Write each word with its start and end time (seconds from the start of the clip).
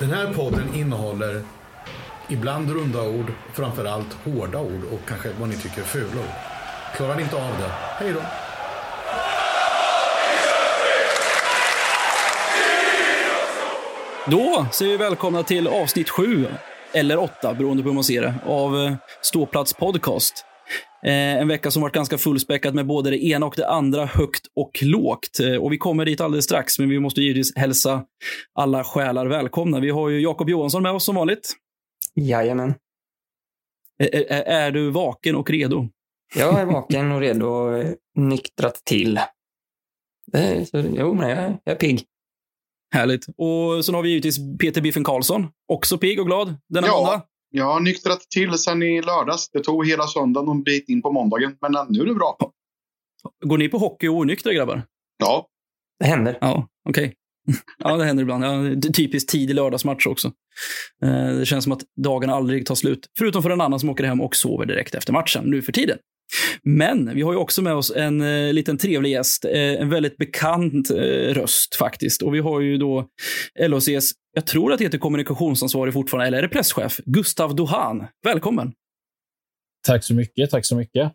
Den 0.00 0.10
här 0.10 0.34
podden 0.34 0.74
innehåller 0.74 1.42
ibland 2.28 2.70
runda 2.70 3.02
ord, 3.02 3.32
framförallt 3.52 4.12
hårda 4.24 4.58
ord 4.60 4.84
och 4.92 5.00
kanske 5.08 5.28
vad 5.40 5.48
ni 5.48 5.56
tycker 5.56 5.80
är 5.80 5.84
fula 5.84 6.20
ord. 6.20 6.34
Klarar 6.96 7.16
ni 7.16 7.22
inte 7.22 7.36
av 7.36 7.52
det, 7.58 7.70
hej 7.70 8.12
då! 8.12 8.20
Då 14.26 14.66
säger 14.72 14.90
vi 14.90 14.96
välkomna 14.96 15.42
till 15.42 15.68
avsnitt 15.68 16.10
sju, 16.10 16.46
eller 16.92 17.18
åtta 17.18 17.54
beroende 17.54 17.82
på 17.82 17.88
hur 17.88 17.94
man 17.94 18.04
ser 18.04 18.22
det, 18.22 18.34
av 18.46 18.76
eh, 18.76 18.94
Ståplats 19.22 19.72
podcast. 19.72 20.44
Eh, 21.04 21.12
en 21.40 21.48
vecka 21.48 21.70
som 21.70 21.82
varit 21.82 21.94
ganska 21.94 22.18
fullspäckad 22.18 22.74
med 22.74 22.86
både 22.86 23.10
det 23.10 23.24
ena 23.24 23.46
och 23.46 23.54
det 23.56 23.68
andra, 23.68 24.06
högt 24.06 24.46
och 24.56 24.78
lågt. 24.82 25.40
Eh, 25.40 25.54
och 25.62 25.72
vi 25.72 25.78
kommer 25.78 26.04
dit 26.04 26.20
alldeles 26.20 26.44
strax, 26.44 26.78
men 26.78 26.88
vi 26.88 26.98
måste 27.00 27.20
givetvis 27.20 27.56
hälsa 27.56 28.04
alla 28.52 28.84
själar 28.84 29.26
välkomna. 29.26 29.80
Vi 29.80 29.90
har 29.90 30.08
ju 30.08 30.20
Jakob 30.20 30.50
Johansson 30.50 30.82
med 30.82 30.92
oss 30.92 31.04
som 31.04 31.14
vanligt. 31.14 31.52
Jajamän. 32.14 32.74
Är, 33.98 34.32
är, 34.32 34.42
är 34.42 34.70
du 34.70 34.90
vaken 34.90 35.36
och 35.36 35.50
redo? 35.50 35.88
Jag 36.34 36.60
är 36.60 36.64
vaken 36.66 37.12
och 37.12 37.20
redo 37.20 37.46
och 37.46 37.84
nyktrat 38.16 38.74
till. 38.84 39.20
Det, 40.32 40.66
så, 40.68 40.84
jo, 40.96 41.14
men 41.14 41.30
jag, 41.30 41.38
jag 41.64 41.72
är 41.72 41.78
pigg. 41.78 42.04
Härligt. 42.94 43.26
Och 43.28 43.84
så 43.84 43.92
har 43.92 44.02
vi 44.02 44.08
givetvis 44.08 44.38
Peter 44.60 44.80
Biffen 44.80 45.04
Karlsson, 45.04 45.48
också 45.68 45.98
pigg 45.98 46.20
och 46.20 46.26
glad 46.26 46.54
denna 46.68 46.86
Ja. 46.86 46.96
måndag. 46.96 47.22
Jag 47.50 47.64
har 47.64 47.80
nyktrat 47.80 48.20
till 48.20 48.52
sen 48.58 48.82
i 48.82 49.02
lördags. 49.02 49.50
Det 49.50 49.60
tog 49.60 49.86
hela 49.86 50.06
söndagen 50.06 50.48
och 50.48 50.54
en 50.54 50.62
bit 50.62 50.88
in 50.88 51.02
på 51.02 51.12
måndagen. 51.12 51.56
Men 51.60 51.86
nu 51.88 52.00
är 52.00 52.06
det 52.06 52.14
bra. 52.14 52.36
Går 53.44 53.58
ni 53.58 53.68
på 53.68 53.78
hockey 53.78 54.08
och 54.08 54.14
onyktra 54.16 54.52
grabbar? 54.52 54.82
Ja, 55.18 55.46
Det 56.00 56.06
händer. 56.06 56.38
Ja, 56.40 56.68
okej. 56.88 57.14
Ja, 57.78 57.96
det 57.96 58.04
händer 58.04 58.22
ibland. 58.22 58.44
Ja, 58.44 58.80
typiskt 58.92 59.30
tidig 59.30 59.54
lördagsmatch 59.54 60.06
också. 60.06 60.32
Eh, 61.04 61.26
Det 61.38 61.46
känns 61.46 61.64
som 61.64 61.72
att 61.72 61.82
dagen 62.04 62.30
aldrig 62.30 62.66
tar 62.66 62.74
slut. 62.74 63.06
Förutom 63.18 63.42
för 63.42 63.50
en 63.50 63.60
annan 63.60 63.80
som 63.80 63.90
åker 63.90 64.04
hem 64.04 64.20
och 64.20 64.36
sover 64.36 64.66
direkt 64.66 64.94
efter 64.94 65.12
matchen 65.12 65.44
nu 65.46 65.62
för 65.62 65.72
tiden. 65.72 65.98
Men 66.62 67.14
vi 67.14 67.22
har 67.22 67.32
ju 67.32 67.38
också 67.38 67.62
med 67.62 67.74
oss 67.74 67.92
en 67.96 68.20
eh, 68.20 68.52
liten 68.52 68.78
trevlig 68.78 69.10
gäst. 69.10 69.44
Eh, 69.44 69.52
en 69.54 69.90
väldigt 69.90 70.16
bekant 70.16 70.90
eh, 70.90 70.96
röst 71.34 71.74
faktiskt. 71.74 72.22
Och 72.22 72.34
vi 72.34 72.38
har 72.38 72.60
ju 72.60 72.78
då 72.78 73.06
LHCs, 73.68 74.12
jag 74.32 74.46
tror 74.46 74.72
att 74.72 74.78
det 74.78 74.84
heter 74.84 74.98
kommunikationsansvarig 74.98 75.94
fortfarande, 75.94 76.26
eller 76.26 76.38
är 76.38 76.42
det 76.42 76.48
presschef? 76.48 77.00
Gustav 77.04 77.56
Dohan. 77.56 78.06
Välkommen! 78.24 78.72
Tack 79.86 80.04
så 80.04 80.14
mycket. 80.14 80.50
Tack 80.50 80.66
så 80.66 80.76
mycket. 80.76 81.12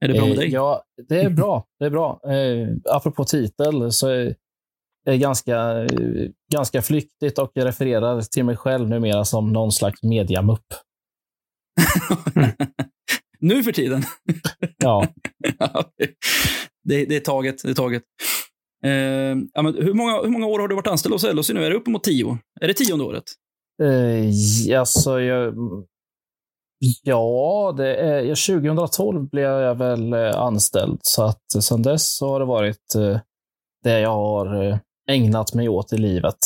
Är 0.00 0.08
det 0.08 0.14
bra 0.14 0.22
med 0.22 0.32
Eh, 0.32 0.36
dig? 0.38 0.48
Ja, 0.48 0.84
det 1.08 1.20
är 1.20 1.30
bra. 1.30 1.66
Det 1.78 1.84
är 1.84 1.90
bra. 1.90 2.20
Eh, 2.32 2.68
apropå 2.96 3.24
titel 3.24 3.92
så 3.92 4.08
är 4.08 4.34
det 5.04 5.18
ganska, 5.18 5.86
ganska 6.52 6.82
flyktigt 6.82 7.38
och 7.38 7.50
jag 7.54 7.66
refererar 7.66 8.20
till 8.22 8.44
mig 8.44 8.56
själv 8.56 8.88
numera 8.88 9.24
som 9.24 9.52
någon 9.52 9.72
slags 9.72 10.02
mediamupp. 10.02 10.66
nu 13.40 13.62
för 13.62 13.72
tiden. 13.72 14.02
Ja, 14.78 15.08
det, 16.84 17.04
det 17.04 17.16
är 17.16 17.20
taget. 17.20 17.62
Det 17.62 17.70
är 17.70 17.74
taget. 17.74 18.02
Eh, 18.84 19.36
ja, 19.52 19.62
men 19.62 19.74
hur, 19.74 19.94
många, 19.94 20.22
hur 20.22 20.30
många 20.30 20.46
år 20.46 20.58
har 20.58 20.68
du 20.68 20.74
varit 20.74 20.86
anställd 20.86 21.12
hos 21.12 21.24
LHC 21.24 21.50
nu? 21.50 21.64
Är 21.64 21.70
det 21.70 21.76
uppemot 21.76 22.04
tio? 22.04 22.38
Är 22.60 22.68
det 22.68 22.74
tionde 22.74 23.04
året? 23.04 23.24
eh, 23.82 24.80
alltså 24.80 25.20
jag, 25.20 25.54
ja 27.02 27.74
det 27.76 27.96
är, 27.96 28.20
ja, 28.22 28.34
2012 28.34 29.28
blev 29.30 29.50
jag 29.50 29.74
väl 29.74 30.12
eh, 30.12 30.36
anställd 30.36 30.98
så 31.02 31.22
att 31.22 31.62
sedan 31.62 31.82
dess 31.82 32.16
så 32.16 32.28
har 32.28 32.40
det 32.40 32.46
varit 32.46 32.94
eh, 32.94 33.20
det 33.84 34.00
jag 34.00 34.10
har 34.10 34.64
eh, 34.64 34.78
ägnat 35.10 35.54
mig 35.54 35.68
åt 35.68 35.92
i 35.92 35.98
livet. 35.98 36.38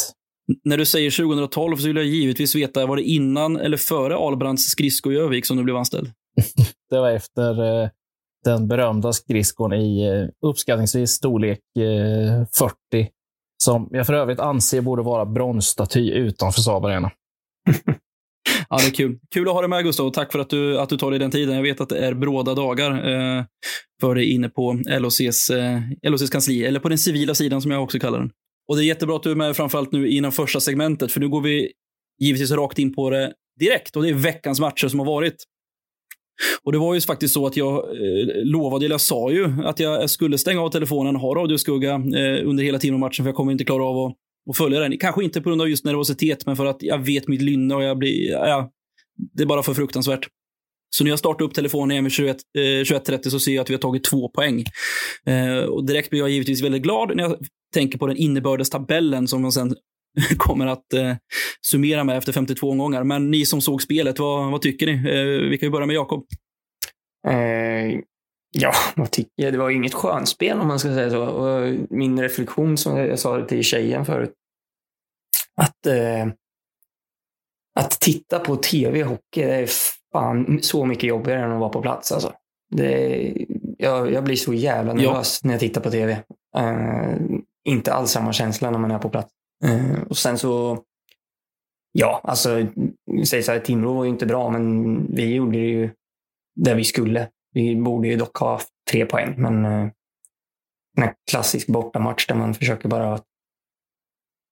När 0.64 0.76
du 0.76 0.86
säger 0.86 1.10
2012 1.10 1.76
så 1.76 1.86
vill 1.86 1.96
jag 1.96 2.04
givetvis 2.04 2.54
veta, 2.54 2.86
var 2.86 2.96
det 2.96 3.02
innan 3.02 3.56
eller 3.56 3.76
före 3.76 4.16
Ahlbrands 4.16 4.62
skridsko 4.62 5.12
i 5.12 5.16
Övik 5.16 5.46
som 5.46 5.56
du 5.56 5.64
blev 5.64 5.76
anställd? 5.76 6.10
Det 6.90 7.00
var 7.00 7.10
efter 7.10 7.82
eh, 7.82 7.88
den 8.50 8.68
berömda 8.68 9.12
skridskon 9.12 9.72
i 9.72 10.06
eh, 10.06 10.48
uppskattningsvis 10.48 11.10
storlek 11.10 11.60
eh, 11.78 12.46
40. 12.58 13.08
Som 13.62 13.88
jag 13.90 14.06
för 14.06 14.12
övrigt 14.12 14.40
anser 14.40 14.80
borde 14.80 15.02
vara 15.02 15.26
bronsstaty 15.26 16.10
utanför 16.10 16.60
Saab 16.60 16.84
Arena. 16.84 17.10
Ja, 18.70 18.76
det 18.76 18.86
är 18.86 18.90
kul. 18.90 19.18
Kul 19.34 19.48
att 19.48 19.54
ha 19.54 19.60
dig 19.60 19.70
med 19.70 19.84
Gustav 19.84 20.10
tack 20.10 20.32
för 20.32 20.38
att 20.38 20.50
du, 20.50 20.78
att 20.78 20.88
du 20.88 20.96
tar 20.96 21.10
dig 21.10 21.18
den 21.18 21.30
tiden. 21.30 21.54
Jag 21.54 21.62
vet 21.62 21.80
att 21.80 21.88
det 21.88 21.98
är 21.98 22.14
bråda 22.14 22.54
dagar 22.54 22.90
eh, 22.90 23.44
för 24.00 24.14
dig 24.14 24.30
inne 24.30 24.48
på 24.48 24.72
LHCs, 24.72 25.50
eh, 25.50 25.80
LOCs 26.02 26.30
kansli, 26.30 26.64
eller 26.64 26.80
på 26.80 26.88
den 26.88 26.98
civila 26.98 27.34
sidan 27.34 27.62
som 27.62 27.70
jag 27.70 27.82
också 27.82 27.98
kallar 27.98 28.18
den. 28.18 28.30
Och 28.68 28.76
det 28.76 28.84
är 28.84 28.86
jättebra 28.86 29.16
att 29.16 29.22
du 29.22 29.30
är 29.30 29.34
med 29.34 29.56
framförallt 29.56 29.92
nu 29.92 30.08
innan 30.08 30.32
första 30.32 30.60
segmentet, 30.60 31.12
för 31.12 31.20
nu 31.20 31.28
går 31.28 31.40
vi 31.40 31.72
givetvis 32.20 32.50
rakt 32.50 32.78
in 32.78 32.94
på 32.94 33.10
det 33.10 33.32
direkt 33.60 33.96
och 33.96 34.02
det 34.02 34.08
är 34.08 34.14
veckans 34.14 34.60
matcher 34.60 34.88
som 34.88 34.98
har 34.98 35.06
varit. 35.06 35.44
Och 36.62 36.72
det 36.72 36.78
var 36.78 36.94
ju 36.94 37.00
faktiskt 37.00 37.34
så 37.34 37.46
att 37.46 37.56
jag 37.56 37.76
eh, 37.76 38.44
lovade, 38.44 38.84
eller 38.84 38.94
jag 38.94 39.00
sa 39.00 39.30
ju, 39.30 39.52
att 39.64 39.80
jag 39.80 40.10
skulle 40.10 40.38
stänga 40.38 40.60
av 40.60 40.70
telefonen, 40.70 41.16
ha 41.16 41.34
radioskugga 41.34 41.94
eh, 41.94 42.48
under 42.48 42.64
hela 42.64 42.78
tiden 42.78 42.94
av 42.94 43.00
matchen, 43.00 43.24
för 43.24 43.28
jag 43.28 43.36
kommer 43.36 43.52
inte 43.52 43.64
klara 43.64 43.84
av 43.84 43.98
att, 43.98 44.16
att 44.50 44.56
följa 44.56 44.80
den. 44.80 44.98
Kanske 44.98 45.24
inte 45.24 45.40
på 45.40 45.48
grund 45.48 45.62
av 45.62 45.68
just 45.68 45.84
nervositet, 45.84 46.46
men 46.46 46.56
för 46.56 46.66
att 46.66 46.82
jag 46.82 46.98
vet 46.98 47.28
mitt 47.28 47.42
lynne 47.42 47.74
och 47.74 47.82
jag 47.82 47.98
blir, 47.98 48.30
ja, 48.30 48.70
det 49.34 49.42
är 49.42 49.46
bara 49.46 49.62
för 49.62 49.74
fruktansvärt. 49.74 50.28
Så 50.90 51.04
när 51.04 51.10
jag 51.10 51.18
startar 51.18 51.44
upp 51.44 51.54
telefonen 51.54 51.90
igen 51.90 52.04
vid 52.04 52.12
21, 52.12 52.36
eh, 52.58 52.60
21.30 52.60 53.28
så 53.30 53.40
ser 53.40 53.52
jag 53.54 53.62
att 53.62 53.70
vi 53.70 53.74
har 53.74 53.80
tagit 53.80 54.04
två 54.04 54.28
poäng. 54.28 54.64
Eh, 55.26 55.58
och 55.58 55.86
direkt 55.86 56.10
blir 56.10 56.20
jag 56.20 56.30
givetvis 56.30 56.62
väldigt 56.62 56.82
glad 56.82 57.16
när 57.16 57.22
jag 57.22 57.36
tänker 57.74 57.98
på 57.98 58.06
den 58.06 58.16
innebördes 58.16 58.70
tabellen 58.70 59.28
som 59.28 59.42
man 59.42 59.52
sen 59.52 59.76
kommer 60.38 60.66
att 60.66 60.92
eh, 60.92 61.16
summera 61.66 62.04
med 62.04 62.18
efter 62.18 62.32
52 62.32 62.70
omgångar. 62.70 63.04
Men 63.04 63.30
ni 63.30 63.46
som 63.46 63.60
såg 63.60 63.82
spelet, 63.82 64.18
vad, 64.18 64.50
vad 64.50 64.62
tycker 64.62 64.86
ni? 64.86 64.92
Eh, 64.92 65.50
vi 65.50 65.58
kan 65.58 65.66
ju 65.66 65.70
börja 65.70 65.86
med 65.86 65.96
Jakob. 65.96 66.26
Eh, 67.28 68.00
ja, 68.50 68.72
vad 68.96 69.10
tycker 69.10 69.42
jag? 69.42 69.52
Det 69.52 69.58
var 69.58 69.70
inget 69.70 69.94
skönspel 69.94 70.60
om 70.60 70.68
man 70.68 70.78
ska 70.78 70.88
säga 70.88 71.10
så. 71.10 71.22
Och 71.22 71.74
min 71.90 72.22
reflektion, 72.22 72.76
som 72.76 72.96
jag 72.96 73.18
sa 73.18 73.44
till 73.44 73.64
tjejen 73.64 74.04
förut, 74.04 74.32
att, 75.56 75.86
eh, 75.86 76.26
att 77.80 77.90
titta 77.90 78.38
på 78.38 78.56
tv-hockey 78.56 79.42
är 79.42 79.68
fan 80.12 80.62
så 80.62 80.86
mycket 80.86 81.04
jobbigare 81.04 81.40
än 81.44 81.52
att 81.52 81.60
vara 81.60 81.70
på 81.70 81.82
plats. 81.82 82.12
Alltså. 82.12 82.32
Det, 82.70 83.32
jag, 83.78 84.12
jag 84.12 84.24
blir 84.24 84.36
så 84.36 84.54
jävla 84.54 84.94
nervös 84.94 85.44
när 85.44 85.52
jag 85.52 85.60
tittar 85.60 85.80
på 85.80 85.90
tv. 85.90 86.12
Eh, 86.56 87.16
inte 87.64 87.92
alls 87.92 88.10
samma 88.10 88.32
känsla 88.32 88.70
när 88.70 88.78
man 88.78 88.90
är 88.90 88.98
på 88.98 89.08
plats. 89.08 89.32
Eh, 89.64 90.02
och 90.02 90.16
sen 90.18 90.38
så, 90.38 90.82
ja, 91.92 92.20
alltså, 92.24 92.66
säg 93.26 93.42
så 93.42 93.52
här, 93.52 93.60
Timrå 93.60 93.92
var 93.94 94.04
ju 94.04 94.10
inte 94.10 94.26
bra, 94.26 94.50
men 94.50 95.06
vi 95.14 95.34
gjorde 95.34 95.58
det 95.58 95.66
ju 95.66 95.90
där 96.56 96.74
vi 96.74 96.84
skulle. 96.84 97.28
Vi 97.52 97.76
borde 97.76 98.08
ju 98.08 98.16
dock 98.16 98.36
ha 98.36 98.60
tre 98.90 99.06
poäng, 99.06 99.34
men 99.38 99.64
eh, 99.64 99.90
en 100.98 101.14
klassisk 101.30 101.66
bortamatch 101.66 102.26
där 102.26 102.34
man 102.34 102.54
försöker 102.54 102.88
bara 102.88 103.20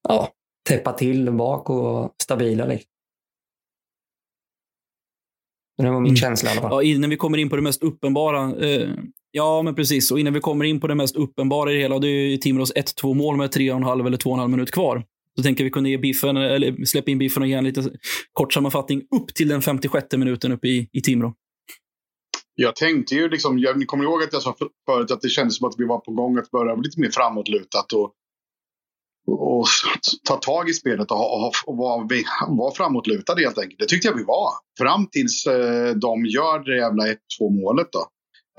ja, 0.08 0.32
täppa 0.68 0.92
till 0.92 1.32
bak 1.32 1.70
och 1.70 2.14
stabila. 2.22 2.66
Liksom. 2.66 2.90
Det 5.76 5.90
var 5.90 6.00
min 6.00 6.10
Mm. 6.10 6.16
känsla 6.16 6.48
i 6.48 6.52
alla 6.52 6.60
fall. 6.60 6.70
Ja, 6.72 6.82
innan 6.82 7.10
vi 7.10 7.16
kommer 7.16 7.38
in 7.38 7.48
på 7.50 7.56
det 7.56 7.62
mest 7.62 7.82
uppenbara. 7.82 8.66
Eh, 8.66 8.90
ja, 9.36 9.62
men 9.62 9.74
precis. 9.74 10.10
Och 10.10 10.20
innan 10.20 10.32
vi 10.32 10.40
kommer 10.40 10.64
in 10.64 10.80
på 10.80 10.86
det 10.86 10.94
mest 10.94 11.16
uppenbara 11.16 11.72
i 11.72 11.74
det 11.74 11.80
hela, 11.80 11.94
och 11.94 12.00
det 12.00 12.08
är 12.08 12.28
ju 12.30 12.36
Timrås 12.36 12.72
1-2 12.74 13.14
mål 13.14 13.36
med 13.36 13.50
3,5 13.50 14.06
eller 14.06 14.18
2,5 14.18 14.48
minut 14.48 14.70
kvar. 14.70 15.04
Så 15.36 15.42
tänker 15.42 15.64
vi 15.64 15.70
kunna 15.70 15.88
ge 15.88 15.98
Biffen, 15.98 16.36
eller 16.36 16.84
släppa 16.84 17.10
in 17.10 17.18
Biffen 17.18 17.42
och 17.42 17.48
ge 17.48 17.54
en 17.54 17.64
lite 17.64 17.90
kort 18.32 18.52
sammanfattning 18.52 19.02
upp 19.16 19.34
till 19.34 19.48
den 19.48 19.62
56 19.62 20.06
minuten 20.12 20.52
uppe 20.52 20.68
i, 20.68 20.88
i 20.92 21.00
Timrå. 21.00 21.34
jag 22.54 22.76
tänkte 22.76 23.14
ju 23.14 23.28
liksom. 23.28 23.58
Jag 23.58 23.78
ni 23.78 23.86
kommer 23.86 24.04
ihåg 24.04 24.22
att 24.22 24.32
jag 24.32 24.42
sa 24.42 24.56
förut 24.86 25.10
att 25.10 25.20
det 25.20 25.28
kändes 25.28 25.56
som 25.56 25.68
att 25.68 25.74
vi 25.78 25.84
var 25.84 25.98
på 25.98 26.12
gång 26.12 26.38
att 26.38 26.50
börja 26.50 26.74
lite 26.74 27.00
mer 27.00 27.10
framåtlutat. 27.10 27.92
Och, 27.92 28.12
och, 29.26 29.58
och 29.58 29.66
ta 30.28 30.36
tag 30.36 30.68
i 30.68 30.72
spelet 30.72 31.10
och, 31.10 31.46
och, 31.46 31.52
och 31.66 31.76
vara 31.76 32.08
var 32.48 32.74
framåtlutade 32.74 33.42
helt 33.42 33.58
enkelt. 33.58 33.78
Det 33.78 33.86
tyckte 33.86 34.08
jag 34.08 34.14
vi 34.14 34.24
var. 34.24 34.48
Fram 34.78 35.06
tills 35.06 35.46
eh, 35.46 35.94
de 35.94 36.26
gör 36.26 36.58
det 36.58 36.76
jävla 36.76 37.04
1-2 37.04 37.16
målet 37.62 37.88
då. 37.92 38.06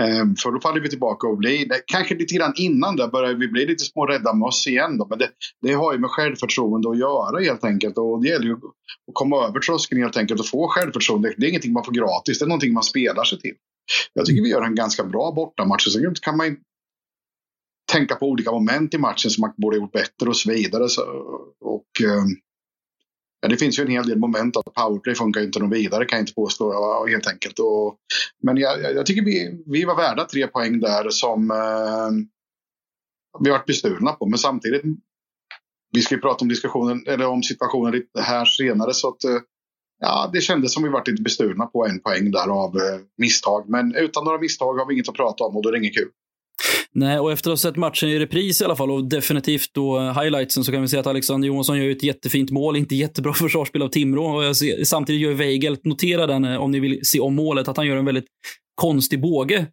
Ehm, 0.01 0.35
För 0.35 0.51
då 0.51 0.59
faller 0.59 0.81
vi 0.81 0.89
tillbaka 0.89 1.27
och 1.27 1.38
blir, 1.38 1.67
kanske 1.85 2.15
lite 2.15 2.35
grann 2.35 2.53
innan 2.55 2.95
där 2.95 3.07
börjar 3.07 3.33
vi 3.33 3.47
bli 3.47 3.65
lite 3.65 3.83
små 3.83 4.05
rädda 4.05 4.33
möss 4.33 4.67
igen. 4.67 4.97
Då. 4.97 5.07
Men 5.09 5.19
det, 5.19 5.29
det 5.61 5.73
har 5.73 5.94
ju 5.94 5.99
med 5.99 6.09
självförtroende 6.09 6.89
att 6.89 6.97
göra 6.97 7.39
helt 7.39 7.63
enkelt. 7.63 7.97
Och 7.97 8.21
det 8.21 8.27
gäller 8.27 8.45
ju 8.45 8.53
att 8.53 9.13
komma 9.13 9.47
över 9.47 9.59
tröskeln 9.59 10.01
helt 10.01 10.17
enkelt 10.17 10.39
och 10.39 10.47
få 10.47 10.67
självförtroende. 10.67 11.33
Det 11.38 11.45
är 11.45 11.49
ingenting 11.49 11.73
man 11.73 11.83
får 11.83 11.91
gratis, 11.91 12.39
det 12.39 12.45
är 12.45 12.47
någonting 12.47 12.73
man 12.73 12.83
spelar 12.83 13.23
sig 13.23 13.39
till. 13.39 13.53
Jag 14.13 14.25
tycker 14.25 14.41
vi 14.41 14.49
gör 14.49 14.61
en 14.61 14.75
ganska 14.75 15.03
bra 15.03 15.31
bortamatch. 15.31 15.94
Sen 15.94 16.15
kan 16.21 16.38
man 16.38 16.47
ju 16.47 16.55
tänka 17.91 18.15
på 18.15 18.25
olika 18.25 18.51
moment 18.51 18.94
i 18.94 18.97
matchen 18.97 19.31
som 19.31 19.41
man 19.41 19.53
borde 19.57 19.77
gjort 19.77 19.91
bättre 19.91 20.29
och 20.29 20.38
så 20.38 20.51
vidare. 20.51 20.89
Så, 20.89 21.01
och, 21.61 22.01
ehm, 22.03 22.35
ja, 23.42 23.48
det 23.48 23.57
finns 23.57 23.80
ju 23.80 23.84
en 23.84 23.92
hel 23.92 24.07
del 24.07 24.19
moment 24.19 24.57
att 24.57 24.74
powerplay 24.74 25.16
funkar 25.16 25.42
ju 25.42 25.48
inte 25.48 25.60
något 25.60 25.78
vidare 25.78 26.06
kan 26.06 26.18
jag 26.18 26.24
inte 26.24 26.34
påstå 26.34 26.74
helt 27.07 27.28
enkelt. 27.28 27.60
Och, 27.60 27.98
men 28.44 28.57
jag, 28.57 28.81
jag 28.81 29.06
tycker 29.06 29.25
vi, 29.25 29.63
vi 29.66 29.86
var 29.86 29.95
värda 29.95 30.25
tre 30.25 30.48
poäng 30.48 30.80
där 30.80 31.10
som 31.10 31.51
eh, 31.51 32.10
vi 33.39 33.50
varit 33.50 33.66
bestulna 33.66 34.12
på. 34.12 34.25
Men 34.25 34.38
samtidigt 34.38 34.84
vi 35.94 36.01
ska 36.01 36.16
ju 36.16 36.22
prata 36.22 36.42
om 36.42 36.50
diskussionen, 36.50 37.04
eller 37.07 37.28
om 37.28 37.44
situationen 37.44 37.92
lite 37.92 38.22
här 38.22 38.45
senare. 38.45 38.94
Så 38.94 39.07
att, 39.10 39.24
eh, 39.24 39.40
ja, 40.00 40.30
det 40.33 40.42
kändes 40.42 40.74
som 40.74 40.83
vi 40.83 40.90
varit 40.90 41.07
lite 41.07 41.24
bestulna 41.24 41.66
på 41.66 41.86
en 41.86 42.00
poäng 42.00 42.31
där 42.31 42.48
av 42.48 42.78
eh, 42.78 43.00
misstag. 43.18 43.69
Men 43.69 43.95
utan 43.95 44.25
några 44.25 44.40
misstag 44.40 44.74
har 44.74 44.88
vi 44.88 44.94
inget 44.94 45.10
att 45.10 45.16
prata 45.16 45.44
om 45.44 45.56
och 45.56 45.63
då 45.63 45.69
är 45.69 45.74
det 45.74 45.80
inget 45.80 45.98
kul. 45.98 46.10
Nej, 46.92 47.19
och 47.19 47.31
efter 47.31 47.50
att 47.50 47.51
ha 47.51 47.57
sett 47.57 47.75
matchen 47.75 48.09
i 48.09 48.19
repris 48.19 48.62
i 48.62 48.65
alla 48.65 48.75
fall 48.75 48.92
och 48.92 49.09
definitivt 49.09 49.74
då 49.74 49.98
eh, 49.98 50.21
highlightsen 50.21 50.63
så 50.63 50.71
kan 50.71 50.81
vi 50.81 50.88
säga 50.88 51.00
att 51.00 51.07
Alexander 51.07 51.48
Johansson 51.48 51.77
gör 51.77 51.89
ett 51.89 52.04
jättefint 52.04 52.51
mål. 52.51 52.77
Inte 52.77 52.95
jättebra 52.95 53.33
försvarsspel 53.33 53.81
av 53.81 53.89
Timrå. 53.89 54.36
Och 54.36 54.44
jag 54.44 54.56
ser, 54.56 54.83
samtidigt 54.83 55.21
gör 55.21 55.33
Weigelt, 55.33 55.86
notera 55.86 56.27
den 56.27 56.45
eh, 56.45 56.57
om 56.57 56.71
ni 56.71 56.80
vill 56.80 57.00
se 57.04 57.19
om 57.19 57.36
målet, 57.36 57.68
att 57.68 57.77
han 57.77 57.88
gör 57.88 57.95
en 57.95 58.06
väldigt 58.06 58.27
konstig 58.75 59.21
båge 59.21 59.65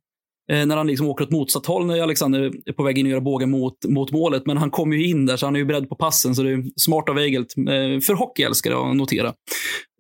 eh, 0.52 0.66
när 0.66 0.76
han 0.76 0.86
liksom 0.86 1.08
åker 1.08 1.24
åt 1.24 1.30
motsatt 1.30 1.66
håll 1.66 1.86
när 1.86 2.02
Alexander 2.02 2.52
är 2.66 2.72
på 2.72 2.82
väg 2.82 2.98
in 2.98 3.06
och 3.06 3.12
gör 3.12 3.20
bågen 3.20 3.50
mot, 3.50 3.84
mot 3.88 4.12
målet. 4.12 4.46
Men 4.46 4.56
han 4.56 4.70
kommer 4.70 4.96
ju 4.96 5.06
in 5.06 5.26
där, 5.26 5.36
så 5.36 5.46
han 5.46 5.54
är 5.56 5.60
ju 5.60 5.66
beredd 5.66 5.88
på 5.88 5.96
passen. 5.96 6.34
Så 6.34 6.42
det 6.42 6.50
är 6.50 6.64
smart 6.76 7.08
av 7.08 7.14
Weigelt. 7.14 7.54
Eh, 7.58 8.00
för 8.00 8.14
hockeyälskare 8.14 8.90
att 8.90 8.96
notera. 8.96 9.34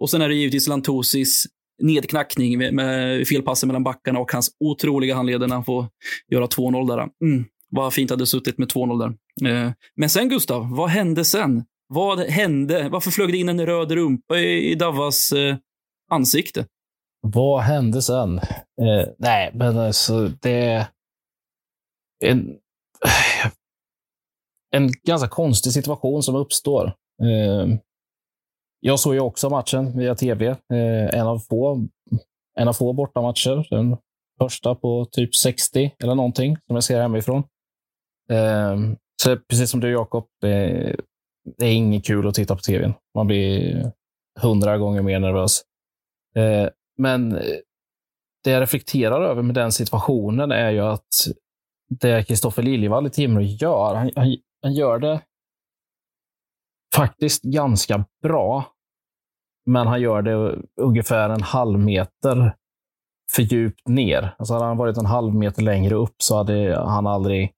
Och 0.02 0.10
sen 0.10 0.22
är 0.22 0.28
det 0.28 0.34
givetvis 0.34 0.68
Lantosis 0.68 1.44
nedknackning 1.82 2.58
med, 2.58 2.74
med 2.74 3.26
felpassen 3.28 3.66
mellan 3.66 3.84
backarna 3.84 4.18
och 4.18 4.32
hans 4.32 4.50
otroliga 4.60 5.14
handleder 5.14 5.46
när 5.46 5.54
han 5.54 5.64
får 5.64 5.86
göra 6.30 6.46
2-0 6.46 6.88
där. 6.88 7.08
Mm, 7.24 7.44
vad 7.70 7.94
fint 7.94 8.10
hade 8.10 8.26
suttit 8.26 8.58
med 8.58 8.68
2-0 8.68 8.98
där. 8.98 9.08
Eh, 9.50 9.72
men 9.96 10.10
sen 10.10 10.28
Gustav, 10.28 10.76
vad 10.76 10.90
hände 10.90 11.24
sen? 11.24 11.64
Vad 11.86 12.20
hände? 12.20 12.88
Varför 12.88 13.10
flög 13.10 13.32
det 13.32 13.38
in 13.38 13.48
en 13.48 13.66
röd 13.66 13.92
rumpa 13.92 14.38
i, 14.38 14.70
i 14.70 14.74
Davas 14.74 15.32
eh, 15.32 15.56
ansikte? 16.10 16.66
Vad 17.20 17.62
hände 17.62 18.02
sen? 18.02 18.38
Eh, 18.38 19.08
nej, 19.18 19.50
men 19.54 19.78
alltså 19.78 20.30
det... 20.40 20.88
En, 22.24 22.56
en 24.76 24.92
ganska 25.06 25.28
konstig 25.28 25.72
situation 25.72 26.22
som 26.22 26.34
uppstår. 26.34 26.86
Eh, 27.22 27.66
jag 28.86 29.00
såg 29.00 29.14
ju 29.14 29.20
också 29.20 29.50
matchen 29.50 29.98
via 29.98 30.14
tv. 30.14 30.46
Eh, 30.48 31.18
en, 31.18 31.26
av 31.26 31.38
få, 31.38 31.88
en 32.58 32.68
av 32.68 32.72
få 32.72 32.92
bortamatcher. 32.92 33.66
Den 33.70 33.96
första 34.38 34.74
på 34.74 35.04
typ 35.04 35.34
60 35.34 35.94
eller 36.02 36.14
någonting 36.14 36.56
som 36.66 36.76
jag 36.76 36.84
ser 36.84 37.00
hemifrån. 37.00 37.42
Eh, 38.30 38.76
så 39.22 39.36
precis 39.36 39.70
som 39.70 39.80
du 39.80 39.90
Jakob, 39.90 40.24
eh, 40.42 40.94
det 41.58 41.66
är 41.66 41.72
inget 41.72 42.06
kul 42.06 42.28
att 42.28 42.34
titta 42.34 42.54
på 42.54 42.60
tv. 42.60 42.94
Man 43.14 43.26
blir 43.26 43.92
hundra 44.40 44.78
gånger 44.78 45.02
mer 45.02 45.18
nervös. 45.18 45.62
Eh, 46.36 46.68
men 46.98 47.30
det 48.44 48.50
jag 48.50 48.60
reflekterar 48.60 49.22
över 49.22 49.42
med 49.42 49.54
den 49.54 49.72
situationen 49.72 50.52
är 50.52 50.70
ju 50.70 50.80
att 50.80 51.08
det 51.88 52.24
Kristoffer 52.24 52.62
Liljevall 52.62 53.06
i 53.06 53.10
Timrå 53.10 53.42
gör, 53.42 53.94
han, 53.94 54.10
han, 54.16 54.36
han 54.62 54.74
gör 54.74 54.98
det 54.98 55.20
faktiskt 56.94 57.42
ganska 57.42 58.04
bra. 58.22 58.73
Men 59.66 59.86
han 59.86 60.00
gör 60.00 60.22
det 60.22 60.58
ungefär 60.80 61.28
en 61.28 61.42
halv 61.42 61.78
meter 61.78 62.54
för 63.34 63.42
djupt 63.42 63.88
ner. 63.88 64.34
Alltså 64.38 64.54
hade 64.54 64.66
han 64.66 64.76
varit 64.76 64.96
en 64.96 65.06
halv 65.06 65.34
meter 65.34 65.62
längre 65.62 65.94
upp 65.94 66.14
så 66.18 66.36
hade 66.36 66.82
han 66.86 67.06
aldrig 67.06 67.52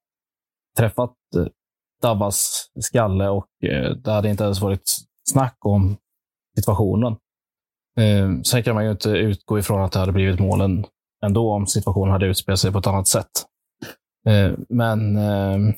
träffat 0.76 1.14
eh, 1.36 1.46
Davas 2.02 2.70
skalle 2.80 3.28
och 3.28 3.48
eh, 3.62 3.90
det 3.90 4.12
hade 4.12 4.28
inte 4.28 4.44
ens 4.44 4.60
varit 4.60 4.96
snack 5.30 5.56
om 5.60 5.96
situationen. 6.56 7.16
Ehm, 8.00 8.44
sen 8.44 8.62
kan 8.62 8.74
man 8.74 8.84
ju 8.84 8.90
inte 8.90 9.08
utgå 9.08 9.58
ifrån 9.58 9.82
att 9.82 9.92
det 9.92 9.98
hade 9.98 10.12
blivit 10.12 10.40
målen 10.40 10.84
ändå 11.24 11.52
om 11.52 11.66
situationen 11.66 12.12
hade 12.12 12.26
utspelat 12.26 12.58
sig 12.58 12.72
på 12.72 12.78
ett 12.78 12.86
annat 12.86 13.08
sätt. 13.08 13.30
Ehm, 14.28 14.64
men 14.68 15.16
ehm, 15.16 15.74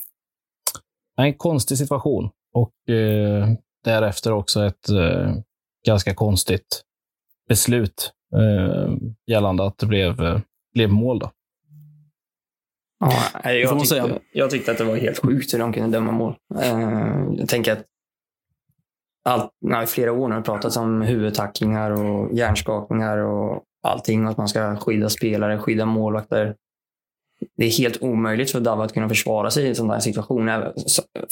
en 1.17 1.33
konstig 1.33 1.77
situation 1.77 2.29
och 2.53 2.93
eh, 2.93 3.47
därefter 3.83 4.31
också 4.31 4.65
ett 4.65 4.89
ganska 5.89 6.13
konstigt 6.13 6.81
beslut 7.47 8.11
eh, 8.35 8.93
gällande 9.27 9.63
att 9.63 9.77
det 9.77 9.85
blev, 9.85 10.21
eh, 10.21 10.39
blev 10.73 10.89
mål. 10.89 11.19
Då. 11.19 11.31
Ja, 12.99 13.51
jag, 13.51 13.79
tyckte, 13.79 14.19
jag 14.33 14.49
tyckte 14.49 14.71
att 14.71 14.77
det 14.77 14.83
var 14.83 14.95
helt 14.95 15.17
sjukt 15.17 15.53
hur 15.53 15.59
de 15.59 15.73
kunde 15.73 15.97
döma 15.97 16.11
mål. 16.11 16.35
Eh, 16.61 16.79
jag 17.37 17.49
tänker 17.49 17.71
att 17.71 17.85
allt, 19.23 19.51
nej, 19.61 19.87
flera 19.87 20.11
år 20.11 20.27
nu 20.27 20.35
har 20.35 20.41
pratats 20.41 20.77
om 20.77 21.01
huvudtacklingar 21.01 21.91
och 21.91 22.33
hjärnskakningar 22.33 23.17
och 23.17 23.63
allting. 23.83 24.25
Att 24.25 24.37
man 24.37 24.47
ska 24.47 24.75
skydda 24.75 25.09
spelare, 25.09 25.59
skydda 25.59 25.85
målvakter. 25.85 26.55
Det 27.57 27.65
är 27.65 27.69
helt 27.69 28.03
omöjligt 28.03 28.51
för 28.51 28.59
Dava 28.59 28.83
att 28.83 28.93
kunna 28.93 29.09
försvara 29.09 29.51
sig 29.51 29.65
i 29.65 29.67
en 29.67 29.75
sån 29.75 29.87
där 29.87 29.99
situation. 29.99 30.49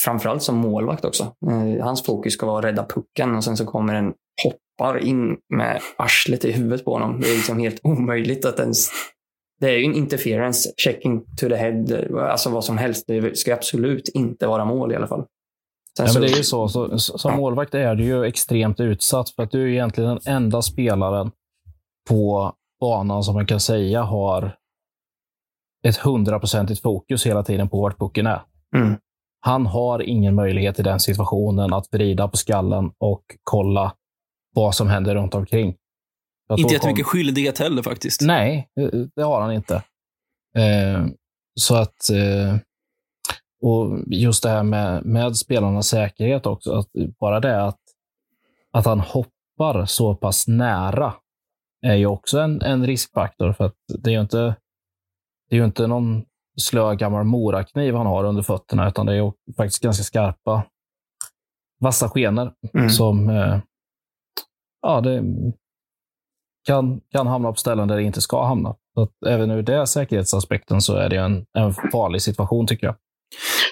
Framförallt 0.06 0.44
som 0.44 0.56
målvakt 0.56 1.06
också. 1.06 1.24
Eh, 1.24 1.84
hans 1.86 2.04
fokus 2.04 2.34
ska 2.34 2.46
vara 2.46 2.60
att 2.60 2.66
rädda 2.66 2.86
pucken 2.86 3.36
och 3.36 3.44
sen 3.44 3.58
så 3.58 3.66
kommer 3.66 3.96
en 3.96 4.14
hoppar 4.44 4.98
in 4.98 5.38
med 5.54 5.82
arslet 5.98 6.46
i 6.46 6.52
huvudet 6.52 6.86
på 6.86 6.94
honom. 6.94 7.22
Det 7.22 7.30
är 7.30 7.36
liksom 7.36 7.60
helt 7.60 7.80
omöjligt 7.84 8.46
att 8.46 8.60
ens... 8.60 8.90
Det 9.60 9.68
är 9.68 9.78
ju 9.78 9.86
en 9.86 9.96
interference, 9.96 10.74
checking 10.78 11.26
to 11.38 11.50
the 11.50 11.56
head, 11.56 11.86
alltså 12.20 12.50
vad 12.50 12.66
som 12.66 12.78
helst. 12.78 13.04
Det 13.08 13.38
ska 13.38 13.54
absolut 13.54 14.10
inte 14.10 14.48
vara 14.48 14.66
mål 14.66 14.92
i 14.92 14.96
alla 14.96 15.08
fall. 15.08 15.26
ja, 16.00 16.14
men 16.14 16.22
det 16.22 16.28
är 16.28 16.38
ju 16.38 16.44
så. 16.44 16.68
så 16.68 16.98
som 16.98 17.36
målvakt 17.36 17.76
är 17.76 17.96
du 17.96 18.04
ju 18.04 18.26
extremt 18.26 18.80
utsatt 18.80 19.30
för 19.30 19.44
att 19.44 19.52
du 19.52 19.64
är 19.64 19.68
egentligen 19.68 20.10
den 20.10 20.36
enda 20.36 20.62
spelaren 20.62 21.32
på 22.10 22.54
banan 22.80 23.24
som 23.24 23.34
man 23.36 23.46
kan 23.46 23.60
säga 23.60 24.02
har 24.02 24.56
ett 25.84 25.98
hundraprocentigt 25.98 26.82
fokus 26.82 27.26
hela 27.26 27.44
tiden 27.44 27.70
på 27.70 27.82
vart 27.82 28.00
pucken 28.00 28.28
är. 28.28 28.42
Mm. 28.76 28.98
Han 29.40 29.66
har 29.66 30.02
ingen 30.02 30.36
möjlighet 30.36 30.80
i 30.80 30.84
den 30.84 31.00
situationen 31.00 31.74
att 31.74 31.88
vrida 31.92 32.28
på 32.28 32.38
skallen 32.38 32.92
och 32.98 33.24
kolla 33.44 33.94
vad 34.56 34.76
som 34.76 34.88
händer 34.88 35.16
runt 35.16 35.36
omkring. 35.36 35.76
Att 36.50 36.60
inte 36.60 36.74
jättemycket 36.74 37.06
kom... 37.06 37.10
skyldighet 37.10 37.60
heller 37.60 37.84
faktiskt. 37.84 38.22
Nej, 38.22 38.70
det 39.16 39.24
har 39.24 39.42
han 39.42 39.54
inte. 39.54 39.76
Eh, 40.56 41.06
så 41.60 41.76
att... 41.76 42.10
Eh, 42.10 42.56
och 43.62 44.00
just 44.08 44.44
det 44.44 44.50
här 44.50 44.64
med, 44.64 45.06
med 45.06 45.38
spelarnas 45.38 45.88
säkerhet 45.88 46.46
också. 46.46 46.74
Att 46.74 46.88
bara 47.20 47.40
det 47.40 47.64
att, 47.64 47.80
att 48.72 48.86
han 48.86 49.00
hoppar 49.00 49.86
så 49.86 50.16
pass 50.16 50.48
nära 50.48 51.14
är 51.86 51.96
ju 51.96 52.06
också 52.06 52.40
en, 52.40 52.62
en 52.62 52.86
riskfaktor. 52.86 53.54
För 53.54 53.66
att 53.66 53.76
det 54.04 54.10
är 54.10 54.14
ju 54.14 54.22
inte, 54.22 54.56
det 55.50 55.56
är 55.56 55.60
ju 55.60 55.66
inte 55.66 55.88
någon 55.88 56.24
slö 56.62 56.96
gammal 56.96 57.24
morakniv 57.24 57.96
han 57.96 58.06
har 58.06 58.24
under 58.24 58.42
fötterna, 58.42 58.88
utan 58.88 59.06
det 59.06 59.16
är 59.16 59.34
faktiskt 59.58 59.84
ganska 59.84 60.04
skarpa, 60.04 60.64
vassa 61.80 62.10
skenor 62.10 62.54
mm. 62.74 62.90
som, 62.90 63.30
eh, 63.30 63.60
ja, 64.82 65.02
det 65.02 65.24
kan, 66.66 67.02
kan 67.12 67.28
hamna 67.28 67.52
på 67.52 67.60
ställen 67.60 67.88
där 67.88 67.96
det 67.96 68.04
inte 68.04 68.22
ska 68.22 68.46
hamna. 68.46 68.76
Så 68.94 69.02
att 69.02 69.12
även 69.28 69.52
ur 69.52 69.62
den 69.62 69.88
säkerhetsaspekten 69.88 70.82
så 70.82 70.96
är 70.96 71.10
det 71.10 71.18
en, 71.18 71.46
en 71.58 71.74
farlig 71.74 72.22
situation 72.22 72.68
tycker 72.68 72.88
jag. 72.88 72.96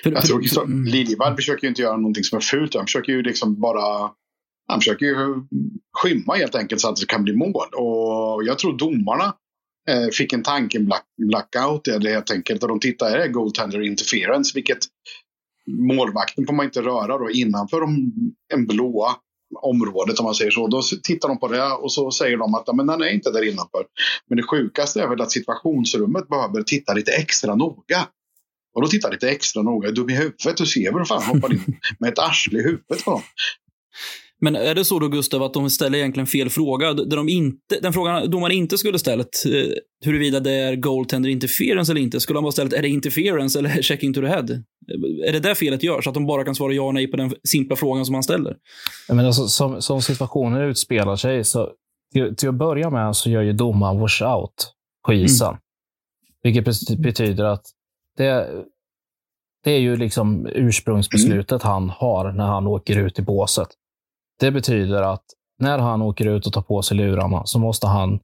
Jag 0.04 0.22
tror 0.22 0.86
Liljevall 0.92 1.36
försöker 1.36 1.64
ju 1.64 1.70
inte 1.70 1.82
göra 1.82 1.98
någonting 1.98 2.24
som 2.24 2.38
är 2.38 2.42
fult. 2.42 2.76
Han 2.76 2.86
försöker 2.86 3.12
ju 3.12 3.22
liksom 3.22 3.60
bara 3.62 4.12
han 4.68 4.80
försöker 4.80 5.06
ju 5.06 5.16
skymma 6.02 6.34
helt 6.34 6.56
enkelt 6.56 6.82
så 6.82 6.90
att 6.90 6.96
det 6.96 7.06
kan 7.08 7.24
bli 7.24 7.36
mål. 7.36 7.68
Och 7.76 8.44
jag 8.44 8.60
tror 8.60 8.78
domarna 8.78 9.34
eh, 9.90 10.08
fick 10.12 10.34
en 10.34 10.44
tanken 10.44 10.86
black, 10.86 11.06
blackout, 11.18 11.88
helt 11.88 12.32
enkelt. 12.32 12.64
Och 12.64 12.70
de 12.70 12.80
tittar, 12.80 13.12
är 13.12 13.18
det 13.18 13.28
goaltender 13.28 13.82
interference? 13.82 14.52
Vilket 14.56 14.80
målvakten 15.68 16.46
får 16.46 16.54
man 16.54 16.66
inte 16.66 16.82
röra 16.82 17.18
då 17.18 17.32
innanför 17.32 17.82
en 18.54 18.68
blåa 18.68 19.16
området 19.62 20.20
om 20.20 20.26
man 20.26 20.36
säger 20.36 20.52
så. 20.52 20.68
Då 20.68 20.82
tittar 21.04 21.28
de 21.28 21.40
på 21.40 21.48
det 21.48 21.72
och 21.72 21.94
så 21.94 22.12
säger 22.12 22.38
de 22.38 22.56
att 22.56 22.76
men 22.76 22.88
den 22.88 23.02
är 23.02 23.10
inte 23.10 23.32
där 23.32 23.48
innanför. 23.48 23.86
Men 24.30 24.38
det 24.38 24.44
sjukaste 24.44 25.02
är 25.02 25.08
väl 25.08 25.22
att 25.22 25.32
situationsrummet 25.32 26.28
behöver 26.28 26.64
titta 26.64 26.94
lite 26.94 27.12
extra 27.12 27.56
noga. 27.56 28.08
Och 28.74 28.82
då 28.82 28.88
tittar 28.88 29.12
lite 29.12 29.30
extra 29.30 29.62
noga. 29.62 29.88
är 29.88 29.92
du 29.92 30.02
Dum 30.02 30.10
i 30.10 30.16
huvudet. 30.16 30.58
Du 30.58 30.66
ser 30.66 30.94
väl 30.94 31.06
fan 31.06 31.24
hoppar 31.24 31.54
in 31.54 31.80
med 32.00 32.10
ett 32.10 32.20
arsle 32.20 32.60
i 32.60 32.64
huvudet 32.64 33.06
på 33.06 33.12
dem. 33.12 33.22
Men 34.46 34.56
är 34.56 34.76
det 34.76 34.86
så 34.86 35.00
då, 35.00 35.08
Gustav, 35.08 35.44
att 35.44 35.54
de 35.54 35.70
ställer 35.70 35.98
egentligen 35.98 36.28
fel 36.28 36.50
fråga? 36.50 36.94
Där 36.94 37.18
de 37.18 37.30
inte, 37.30 37.80
den 37.82 37.94
frågan 37.94 38.32
domaren 38.32 38.56
inte 38.56 38.78
skulle 38.78 39.00
ställt, 39.00 39.44
eh, 39.46 39.74
huruvida 40.06 40.40
det 40.40 40.52
är 40.52 40.76
goaltender 40.76 41.30
interference 41.30 41.92
eller 41.92 42.02
inte, 42.02 42.20
skulle 42.20 42.38
han 42.38 42.44
bara 42.44 42.52
ställt, 42.52 42.74
är 42.74 42.82
det 42.82 42.88
interference 42.88 43.60
eller 43.60 43.70
checking 43.82 44.14
to 44.14 44.22
the 44.22 44.28
head? 44.28 44.64
Är 45.28 45.32
det 45.32 45.40
där 45.40 45.56
felet 45.56 45.84
görs? 45.84 46.08
Att 46.08 46.14
de 46.14 46.26
bara 46.26 46.44
kan 46.44 46.56
svara 46.56 46.74
ja 46.74 46.82
och 46.82 46.94
nej 46.94 47.08
på 47.08 47.18
den 47.18 47.34
simpla 47.44 47.76
frågan 47.76 48.06
som 48.06 48.14
han 48.14 48.24
ställer? 48.24 48.56
Men 49.10 49.26
alltså, 49.26 49.48
som, 49.48 49.82
som 49.82 50.02
situationen 50.02 50.62
utspelar 50.62 51.16
sig, 51.16 51.44
så 51.44 51.70
till, 52.14 52.36
till 52.36 52.50
att 52.50 52.56
börja 52.56 52.90
med 52.90 53.16
så 53.16 53.30
gör 53.30 53.42
ju 53.42 53.54
domaren 53.54 54.00
wash 54.00 54.24
out 54.24 54.72
på 55.06 55.14
isen. 55.14 55.48
Mm. 55.48 55.60
Vilket 56.44 57.00
betyder 57.00 57.44
att 57.44 57.66
det, 58.18 58.48
det 59.64 59.72
är 59.72 59.80
ju 59.80 59.96
liksom 59.96 60.48
ursprungsbeslutet 60.48 61.64
mm. 61.64 61.74
han 61.74 61.90
har 61.90 62.32
när 62.32 62.46
han 62.46 62.68
åker 62.68 63.00
ut 63.00 63.20
i 63.20 63.22
båset. 63.22 63.68
Det 64.40 64.52
betyder 64.52 65.02
att 65.02 65.24
när 65.60 65.80
han 65.80 66.02
åker 66.02 66.26
ut 66.26 66.48
och 66.48 66.54
tar 66.54 66.62
på 66.62 66.82
sig 66.82 66.98
lurarna 66.98 67.46
så 67.46 67.60
måste 67.60 67.88
han 67.88 68.20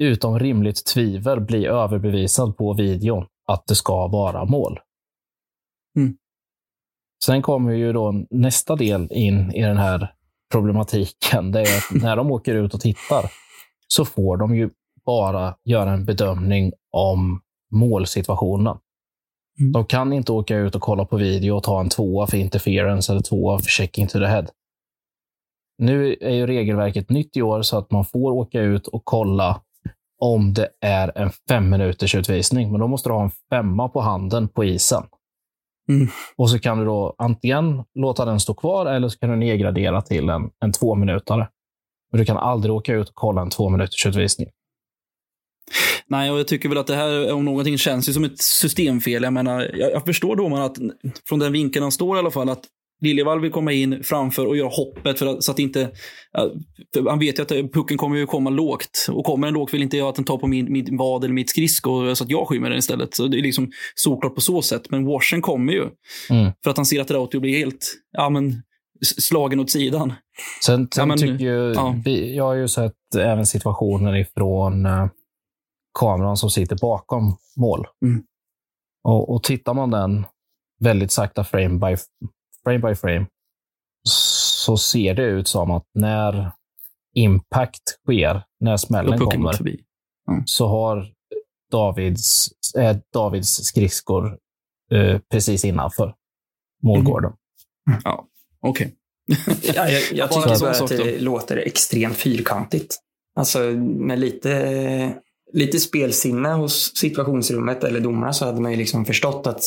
utom 0.00 0.38
rimligt 0.38 0.86
tvivel 0.86 1.40
bli 1.40 1.66
överbevisad 1.66 2.56
på 2.56 2.72
videon 2.72 3.26
att 3.46 3.66
det 3.66 3.74
ska 3.74 4.08
vara 4.08 4.44
mål. 4.44 4.80
Mm. 5.96 6.16
sen 7.24 7.42
kommer 7.42 7.72
ju 7.72 7.92
då 7.92 8.24
nästa 8.30 8.76
del 8.76 9.08
in 9.12 9.52
i 9.52 9.62
den 9.62 9.78
här 9.78 10.14
problematiken. 10.52 11.52
Det 11.52 11.60
är 11.60 11.78
att 11.78 12.02
när 12.02 12.16
de 12.16 12.30
åker 12.30 12.54
ut 12.54 12.74
och 12.74 12.80
tittar 12.80 13.30
så 13.88 14.04
får 14.04 14.36
de 14.36 14.56
ju 14.56 14.70
bara 15.06 15.56
göra 15.64 15.92
en 15.92 16.04
bedömning 16.04 16.72
om 16.90 17.40
målsituationen. 17.72 18.76
Mm. 19.60 19.72
De 19.72 19.84
kan 19.84 20.12
inte 20.12 20.32
åka 20.32 20.56
ut 20.56 20.74
och 20.74 20.82
kolla 20.82 21.04
på 21.04 21.16
video 21.16 21.56
och 21.56 21.62
ta 21.62 21.80
en 21.80 21.88
tvåa 21.88 22.26
för 22.26 22.36
interference 22.36 23.12
eller 23.12 23.22
tvåa 23.22 23.58
för 23.58 23.68
checking 23.68 24.06
to 24.06 24.18
the 24.18 24.26
head. 24.26 24.46
Nu 25.80 26.16
är 26.20 26.30
ju 26.30 26.46
regelverket 26.46 27.10
nytt 27.10 27.36
i 27.36 27.42
år 27.42 27.62
så 27.62 27.78
att 27.78 27.90
man 27.90 28.04
får 28.04 28.30
åka 28.32 28.60
ut 28.60 28.86
och 28.86 29.04
kolla 29.04 29.60
om 30.20 30.54
det 30.54 30.68
är 30.80 31.18
en 31.18 31.30
fem 31.48 31.70
minuters 31.70 32.14
utvisning. 32.14 32.70
Men 32.70 32.80
då 32.80 32.88
måste 32.88 33.08
du 33.08 33.12
ha 33.12 33.22
en 33.22 33.30
femma 33.50 33.88
på 33.88 34.00
handen 34.00 34.48
på 34.48 34.64
isen. 34.64 35.02
Mm. 35.88 36.08
Och 36.36 36.50
så 36.50 36.58
kan 36.58 36.78
du 36.78 36.84
då 36.84 37.14
antingen 37.18 37.84
låta 37.94 38.24
den 38.24 38.40
stå 38.40 38.54
kvar 38.54 38.86
eller 38.86 39.08
så 39.08 39.18
kan 39.18 39.30
du 39.30 39.36
nedgradera 39.36 40.02
till 40.02 40.28
en, 40.28 40.50
en 40.64 40.72
två 40.72 40.94
minutare. 40.94 41.48
Men 42.12 42.18
du 42.18 42.24
kan 42.24 42.36
aldrig 42.36 42.74
åka 42.74 42.94
ut 42.94 43.08
och 43.08 43.14
kolla 43.14 43.42
en 43.42 43.50
två 43.50 43.68
minuters 43.68 44.06
utvisning. 44.06 44.48
Nej, 46.06 46.30
och 46.30 46.38
jag 46.38 46.48
tycker 46.48 46.68
väl 46.68 46.78
att 46.78 46.86
det 46.86 46.96
här 46.96 47.32
om 47.32 47.44
någonting 47.44 47.78
känns 47.78 48.08
ju 48.08 48.12
som 48.12 48.24
ett 48.24 48.38
systemfel. 48.40 49.22
Jag 49.22 49.32
menar, 49.32 49.70
jag, 49.74 49.92
jag 49.92 50.04
förstår 50.04 50.36
då 50.36 50.48
man 50.48 50.62
att 50.62 50.76
från 51.28 51.38
den 51.38 51.52
vinkeln 51.52 51.82
han 51.82 51.92
står 51.92 52.16
i 52.16 52.18
alla 52.18 52.30
fall 52.30 52.48
att 52.48 52.64
Liljevall 53.00 53.40
vill 53.40 53.50
komma 53.52 53.72
in 53.72 54.04
framför 54.04 54.46
och 54.46 54.56
göra 54.56 54.68
hoppet 54.68 55.18
för 55.18 55.26
att, 55.26 55.44
så 55.44 55.52
att 55.52 55.58
inte... 55.58 55.90
Han 57.08 57.18
vet 57.18 57.38
ju 57.38 57.42
att 57.42 57.72
pucken 57.72 57.98
kommer 57.98 58.16
ju 58.16 58.26
komma 58.26 58.50
lågt. 58.50 59.06
Och 59.10 59.24
kommer 59.24 59.46
den 59.46 59.54
lågt 59.54 59.74
vill 59.74 59.82
inte 59.82 59.96
jag 59.96 60.08
att 60.08 60.14
den 60.14 60.24
tar 60.24 60.38
på 60.38 60.46
min, 60.46 60.72
min 60.72 60.96
vad 60.96 61.24
eller 61.24 61.34
mitt 61.34 61.50
skridsko 61.50 62.14
så 62.14 62.24
att 62.24 62.30
jag 62.30 62.48
skymmer 62.48 62.70
den 62.70 62.78
istället. 62.78 63.14
Så 63.14 63.26
det 63.26 63.38
är 63.38 63.42
liksom 63.42 63.70
såklart 63.94 64.34
på 64.34 64.40
så 64.40 64.62
sätt. 64.62 64.90
Men 64.90 65.06
Warsen 65.06 65.42
kommer 65.42 65.72
ju. 65.72 65.88
Mm. 66.30 66.52
För 66.64 66.70
att 66.70 66.76
han 66.76 66.86
ser 66.86 67.00
att 67.00 67.10
Rautio 67.10 67.40
blir 67.40 67.58
helt 67.58 67.94
ja, 68.12 68.30
men, 68.30 68.62
slagen 69.02 69.60
åt 69.60 69.70
sidan. 69.70 70.12
Sen, 70.66 70.88
sen 70.94 71.02
Ja, 71.02 71.06
men- 71.06 71.18
tycker 71.18 71.44
ju, 71.44 71.72
ja. 71.72 71.94
vi, 72.04 72.36
jag 72.36 72.44
har 72.44 72.54
ju 72.54 72.68
sett 72.68 73.14
även 73.18 73.46
situationer 73.46 74.16
ifrån 74.16 74.86
eh, 74.86 75.06
kameran 75.98 76.36
som 76.36 76.50
sitter 76.50 76.76
bakom 76.76 77.36
mål. 77.56 77.86
Mm. 78.04 78.22
Och, 79.04 79.34
och 79.34 79.42
tittar 79.42 79.74
man 79.74 79.90
den 79.90 80.24
väldigt 80.80 81.12
sakta 81.12 81.44
frame 81.44 81.78
by 81.78 81.96
frame, 82.64 82.78
by 82.78 82.94
frame 82.94 83.26
så 84.08 84.76
ser 84.76 85.14
det 85.14 85.22
ut 85.22 85.48
som 85.48 85.70
att 85.70 85.86
när 85.94 86.52
impact 87.14 87.82
sker, 88.04 88.42
när 88.60 88.76
smällen 88.76 89.18
kommer, 89.18 89.52
förbi. 89.52 89.80
så 90.44 90.68
har 90.68 91.12
Davids, 91.70 92.48
äh, 92.76 92.96
Davids 93.12 93.64
skridskor 93.64 94.38
eh, 94.92 95.18
precis 95.30 95.64
innanför 95.64 96.14
målgården. 96.82 97.32
Okej. 98.60 98.94
Ja, 99.62 99.88
jag, 99.88 100.02
jag 100.12 100.28
Bara 100.28 100.42
tycker 100.42 100.60
bara 100.60 100.84
att 100.84 100.88
det 100.88 101.20
låter 101.20 101.56
extremt 101.56 102.16
fyrkantigt. 102.16 102.96
Alltså 103.34 103.58
med 103.78 104.18
lite, 104.18 105.14
lite 105.52 105.80
spelsinne 105.80 106.48
hos 106.48 106.96
situationsrummet 106.96 107.84
eller 107.84 108.00
domarna 108.00 108.32
så 108.32 108.44
hade 108.44 108.60
man 108.60 108.70
ju 108.70 108.76
liksom 108.76 109.04
förstått 109.04 109.46
att 109.46 109.62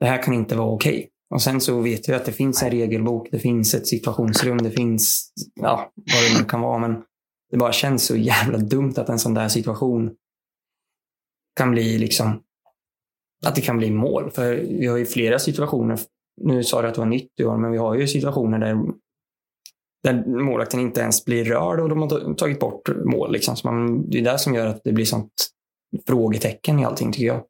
det 0.00 0.06
här 0.06 0.22
kan 0.22 0.34
inte 0.34 0.56
vara 0.56 0.68
okej. 0.68 1.08
Och 1.32 1.42
sen 1.42 1.60
så 1.60 1.80
vet 1.80 2.08
jag 2.08 2.16
att 2.16 2.24
det 2.24 2.32
finns 2.32 2.62
en 2.62 2.70
regelbok, 2.70 3.28
det 3.30 3.38
finns 3.38 3.74
ett 3.74 3.86
situationsrum, 3.86 4.58
det 4.58 4.70
finns 4.70 5.32
ja, 5.54 5.92
vad 5.94 6.22
det 6.22 6.38
nu 6.38 6.44
kan 6.44 6.60
vara. 6.60 6.78
Men 6.78 7.02
det 7.50 7.56
bara 7.56 7.72
känns 7.72 8.04
så 8.04 8.16
jävla 8.16 8.58
dumt 8.58 8.94
att 8.96 9.08
en 9.08 9.18
sån 9.18 9.34
där 9.34 9.48
situation 9.48 10.14
kan 11.56 11.70
bli 11.70 11.98
liksom 11.98 12.42
att 13.46 13.54
det 13.54 13.60
kan 13.60 13.78
bli 13.78 13.90
mål. 13.90 14.30
För 14.30 14.54
vi 14.54 14.86
har 14.86 14.96
ju 14.96 15.06
flera 15.06 15.38
situationer. 15.38 15.98
Nu 16.40 16.64
sa 16.64 16.82
du 16.82 16.88
att 16.88 16.94
det 16.94 17.00
var 17.00 17.08
nytt 17.08 17.40
i 17.40 17.44
år, 17.44 17.56
men 17.56 17.72
vi 17.72 17.78
har 17.78 17.94
ju 17.94 18.06
situationer 18.06 18.58
där, 18.58 18.76
där 20.04 20.26
målvakten 20.26 20.80
inte 20.80 21.00
ens 21.00 21.24
blir 21.24 21.44
rörd 21.44 21.80
och 21.80 21.88
de 21.88 22.02
har 22.02 22.34
tagit 22.34 22.60
bort 22.60 22.88
mål. 23.04 23.32
Liksom. 23.32 23.56
Så 23.56 23.72
man, 23.72 24.10
det 24.10 24.18
är 24.18 24.22
det 24.22 24.38
som 24.38 24.54
gör 24.54 24.66
att 24.66 24.80
det 24.84 24.92
blir 24.92 25.04
sånt 25.04 25.32
frågetecken 26.06 26.78
i 26.78 26.84
allting, 26.84 27.12
tycker 27.12 27.26
jag. 27.26 27.42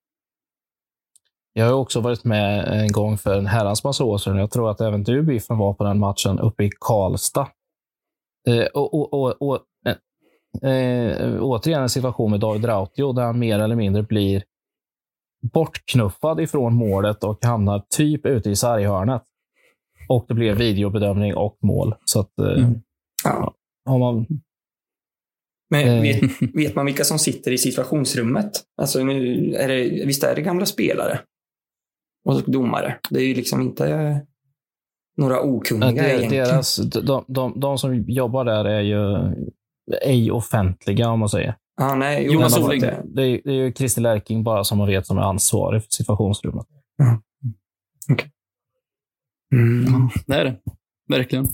Jag 1.52 1.66
har 1.66 1.73
också 1.73 2.00
varit 2.00 2.25
med 2.25 2.68
en 2.68 2.92
gång 2.92 3.18
för 3.18 3.38
en 3.38 3.47
herrans 3.47 3.85
massa 3.85 4.04
år 4.04 4.18
sedan. 4.18 4.37
Jag 4.37 4.50
tror 4.50 4.71
att 4.71 4.80
även 4.80 5.02
du, 5.02 5.23
Biffen, 5.23 5.59
var 5.59 5.75
på 5.75 5.85
den 5.85 5.99
matchen 5.99 6.38
uppe 6.38 6.64
i 6.64 6.71
Karlstad. 6.80 7.49
Eh, 8.49 8.64
och, 8.64 8.94
och, 8.94 9.12
och, 9.14 9.42
och, 9.42 9.59
eh, 10.62 10.71
eh, 10.71 11.42
återigen 11.42 11.82
en 11.82 11.88
situation 11.88 12.30
med 12.30 12.40
David 12.40 12.64
Rautio 12.64 13.12
där 13.12 13.23
han 13.23 13.38
mer 13.38 13.59
eller 13.59 13.76
mindre 13.76 14.02
blir 14.02 14.42
bortknuffad 15.52 16.40
ifrån 16.40 16.75
målet 16.75 17.25
och 17.25 17.44
hamnar 17.44 17.82
typ 17.97 18.26
ute 18.26 18.50
i 18.50 18.56
sarghörnet. 18.56 19.23
Och 20.09 20.25
det 20.28 20.35
blir 20.35 20.54
videobedömning 20.54 21.35
och 21.35 21.59
mål. 21.62 21.94
Så 22.04 22.21
att, 22.21 22.38
eh, 22.38 22.47
Mm. 22.64 22.75
Ja. 23.25 23.54
har 23.87 23.99
man, 23.99 24.26
Men 25.71 25.88
Eh. 25.88 26.02
vet, 26.02 26.21
vet 26.54 26.75
man 26.75 26.87
vilka 26.87 27.04
som 27.04 27.18
sitter 27.18 27.52
i 27.52 27.59
situationsrummet? 27.59 28.50
Alltså 28.76 29.04
nu 29.04 29.54
är 29.54 29.68
det, 29.68 30.06
visst 30.06 30.25
är 30.25 30.35
det 30.35 30.42
gamla 30.42 30.66
spelare? 30.66 31.21
Och 32.25 32.43
domare. 32.50 32.99
Det 33.11 33.19
är 33.21 33.25
ju 33.29 33.35
liksom 33.35 33.61
inte 33.61 34.21
några 35.17 35.41
okunniga 35.43 35.91
det, 36.02 36.09
egentligen. 36.19 36.45
deras, 36.45 36.76
de, 36.76 37.25
de, 37.29 37.61
de 37.61 37.79
som 37.79 38.05
jobbar 38.09 38.45
där 38.45 38.64
är 38.64 38.81
ju 38.81 39.33
ej 40.05 40.31
offentliga, 40.31 41.11
om 41.11 41.21
man 41.21 41.29
säger. 41.29 41.57
Ah, 41.81 41.95
nej, 41.95 42.25
jo, 42.26 42.33
Jonas 42.33 42.59
Orling. 42.59 42.81
det- 42.81 43.02
Det 43.05 43.23
är, 43.23 43.41
det 43.45 43.50
är 43.50 43.55
ju 43.55 43.73
Christer 43.73 44.02
Lärking 44.02 44.45
bara 44.45 44.64
som 44.64 44.79
man 44.79 44.87
vet 44.87 45.07
som 45.07 45.19
är 45.19 45.23
ansvarig 45.23 45.83
för 45.83 45.88
situationsrummet. 45.91 46.67
Mm. 49.55 50.09
Det 50.26 50.35
är 50.35 50.45
det. 50.45 50.57
Verkligen. 51.09 51.49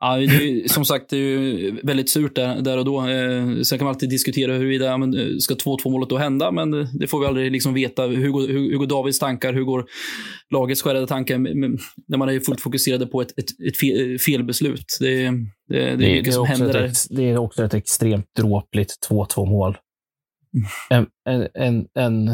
Ja, 0.00 0.16
det 0.16 0.24
är, 0.24 0.68
som 0.68 0.84
sagt, 0.84 1.10
det 1.10 1.16
är 1.16 1.20
ju 1.20 1.80
väldigt 1.82 2.10
surt 2.10 2.34
där, 2.36 2.60
där 2.62 2.78
och 2.78 2.84
då. 2.84 3.00
Eh, 3.00 3.60
sen 3.62 3.78
kan 3.78 3.84
man 3.84 3.94
alltid 3.94 4.10
diskutera 4.10 4.52
huruvida 4.52 4.84
ja, 4.84 4.96
men, 4.96 5.14
eh, 5.18 5.26
ska 5.38 5.54
2-2 5.54 5.90
målet 5.90 6.08
då 6.08 6.16
hända, 6.18 6.50
men 6.52 6.74
eh, 6.74 6.86
det 7.00 7.06
får 7.06 7.20
vi 7.20 7.26
aldrig 7.26 7.52
liksom 7.52 7.74
veta. 7.74 8.06
Hur 8.06 8.30
går, 8.30 8.40
hur, 8.48 8.70
hur 8.70 8.76
går 8.76 8.86
Davids 8.86 9.18
tankar? 9.18 9.52
Hur 9.52 9.62
går 9.62 9.84
lagets 10.50 10.82
skärrade 10.82 11.06
tankar? 11.06 11.38
När 12.08 12.16
man 12.18 12.28
är 12.28 12.40
fullt 12.40 12.60
fokuserade 12.60 13.06
på 13.06 13.20
ett, 13.22 13.38
ett, 13.38 13.68
ett 13.68 13.76
fel, 13.76 14.18
felbeslut. 14.18 14.96
Det, 15.00 15.24
är- 15.24 15.32
det, 15.32 15.78
det 15.78 15.82
är 15.82 15.90
Det, 15.90 15.96
mycket 15.96 16.24
det, 16.24 16.30
är 16.30 16.32
som 16.32 16.42
också 16.42 16.52
händer 16.54 16.80
ett, 16.84 16.94
där. 17.10 17.16
det 17.16 17.30
är 17.30 17.38
också 17.38 17.64
ett 17.64 17.74
extremt 17.74 18.26
dråpligt 18.38 18.92
2-2 19.10 19.46
mål. 19.46 19.76
En, 20.90 21.06
en, 21.28 21.48
en, 21.54 21.86
en 21.98 22.30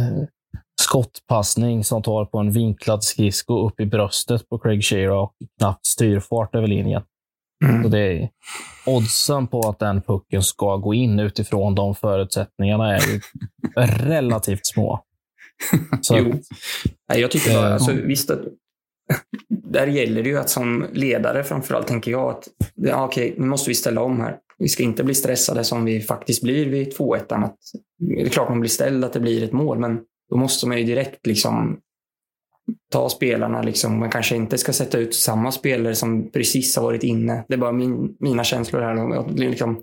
skottpassning 0.81 1.85
som 1.85 2.03
tar 2.03 2.25
på 2.25 2.39
en 2.39 2.53
vinklad 2.53 3.05
skridsko 3.05 3.67
upp 3.67 3.81
i 3.81 3.87
bröstet 3.87 4.49
på 4.49 4.59
Craig 4.59 4.85
Shearer 4.85 5.11
och 5.11 5.33
knappt 5.59 5.87
styrfart 5.87 6.55
över 6.55 6.67
linjen. 6.67 7.03
Mm. 7.65 7.83
Så 7.83 7.89
det 7.89 7.99
är, 7.99 8.29
oddsen 8.87 9.47
på 9.47 9.61
att 9.61 9.79
den 9.79 10.03
pucken 10.03 10.43
ska 10.43 10.77
gå 10.77 10.95
in 10.95 11.19
utifrån 11.19 11.75
de 11.75 11.95
förutsättningarna 11.95 12.97
är 12.97 13.01
ju 13.01 13.21
relativt 14.09 14.67
små. 14.67 15.05
Så 16.01 16.19
Jo. 16.19 16.35
Nej, 17.09 17.21
jag 17.21 17.31
tycker 17.31 17.55
bara, 17.55 17.67
Eh, 17.67 17.73
alltså, 17.73 17.93
visst 17.93 18.31
att 18.31 18.41
där 19.49 19.87
gäller 19.87 20.23
det 20.23 20.29
ju 20.29 20.39
att 20.39 20.51
som 20.51 20.87
ledare 20.93 21.45
framförallt 21.45 21.87
tänker 21.87 22.11
jag 22.11 22.31
att 22.31 22.49
ja, 22.75 23.05
okej, 23.05 23.35
nu 23.39 23.47
måste 23.47 23.71
vi 23.71 23.75
ställa 23.75 24.01
om 24.01 24.21
här. 24.21 24.37
Vi 24.59 24.69
ska 24.69 24.83
inte 24.83 25.05
bli 25.05 25.15
stressade 25.15 25.65
som 25.65 25.85
vi 25.85 26.01
faktiskt 26.01 26.43
blir 26.43 26.67
vid 26.67 26.97
2-1. 26.97 27.45
Att, 27.45 27.57
det 27.99 28.23
är 28.23 28.29
klart 28.29 28.49
man 28.49 28.61
blir 28.61 28.71
ställd 28.71 29.05
att 29.05 29.13
det 29.13 29.21
blir 29.21 29.45
ett 29.45 29.53
mål, 29.53 29.79
men 29.79 30.01
då 30.31 30.37
måste 30.37 30.69
man 30.69 30.79
ju 30.79 30.85
direkt 30.85 31.27
liksom 31.27 31.79
ta 32.93 33.09
spelarna. 33.09 33.63
Liksom. 33.63 33.99
Man 33.99 34.11
kanske 34.11 34.37
inte 34.37 34.59
ska 34.59 34.73
sätta 34.73 34.99
ut 34.99 35.15
samma 35.15 35.53
spelare 35.53 35.95
som 35.95 36.31
precis 36.31 36.77
har 36.77 36.83
varit 36.85 37.03
inne. 37.03 37.45
Det 37.49 37.55
är 37.55 37.59
bara 37.59 37.73
min, 37.73 38.17
mina 38.21 38.45
känslor 38.45 38.81
här. 38.81 39.29
Liksom, 39.37 39.83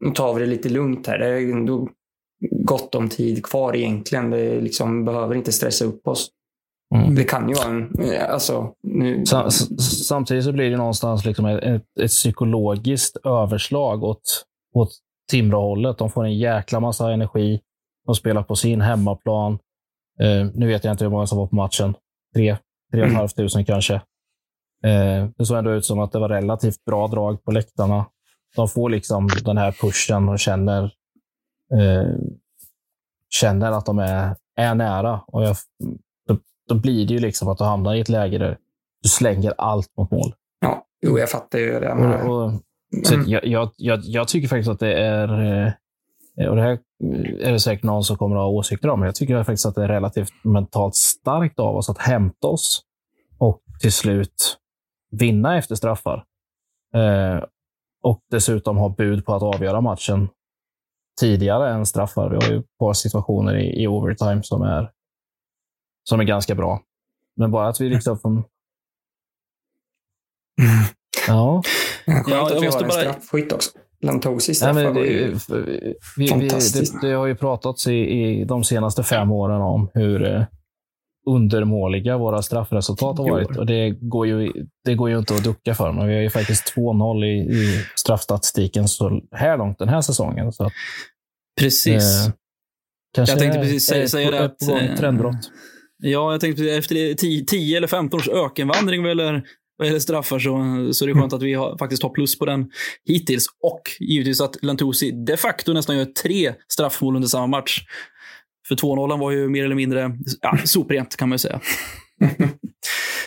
Nu 0.00 0.10
tar 0.10 0.34
vi 0.34 0.40
det 0.40 0.46
lite 0.46 0.68
lugnt 0.68 1.06
här. 1.06 1.18
Det 1.18 1.26
är 1.26 1.52
ändå 1.52 1.88
gott 2.64 2.94
om 2.94 3.08
tid 3.08 3.44
kvar 3.46 3.76
egentligen. 3.76 4.30
Det 4.30 4.60
liksom, 4.60 5.04
behöver 5.04 5.34
inte 5.34 5.52
stressa 5.52 5.84
upp 5.84 6.08
oss. 6.08 6.28
Mm. 6.94 7.14
Det 7.14 7.24
kan 7.24 7.48
ju 7.48 7.54
vara 7.54 7.66
en... 7.68 7.90
Alltså, 8.30 8.72
nu, 8.82 9.26
Sa- 9.26 9.46
s- 9.46 10.06
Samtidigt 10.06 10.44
så 10.44 10.52
blir 10.52 10.70
det 10.70 10.76
någonstans 10.76 11.24
liksom 11.24 11.46
ett, 11.46 11.62
ett, 11.64 11.82
ett 12.00 12.10
psykologiskt 12.10 13.16
överslag 13.24 14.04
åt, 14.04 14.44
åt 14.74 14.90
Timrå-hållet. 15.30 15.98
De 15.98 16.10
får 16.10 16.24
en 16.24 16.38
jäkla 16.38 16.80
massa 16.80 17.12
energi. 17.12 17.60
De 18.06 18.14
spelar 18.14 18.42
på 18.42 18.56
sin 18.56 18.80
hemmaplan. 18.80 19.52
Eh, 20.20 20.46
nu 20.54 20.66
vet 20.66 20.84
jag 20.84 20.92
inte 20.94 21.04
hur 21.04 21.10
många 21.10 21.26
som 21.26 21.38
var 21.38 21.46
på 21.46 21.56
matchen. 21.56 21.94
Tre, 22.34 22.56
tre 22.92 23.00
och 23.00 23.06
ett 23.06 23.10
Mm. 23.10 23.16
halvt 23.16 23.36
tusen 23.36 23.64
kanske. 23.64 23.94
Eh, 24.84 25.28
det 25.36 25.46
såg 25.46 25.58
ändå 25.58 25.70
ut 25.72 25.84
som 25.84 25.98
att 26.00 26.12
det 26.12 26.18
var 26.18 26.28
relativt 26.28 26.84
bra 26.84 27.08
drag 27.08 27.44
på 27.44 27.50
läktarna. 27.50 28.06
De 28.56 28.68
får 28.68 28.90
liksom 28.90 29.28
den 29.44 29.58
här 29.58 29.72
pushen 29.72 30.28
och 30.28 30.38
känner, 30.38 30.84
eh, 31.74 32.10
känner 33.28 33.72
att 33.72 33.86
de 33.86 33.98
är, 33.98 34.36
är 34.56 34.74
nära. 34.74 35.20
Och 35.26 35.42
jag, 35.44 35.56
då, 36.28 36.38
då 36.68 36.74
blir 36.74 37.06
det 37.06 37.14
ju 37.14 37.20
liksom 37.20 37.48
att 37.48 37.58
du 37.58 37.64
hamnar 37.64 37.94
i 37.94 38.00
ett 38.00 38.08
läge 38.08 38.38
där 38.38 38.58
du 39.02 39.08
slänger 39.08 39.54
allt 39.58 39.96
mot 39.96 40.10
mål. 40.10 40.34
ja, 40.60 40.86
jo, 41.02 41.18
jag 41.18 41.30
fattar 41.30 41.58
ju 41.58 41.80
det. 41.80 41.92
Och, 41.92 42.44
och, 42.44 42.52
Mm. 43.12 43.24
jag, 43.26 43.46
jag, 43.46 43.70
jag, 43.76 44.00
jag 44.02 44.28
tycker 44.28 44.48
faktiskt 44.48 44.70
att 44.70 44.78
det 44.78 44.94
är, 44.94 45.42
eh, 45.66 45.72
och 46.36 46.56
det 46.56 46.62
här 46.62 46.78
är 47.40 47.52
det 47.52 47.60
säkert 47.60 47.84
någon 47.84 48.04
som 48.04 48.16
kommer 48.16 48.36
att 48.36 48.42
ha 48.42 48.48
åsikter 48.48 48.88
om, 48.88 49.00
men 49.00 49.06
jag 49.06 49.14
tycker 49.14 49.42
faktiskt 49.44 49.66
att 49.66 49.74
det 49.74 49.84
är 49.84 49.88
relativt 49.88 50.32
mentalt 50.44 50.94
starkt 50.94 51.58
av 51.58 51.76
oss 51.76 51.90
att 51.90 51.98
hämta 51.98 52.46
oss 52.46 52.82
och 53.38 53.62
till 53.80 53.92
slut 53.92 54.58
vinna 55.10 55.58
efter 55.58 55.74
straffar. 55.74 56.24
Eh, 56.94 57.44
och 58.02 58.20
dessutom 58.30 58.76
ha 58.76 58.88
bud 58.88 59.24
på 59.26 59.34
att 59.34 59.42
avgöra 59.42 59.80
matchen 59.80 60.28
tidigare 61.20 61.70
än 61.70 61.86
straffar. 61.86 62.30
Vi 62.30 62.36
har 62.36 62.52
ju 62.52 62.58
ett 62.58 62.78
par 62.78 62.92
situationer 62.92 63.56
i, 63.56 63.82
i 63.82 63.86
overtime 63.86 64.42
som 64.42 64.62
är, 64.62 64.90
som 66.08 66.20
är 66.20 66.24
ganska 66.24 66.54
bra. 66.54 66.80
Men 67.36 67.50
bara 67.50 67.68
att 67.68 67.80
vi 67.80 67.88
liksom 67.88 68.18
får... 68.18 68.42
Ja. 71.28 71.62
Skönt 72.06 72.28
Ja, 72.28 72.46
att 72.46 72.50
jag 72.52 72.60
vi 72.60 72.66
måste 72.66 72.78
har 72.78 72.82
en 72.82 72.88
bara- 72.88 73.00
straffskytt 73.12 73.52
också. 73.52 73.70
Lantosi 74.06 74.50
Nej, 74.50 74.54
straffar 74.56 74.74
men 74.74 74.94
var 74.94 75.00
det, 75.02 75.06
ju... 75.08 75.34
vi, 75.48 75.94
vi, 76.16 76.28
fantastiskt. 76.28 77.00
det, 77.00 77.08
det 77.08 77.14
har 77.14 77.26
ju 77.26 77.34
pratats 77.36 77.86
i, 77.86 77.92
i 77.94 78.44
de 78.44 78.64
senaste 78.64 79.02
fem 79.02 79.30
åren 79.30 79.60
om 79.62 79.90
hur 79.94 80.34
eh, 80.34 80.42
undermåliga 81.28 82.18
våra 82.18 82.42
straffresultat 82.42 83.18
har 83.18 83.30
varit. 83.30 83.56
Och 83.56 83.66
det 83.66 83.90
går, 83.90 84.26
ju, 84.26 84.52
det 84.84 84.94
går 84.94 85.10
ju 85.10 85.18
inte 85.18 85.34
att 85.34 85.44
ducka 85.44 85.74
för. 85.74 85.92
Men 85.92 86.08
vi 86.08 86.14
har 86.14 86.22
ju 86.22 86.30
faktiskt 86.30 86.74
2-0 86.76 87.24
i, 87.24 87.28
i 87.38 87.84
straffstatistiken 87.96 88.88
så 88.88 89.20
här 89.32 89.58
långt 89.58 89.78
den 89.78 89.88
här 89.88 90.00
säsongen. 90.00 90.52
Så 90.52 90.64
att, 90.64 90.72
Precis. 91.60 92.26
eh, 92.26 92.32
kanske 93.14 93.32
Jag 93.32 93.38
tänkte 93.40 93.58
precis 93.60 93.86
säga- 93.86 94.08
säga 94.08 94.30
det 94.30 94.44
att, 94.44 94.62
eh, 94.68 94.96
trendbrott. 94.98 95.50
Ja, 96.02 96.32
jag 96.32 96.40
tänkte 96.40 96.64
efter 96.70 97.14
10 97.44 97.76
eller 97.76 97.86
15 97.88 98.20
års 98.20 98.28
ökenvandring 98.28 99.02
vad 99.02 99.08
gäller, 99.10 99.42
vad 99.76 99.86
gäller 99.86 100.00
straffar 100.00 100.38
så, 100.38 100.52
så 100.92 101.04
är 101.04 101.08
det 101.08 101.14
skönt 101.14 101.32
att 101.32 101.42
vi 101.42 101.54
har, 101.54 101.78
faktiskt 101.78 102.02
har 102.02 102.10
plus 102.10 102.38
på 102.38 102.46
den 102.46 102.70
hittills. 103.04 103.46
Och 103.62 103.82
givetvis 104.00 104.40
att 104.40 104.64
Lantusi 104.64 105.10
de 105.10 105.36
facto 105.36 105.72
nästan 105.72 105.96
gör 105.96 106.04
tre 106.04 106.54
straffmål 106.68 107.16
under 107.16 107.28
samma 107.28 107.46
match. 107.46 107.80
För 108.68 108.74
2-0 108.74 109.18
var 109.20 109.30
ju 109.30 109.48
mer 109.48 109.64
eller 109.64 109.74
mindre 109.74 110.18
ja, 110.40 110.58
soprent 110.64 111.16
kan 111.16 111.28
man 111.28 111.34
ju 111.34 111.38
säga. 111.38 111.60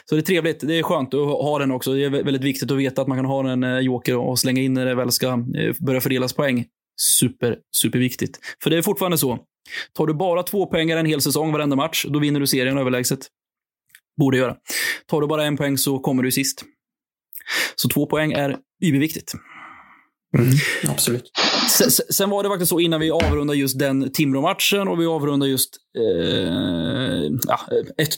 Så 0.09 0.15
det 0.15 0.21
är 0.21 0.25
trevligt. 0.25 0.59
Det 0.59 0.79
är 0.79 0.83
skönt 0.83 1.13
att 1.13 1.19
ha 1.19 1.59
den 1.59 1.71
också. 1.71 1.93
Det 1.93 2.03
är 2.03 2.09
vä- 2.09 2.25
väldigt 2.25 2.43
viktigt 2.43 2.71
att 2.71 2.77
veta 2.77 3.01
att 3.01 3.07
man 3.07 3.17
kan 3.17 3.25
ha 3.25 3.51
en 3.51 3.63
eh, 3.63 3.79
joker 3.79 4.17
och 4.17 4.39
slänga 4.39 4.61
in 4.61 4.73
när 4.73 4.85
det 4.85 4.95
väl 4.95 5.11
ska 5.11 5.27
eh, 5.27 5.75
börja 5.79 6.01
fördelas 6.01 6.33
poäng. 6.33 6.65
Super, 7.01 7.57
superviktigt. 7.75 8.39
För 8.63 8.69
det 8.69 8.77
är 8.77 8.81
fortfarande 8.81 9.17
så. 9.17 9.39
Tar 9.93 10.07
du 10.07 10.13
bara 10.13 10.43
två 10.43 10.65
poäng 10.65 10.91
en 10.91 11.05
hel 11.05 11.21
säsong 11.21 11.51
varenda 11.51 11.75
match, 11.75 12.05
då 12.09 12.19
vinner 12.19 12.39
du 12.39 12.47
serien 12.47 12.77
överlägset. 12.77 13.19
Borde 14.19 14.37
göra. 14.37 14.55
Tar 15.07 15.21
du 15.21 15.27
bara 15.27 15.43
en 15.45 15.57
poäng 15.57 15.77
så 15.77 15.99
kommer 15.99 16.23
du 16.23 16.31
sist. 16.31 16.63
Så 17.75 17.89
två 17.89 18.05
poäng 18.05 18.31
är 18.31 18.57
überviktigt. 18.85 19.33
Mm, 20.37 20.49
absolut. 20.87 21.31
Sen, 21.69 21.91
sen- 21.91 22.29
var 22.29 22.43
det 22.43 22.49
faktiskt 22.49 22.69
så 22.69 22.79
innan 22.79 22.99
vi 22.99 23.11
avrundar 23.11 23.53
just 23.53 23.79
den 23.79 24.11
Timrå-matchen 24.11 24.87
och 24.87 24.99
vi 25.01 25.05
avrundar 25.05 25.47
just 25.47 25.69
eh, 25.97 27.31
ja, 27.47 27.59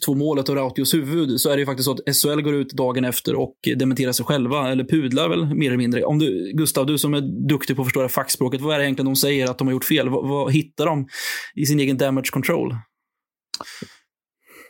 1-2 0.07 0.15
målet 0.15 0.49
och 0.49 0.55
Rautios 0.55 0.93
huvud, 0.93 1.41
så 1.41 1.49
är 1.49 1.53
det 1.55 1.59
ju 1.59 1.65
faktiskt 1.65 1.85
så 1.85 1.91
att 1.91 2.15
SHL 2.15 2.41
går 2.41 2.53
ut 2.55 2.69
dagen 2.73 3.05
efter 3.05 3.35
och 3.35 3.55
dementerar 3.77 4.11
sig 4.11 4.25
själva, 4.25 4.71
eller 4.71 4.83
pudlar 4.83 5.29
väl 5.29 5.55
mer 5.55 5.67
eller 5.67 5.77
mindre. 5.77 6.03
Om 6.03 6.19
du, 6.19 6.51
Gustav, 6.55 6.85
du 6.85 6.97
som 6.97 7.13
är 7.13 7.47
duktig 7.49 7.75
på 7.75 7.81
att 7.81 7.85
förstå 7.85 8.01
det 8.01 8.09
fackspråket, 8.09 8.61
vad 8.61 8.75
är 8.75 8.79
det 8.79 8.85
egentligen 8.85 9.05
de 9.05 9.15
säger 9.15 9.51
att 9.51 9.57
de 9.57 9.67
har 9.67 9.71
gjort 9.73 9.85
fel? 9.85 10.09
Vad, 10.09 10.27
vad 10.29 10.53
hittar 10.53 10.85
de 10.85 11.07
i 11.55 11.65
sin 11.65 11.79
egen 11.79 11.97
damage 11.97 12.29
control? 12.31 12.75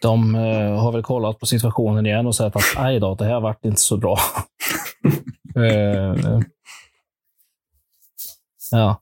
De 0.01 0.35
eh, 0.35 0.79
har 0.81 0.91
väl 0.91 1.03
kollat 1.03 1.39
på 1.39 1.45
situationen 1.45 2.05
igen 2.05 2.27
och 2.27 2.35
sagt 2.35 2.55
att 2.55 2.63
aj 2.77 2.99
då, 2.99 3.15
det 3.15 3.25
här 3.25 3.39
vart 3.39 3.65
inte 3.65 3.81
så 3.81 3.97
bra. 3.97 4.17
Eh, 5.55 6.39
ja. 8.71 9.01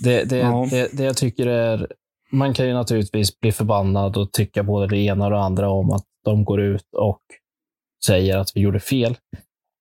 Det, 0.00 0.24
det, 0.24 0.36
Ja. 0.38 0.66
Det, 0.70 0.88
det 0.92 1.04
jag 1.04 1.16
tycker 1.16 1.46
är... 1.46 1.86
Man 2.32 2.54
kan 2.54 2.66
ju 2.66 2.72
naturligtvis 2.74 3.40
bli 3.40 3.52
förbannad 3.52 4.16
och 4.16 4.32
tycka 4.32 4.62
både 4.62 4.86
det 4.86 4.96
ena 4.98 5.24
och 5.24 5.30
det 5.30 5.40
andra 5.40 5.70
om 5.70 5.90
att 5.90 6.04
de 6.24 6.44
går 6.44 6.60
ut 6.60 6.86
och 6.96 7.20
säger 8.06 8.36
att 8.36 8.52
vi 8.54 8.60
gjorde 8.60 8.80
fel. 8.80 9.16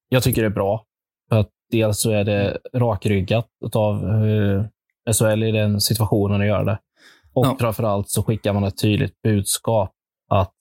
Jag 0.09 0.23
tycker 0.23 0.41
det 0.41 0.47
är 0.47 0.49
bra. 0.51 0.85
För 1.29 1.39
att 1.39 1.49
dels 1.71 1.99
så 2.01 2.11
är 2.11 2.23
det 2.23 2.57
rakryggat 2.73 3.47
av 3.75 3.95
eh, 4.05 4.63
SHL 5.13 5.43
i 5.43 5.51
den 5.51 5.81
situationen 5.81 6.41
att 6.41 6.47
göra 6.47 6.63
det. 6.63 6.79
Och 7.33 7.45
Ja. 7.45 7.57
framför 7.59 7.83
allt 7.83 8.09
så 8.09 8.23
skickar 8.23 8.53
man 8.53 8.63
ett 8.63 8.81
tydligt 8.81 9.21
budskap 9.21 9.91
att 10.29 10.55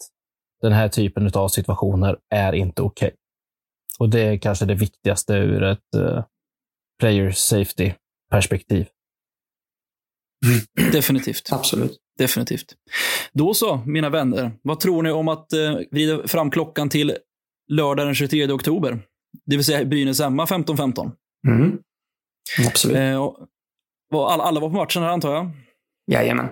den 0.63 0.73
här 0.73 0.89
typen 0.89 1.31
av 1.35 1.49
situationer 1.49 2.17
är 2.35 2.53
inte 2.53 2.83
okej. 2.83 3.15
Och 3.99 4.09
det 4.09 4.21
är 4.21 4.39
kanske 4.39 4.65
det 4.65 4.75
viktigaste 4.75 5.35
ur 5.35 5.63
ett 5.63 5.95
eh, 5.97 6.25
player 7.01 7.31
safety 7.31 7.93
perspektiv. 8.31 8.87
Definitivt. 10.93 11.49
Absolut. 11.53 11.99
Definitivt. 12.19 12.75
Då 13.33 13.55
så, 13.55 13.77
mina 13.87 14.11
vänner. 14.11 14.51
Vad 14.63 14.81
tror 14.81 15.03
ni 15.03 15.11
om 15.11 15.29
att 15.29 15.53
eh, 15.53 15.75
vrida 15.91 16.29
fram 16.29 16.51
klockan 16.51 16.89
till 16.89 17.17
lördag 17.73 18.07
den 18.07 18.15
23 18.15 18.53
oktober? 18.53 18.99
Det 19.47 19.57
vill 19.57 19.65
säga 19.65 19.85
Brynäs 19.85 20.21
hemma 20.21 20.45
15-15. 20.45 21.11
Mm. 21.49 21.79
Absolut. 22.67 22.97
Eh, 22.97 23.23
och- 23.23 23.39
och 24.13 24.33
alla, 24.33 24.45
alla 24.45 24.61
var 24.61 24.69
på 24.69 24.75
matchen 24.77 25.03
här 25.03 25.11
antar 25.11 25.35
jag? 25.35 25.51
Jajamän. 26.13 26.49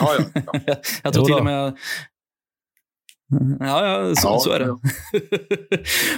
Ja, 0.00 0.16
ja. 0.34 0.42
ja. 0.66 0.74
jag 1.02 1.12
tror 1.14 1.24
till 1.24 1.34
och 1.34 1.44
med... 1.44 1.76
Ja, 3.60 3.86
ja, 3.86 4.14
så, 4.14 4.28
Ja, 4.28 4.38
så 4.38 4.50
är 4.50 4.58
det. 4.58 4.64
ja. 4.64 4.78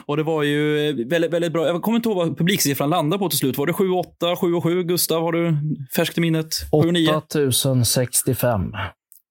och 0.07 0.17
det 0.17 0.23
var 0.23 0.43
ju 0.43 0.89
eh, 0.89 1.07
väldigt, 1.07 1.31
väldigt 1.31 1.53
bra. 1.53 1.67
Jag 1.67 1.83
kommer 1.83 1.97
inte 1.97 2.09
ihåg 2.09 2.19
vad 2.19 2.39
publiksiffran 2.39 2.91
landade 2.91 3.19
på 3.19 3.29
till 3.29 3.39
slut. 3.39 3.59
Var 3.59 3.67
det 3.67 3.73
7-8, 3.73 4.05
7-7? 4.37 4.83
Gustav, 4.83 5.23
har 5.23 5.33
du 5.33 5.57
färskt 5.97 6.19
i 6.19 6.21
minnet? 6.21 6.49
7-9? 6.73 7.17
8065. 7.17 8.73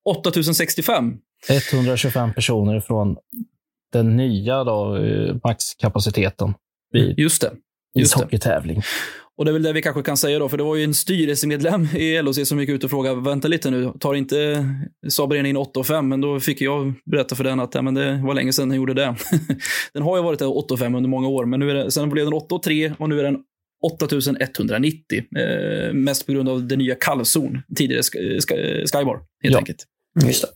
8065. 0.04 1.16
125 1.72 2.34
personer 2.34 2.80
från 2.80 3.16
den 3.92 4.16
nya 4.16 4.64
då, 4.64 4.96
eh, 4.96 5.36
maxkapaciteten 5.44 6.54
vid 6.92 7.18
Just 7.18 7.42
det. 7.42 7.50
Just 7.94 8.18
det. 8.18 8.26
Och 9.36 9.44
det 9.44 9.50
är 9.50 9.52
väl 9.52 9.62
det 9.62 9.72
vi 9.72 9.82
kanske 9.82 10.02
kan 10.02 10.16
säga 10.16 10.38
då, 10.38 10.48
för 10.48 10.56
det 10.56 10.62
var 10.62 10.76
ju 10.76 10.84
en 10.84 10.94
styrelsemedlem 10.94 11.84
i 11.96 12.22
LOC 12.22 12.48
som 12.48 12.60
gick 12.60 12.68
ut 12.68 12.84
och 12.84 12.90
frågade, 12.90 13.20
vänta 13.20 13.48
lite 13.48 13.70
nu, 13.70 13.92
tar 14.00 14.14
inte 14.14 14.66
Saab 15.08 15.32
in 15.32 15.56
8 15.56 15.80
och 15.80 15.86
5? 15.86 16.08
Men 16.08 16.20
då 16.20 16.40
fick 16.40 16.60
jag 16.60 16.94
berätta 17.10 17.34
för 17.36 17.44
den 17.44 17.60
att 17.60 17.74
ja, 17.74 17.82
men 17.82 17.94
det 17.94 18.20
var 18.24 18.34
länge 18.34 18.52
sedan 18.52 18.68
den 18.68 18.76
gjorde 18.76 18.94
det. 18.94 19.16
den 19.94 20.02
har 20.02 20.16
ju 20.16 20.22
varit 20.22 20.42
8 20.42 20.74
och 20.74 20.78
5 20.80 20.94
under 20.94 21.10
många 21.10 21.28
år, 21.28 21.44
men 21.46 21.60
nu 21.60 21.70
är 21.70 21.74
det, 21.74 21.90
sen 21.90 22.10
blev 22.10 22.24
den 22.24 22.34
8 22.34 22.54
och 22.54 22.62
3 22.62 22.92
och 22.98 23.08
nu 23.08 23.18
är 23.18 23.24
den 23.24 23.36
8190. 23.92 25.24
Eh, 25.38 25.92
mest 25.92 26.26
på 26.26 26.32
grund 26.32 26.48
av 26.48 26.66
det 26.68 26.76
nya 26.76 26.94
kallzon, 26.94 27.62
tidigare 27.76 28.02
Sky- 28.02 28.40
Sky- 28.40 28.86
Skybar, 28.92 29.20
helt 29.42 29.52
Ja. 29.52 29.58
enkelt. 29.58 29.84
Just 30.26 30.42
det. 30.42 30.48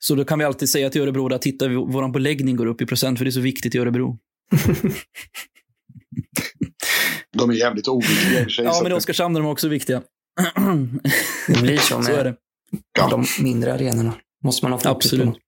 Så 0.00 0.14
då 0.14 0.24
kan 0.24 0.38
vi 0.38 0.44
alltid 0.44 0.68
säga 0.68 0.90
till 0.90 1.02
Örebro, 1.02 1.28
där 1.28 1.38
titta, 1.38 1.68
vår 1.68 2.08
beläggning 2.12 2.56
går 2.56 2.66
upp 2.66 2.80
i 2.82 2.86
procent, 2.86 3.18
för 3.18 3.24
det 3.24 3.28
är 3.28 3.32
så 3.32 3.40
viktigt 3.40 3.74
i 3.74 3.78
Örebro. 3.78 4.18
De 7.34 7.50
är 7.50 7.54
jävligt 7.54 7.88
oviktiga 7.88 8.38
i 8.40 8.42
och 8.42 8.44
för 8.44 8.50
sig. 8.50 8.64
Ja, 8.64 8.80
men 8.82 8.92
i 8.92 8.94
Oskarshamn 8.94 9.36
är 9.36 9.40
de 9.40 9.48
också 9.48 9.68
viktiga. 9.68 10.02
Det 11.48 11.62
blir 11.62 11.76
så 11.76 11.96
med 11.96 12.04
så 12.06 12.12
är 12.12 12.24
det. 12.24 12.34
De 13.10 13.24
mindre 13.42 13.74
arenorna. 13.74 14.12
Måste 14.44 14.64
man 14.64 14.72
ha 14.72 14.78
fokus 14.78 15.12
Absolut. 15.12 15.34
på. 15.34 15.38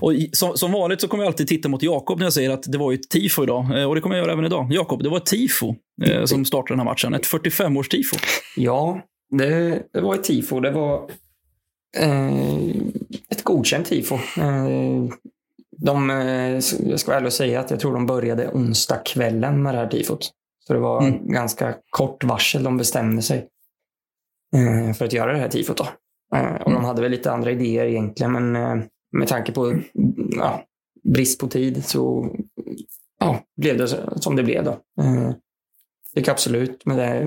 Och 0.00 0.12
som, 0.32 0.56
som 0.56 0.72
vanligt 0.72 1.00
så 1.00 1.08
kommer 1.08 1.24
jag 1.24 1.30
alltid 1.30 1.46
titta 1.48 1.68
mot 1.68 1.82
Jakob 1.82 2.18
när 2.18 2.26
jag 2.26 2.32
säger 2.32 2.50
att 2.50 2.62
det 2.72 2.78
var 2.78 2.90
ju 2.92 2.94
ett 2.98 3.08
tifo 3.08 3.42
idag. 3.42 3.78
Eh, 3.80 3.84
Och 3.88 3.94
det 3.94 4.00
kommer 4.00 4.16
jag 4.16 4.22
göra 4.22 4.32
även 4.32 4.44
idag. 4.44 4.72
Jakob, 4.72 5.02
det 5.02 5.08
var 5.08 5.16
ett 5.16 5.26
tifo 5.26 5.74
eh, 6.04 6.24
som 6.24 6.44
startade 6.44 6.72
den 6.72 6.78
här 6.78 6.84
matchen. 6.84 7.14
Ett 7.14 7.26
45-års 7.26 7.88
tifo. 7.88 8.16
Ja, 8.56 9.00
det, 9.38 9.82
det 9.92 10.00
var 10.00 10.14
ett 10.14 10.24
tifo. 10.24 10.60
Det 10.60 10.70
var 10.70 11.10
eh, 11.98 12.66
ett 13.30 13.42
godkänt 13.44 13.86
tifo. 13.86 14.14
Eh, 14.14 15.08
de, 15.78 16.10
eh, 16.10 16.16
jag 16.90 17.00
ska 17.00 17.06
vara 17.10 17.16
ärlig 17.16 17.26
och 17.26 17.32
säga 17.32 17.60
att 17.60 17.70
jag 17.70 17.80
tror 17.80 17.94
de 17.94 18.06
började 18.06 18.48
onsdag 18.48 18.96
kvällen 18.96 19.62
med 19.62 19.74
det 19.74 19.78
här 19.78 19.88
tifot. 19.88 20.30
Så 20.66 20.72
det 20.72 20.78
var 20.80 21.02
Mm. 21.02 21.28
ganska 21.28 21.74
kort 21.90 22.24
varsel 22.24 22.62
de 22.62 22.76
bestämde 22.76 23.22
sig 23.22 23.48
eh, 24.56 24.92
för 24.92 25.04
att 25.04 25.12
göra 25.12 25.32
det 25.32 25.38
här 25.38 25.48
tifot. 25.48 25.76
Då. 25.76 25.86
Eh, 26.36 26.54
och 26.54 26.72
de 26.72 26.84
hade 26.84 27.02
väl 27.02 27.10
lite 27.10 27.32
andra 27.32 27.50
idéer 27.50 27.84
egentligen, 27.84 28.32
men 28.32 28.56
eh, 28.56 28.84
med 29.12 29.28
tanke 29.28 29.52
på 29.52 29.74
ja, 30.36 30.64
brist 31.14 31.40
på 31.40 31.48
tid 31.48 31.84
så 31.84 32.30
ja, 33.20 33.40
blev 33.56 33.78
det 33.78 33.88
som 34.20 34.36
det 34.36 34.42
blev. 34.42 34.64
Då. 34.64 34.80
Gick 36.14 36.28
absolut 36.28 36.86
med, 36.86 36.98
det, 36.98 37.26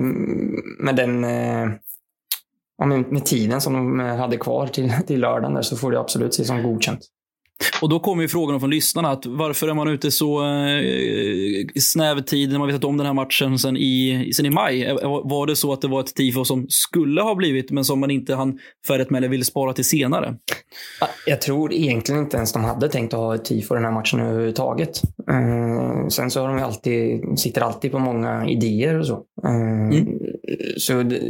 med 0.78 0.96
den 0.96 1.22
ja, 2.78 2.86
med, 2.86 3.24
tiden 3.24 3.60
som 3.60 3.72
de 3.72 3.98
hade 3.98 4.36
kvar 4.36 4.66
till, 4.66 4.92
till 5.06 5.20
lördagen 5.20 5.54
där, 5.54 5.62
så 5.62 5.76
får 5.76 5.92
det 5.92 6.00
absolut 6.00 6.32
ses 6.32 6.46
som 6.46 6.62
godkänt. 6.62 7.00
Och 7.82 7.88
då 7.88 7.98
kommer 8.00 8.22
ju 8.22 8.28
frågorna 8.28 8.60
från 8.60 8.70
lyssnarna. 8.70 9.10
Att 9.10 9.26
varför 9.26 9.68
är 9.68 9.74
man 9.74 9.88
ute 9.88 10.10
så 10.10 10.40
eh, 10.44 11.80
snäv 11.80 12.20
tid 12.20 12.52
när 12.52 12.58
man 12.58 12.68
vetat 12.68 12.84
om 12.84 12.96
den 12.96 13.06
här 13.06 13.14
matchen 13.14 13.58
sen 13.58 13.76
i, 13.76 14.30
sen 14.34 14.46
i 14.46 14.50
maj? 14.50 14.84
Eh, 14.84 14.94
Var 15.24 15.46
det 15.46 15.56
så 15.56 15.72
att 15.72 15.80
det 15.80 15.88
var 15.88 16.00
ett 16.00 16.14
tifo 16.14 16.44
som 16.44 16.66
skulle 16.68 17.22
ha 17.22 17.34
blivit, 17.34 17.70
men 17.70 17.84
som 17.84 18.00
man 18.00 18.10
inte 18.10 18.34
hann 18.34 18.58
färdigt 18.88 19.10
med 19.10 19.18
eller 19.18 19.28
ville 19.28 19.44
spara 19.44 19.72
till 19.72 19.84
senare? 19.84 20.36
Ja, 21.00 21.08
Jag 21.26 21.40
tror 21.40 21.72
egentligen 21.72 22.20
inte 22.22 22.36
ens 22.36 22.52
de 22.52 22.64
hade 22.64 22.88
tänkt 22.88 23.14
att 23.14 23.20
ha 23.20 23.34
ett 23.34 23.44
tifo 23.44 23.74
den 23.74 23.84
här 23.84 23.92
matchen 23.92 24.20
överhuvudtaget. 24.20 25.02
Eh, 25.30 26.08
sen 26.08 26.30
så 26.30 26.40
har 26.40 26.48
de 26.48 26.62
alltid, 26.62 27.20
sitter 27.38 27.60
alltid 27.60 27.92
på 27.92 27.98
många 27.98 28.48
idéer 28.48 28.98
och 28.98 29.06
så. 29.06 29.14
Eh, 29.44 30.02
Så 30.76 31.02
det, 31.02 31.20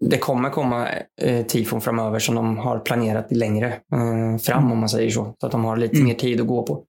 det 0.00 0.18
kommer 0.18 0.50
komma 0.50 0.88
eh, 1.22 1.46
tifon 1.46 1.80
framöver 1.80 2.18
som 2.18 2.34
de 2.34 2.58
har 2.58 2.78
planerat 2.78 3.32
längre 3.32 3.66
eh, 3.68 4.38
fram 4.42 4.72
om 4.72 4.78
man 4.78 4.88
säger 4.88 5.10
så. 5.10 5.34
Så 5.40 5.46
att 5.46 5.52
de 5.52 5.64
har 5.64 5.76
lite 5.76 5.94
Mm. 5.96 6.08
mer 6.08 6.14
tid 6.14 6.40
att 6.40 6.46
gå 6.46 6.62
på. 6.62 6.84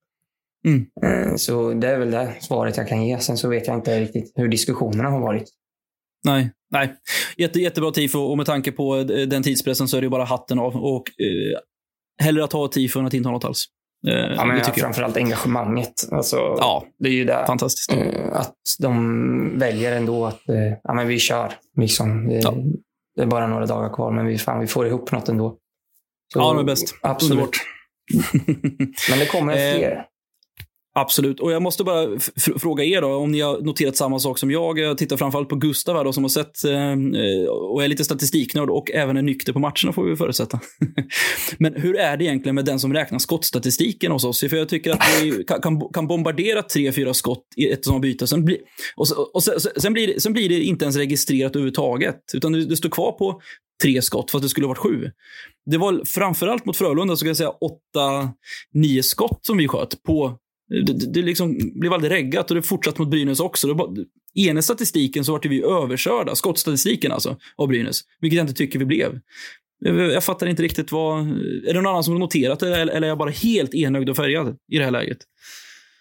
Mm. 0.68 0.86
Eh, 1.30 1.36
Så 1.36 1.74
det 1.74 1.88
är 1.88 1.98
väl 2.00 2.12
det 2.12 2.34
svaret 2.40 2.78
jag 2.78 2.88
kan 2.88 3.06
ge. 3.06 3.20
Sen 3.20 3.38
så 3.38 3.50
vet 3.50 3.68
jag 3.68 3.76
inte 3.76 4.00
riktigt 4.00 4.32
hur 4.36 4.48
diskussionerna 4.48 5.10
har 5.10 5.20
varit. 5.20 5.50
Nej, 6.26 6.52
nej. 6.72 6.94
Jätte, 7.38 7.60
jättebra 7.60 7.92
tifo 7.92 8.20
och 8.20 8.38
med 8.38 8.46
tanke 8.46 8.72
på 8.72 8.96
eh, 8.98 9.04
den 9.06 9.44
tidspressen 9.44 9.88
så 9.88 9.98
är 9.98 10.02
det 10.02 10.06
ju 10.06 10.10
bara 10.12 10.24
hatten 10.24 10.60
av. 10.60 10.76
Och 10.76 11.04
eh, 11.20 11.60
hellre 12.26 12.44
att 12.44 12.54
ha 12.54 12.68
tifo 12.68 13.00
än 13.00 13.06
att 13.06 13.14
inte 13.14 13.30
ha 13.30 13.34
något 13.34 13.46
alls. 13.46 13.66
Eh, 14.08 14.14
Ja, 14.14 14.46
men 14.46 14.58
jag. 14.58 14.76
framförallt 14.76 15.18
engagemanget. 15.18 15.94
Alltså, 16.12 16.36
Ja, 16.38 16.84
Det 17.00 17.10
är 17.10 17.14
ju 17.14 17.26
det. 17.26 17.44
fantastiskt. 17.48 17.94
Eh, 17.94 18.32
Att 18.34 18.56
de 18.80 19.60
väljer 19.60 19.92
ändå 19.98 20.26
att 20.26 20.50
eh, 20.50 20.74
ja, 20.84 20.94
men 20.94 21.08
vi 21.08 21.20
kör. 21.20 21.54
Liksom. 21.78 22.30
Ja. 22.32 22.54
Det 23.20 23.24
är 23.24 23.28
bara 23.28 23.48
några 23.48 23.66
dagar 23.66 23.94
kvar, 23.94 24.12
men 24.12 24.26
vi, 24.26 24.38
fan, 24.38 24.60
vi 24.60 24.68
får 24.68 24.88
ihop 24.88 25.12
något 25.12 25.30
ändå. 25.30 25.50
Så, 26.34 26.40
Ja, 26.40 26.54
de 26.54 26.60
är 26.60 26.64
bäst. 26.64 26.96
Absolut. 27.02 27.50
Men 29.10 29.20
det 29.20 29.26
kommer 29.32 29.54
Eh, 29.54 29.78
fler. 29.78 30.06
Absolut. 31.00 31.40
Och 31.40 31.52
jag 31.52 31.62
måste 31.62 31.84
bara 31.84 32.20
fråga 32.60 32.84
er 32.84 33.02
då, 33.02 33.08
om 33.08 33.32
ni 33.32 33.40
har 33.40 33.62
noterat 33.62 33.98
samma 33.98 34.20
sak 34.20 34.38
som 34.40 34.52
jag. 34.52 34.80
Jag 34.80 34.98
tittar 34.98 35.18
framförallt 35.18 35.50
på 35.50 35.56
Gustav 35.56 35.96
här 35.98 36.04
då, 36.04 36.14
som 36.14 36.24
har 36.24 36.30
sett 36.30 36.64
eh, 36.64 37.50
och 37.52 37.84
är 37.84 37.88
lite 37.88 38.04
statistiknörd 38.04 38.70
och 38.70 38.92
även 38.92 39.18
är 39.18 39.22
nykter 39.22 39.54
på 39.54 39.60
matcherna 39.60 39.94
får 39.94 40.04
vi 40.04 40.16
förutsätta. 40.16 40.60
Men 41.58 41.74
hur 41.76 41.96
är 41.98 42.18
det 42.18 42.24
egentligen 42.26 42.56
med 42.56 42.66
den 42.66 42.80
som 42.80 42.94
räknar 42.94 43.20
skottstatistiken 43.20 44.12
hos 44.12 44.24
oss? 44.24 44.40
För 44.40 44.58
jag 44.58 44.70
tycker 44.70 44.92
att 44.92 45.04
vi 45.24 45.44
kan, 45.44 45.90
kan, 45.94 46.08
bombardera 46.08 46.64
tre, 46.64 46.92
fyra 46.92 47.14
skott 47.14 47.44
i 47.56 47.70
ett 47.70 47.86
sådant 47.86 48.02
byte. 48.02 48.28
Sen, 48.28 48.46
bli, 48.46 48.58
och, 48.96 49.08
så- 49.08 49.22
och 49.34 49.44
sen, 49.44 49.54
sen, 49.78 49.94
blir 49.94 50.08
det, 50.08 50.22
sen 50.22 50.34
blir 50.34 50.50
det 50.50 50.64
inte 50.64 50.86
ens 50.86 50.96
registrerat 50.96 51.52
överhuvudtaget. 51.52 52.16
Utan 52.34 52.52
det, 52.52 52.66
det 52.66 52.78
står 52.78 52.90
kvar 52.90 53.12
på 53.12 53.42
tre 53.84 54.02
skott 54.02 54.32
fast 54.32 54.42
det 54.44 54.50
skulle 54.50 54.66
ha 54.66 54.70
varit 54.70 54.78
sju. 54.78 55.12
Det 55.72 55.78
var 55.78 56.06
framförallt 56.06 56.66
mot 56.66 56.78
Frölunda 56.78 57.16
så 57.16 57.24
kan 57.26 57.28
jag 57.28 57.38
säga 57.38 57.50
åtta, 57.50 58.34
nio 58.74 59.04
skott 59.04 59.40
som 59.42 59.58
vi 59.58 59.68
sköt 59.68 60.04
på 60.04 60.38
det, 60.70 61.14
det, 61.14 61.22
liksom 61.22 61.58
blev 61.76 61.94
aldrig 61.94 62.12
reggat 62.12 62.52
och 62.52 62.56
det 62.56 62.62
fortsatte 62.62 63.02
mot 63.02 63.10
Brynäs 63.10 63.40
också. 63.40 63.74
Var, 63.74 63.96
ena 64.36 64.62
statistiken 64.62 65.26
så 65.26 65.32
vart 65.32 65.46
vi 65.46 65.64
överkörda, 65.64 66.36
skottstatistiken 66.36 67.12
alltså, 67.12 67.38
av 67.56 67.68
Brynäs. 67.68 68.02
Vilket 68.20 68.38
jag 68.38 68.44
inte 68.44 68.54
tycker 68.54 68.80
vi 68.80 68.86
blev. 68.86 69.20
Jag, 69.80 70.24
fattar 70.24 70.48
inte 70.48 70.64
riktigt 70.64 70.92
vad... 70.92 71.20
Är 71.20 71.68
det 71.68 71.74
någon 71.74 71.88
annan 71.88 72.04
som 72.04 72.14
har 72.14 72.20
noterat 72.20 72.60
det 72.60 72.78
eller 72.78 73.02
är 73.02 73.08
jag 73.08 73.18
bara 73.18 73.30
helt 73.30 73.74
enögd 73.74 74.10
och 74.10 74.16
färgad 74.16 74.58
i 74.72 74.78
det 74.78 74.84
här 74.84 74.92
läget? 74.92 75.18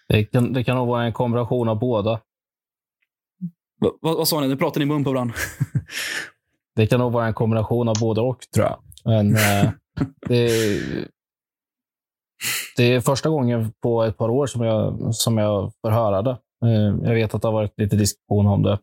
Det 0.07 0.23
kan, 0.23 0.53
det 0.53 0.63
kan 0.63 0.77
nog 0.77 0.87
vara 0.87 1.03
en 1.03 1.13
kombination 1.13 1.69
av 1.69 1.79
båda. 1.79 2.11
Va, 3.81 3.91
vad, 4.01 4.17
vad 4.17 4.27
sa 4.27 4.41
ni? 4.41 4.47
Nu 4.47 4.57
pratar 4.57 4.79
ni 4.79 4.85
mun 4.85 5.03
på 5.03 5.11
varandra. 5.11 5.35
Det 6.75 6.87
kan 6.87 6.99
nog 6.99 7.11
vara 7.11 7.27
en 7.27 7.33
kombination 7.33 7.87
av 7.87 7.95
både 7.99 8.21
och, 8.21 8.39
tror 8.55 8.65
jag. 8.65 8.79
Men 9.05 9.35
eh, 9.35 9.71
det, 10.27 10.61
det 12.77 12.83
är 12.83 13.01
första 13.01 13.29
gången 13.29 13.71
på 13.83 14.03
ett 14.03 14.17
par 14.17 14.29
år 14.29 14.47
som 14.47 14.61
jag, 14.61 15.15
som 15.15 15.37
jag 15.37 15.71
får 15.81 15.91
höra 15.91 16.21
det. 16.21 16.37
Eh, 16.65 16.95
jag 17.07 17.13
vet 17.13 17.33
att 17.33 17.41
det 17.41 17.47
har 17.47 17.53
varit 17.53 17.73
lite 17.79 17.95
diskussion 17.95 18.47
om 18.47 18.63
det 18.63 18.79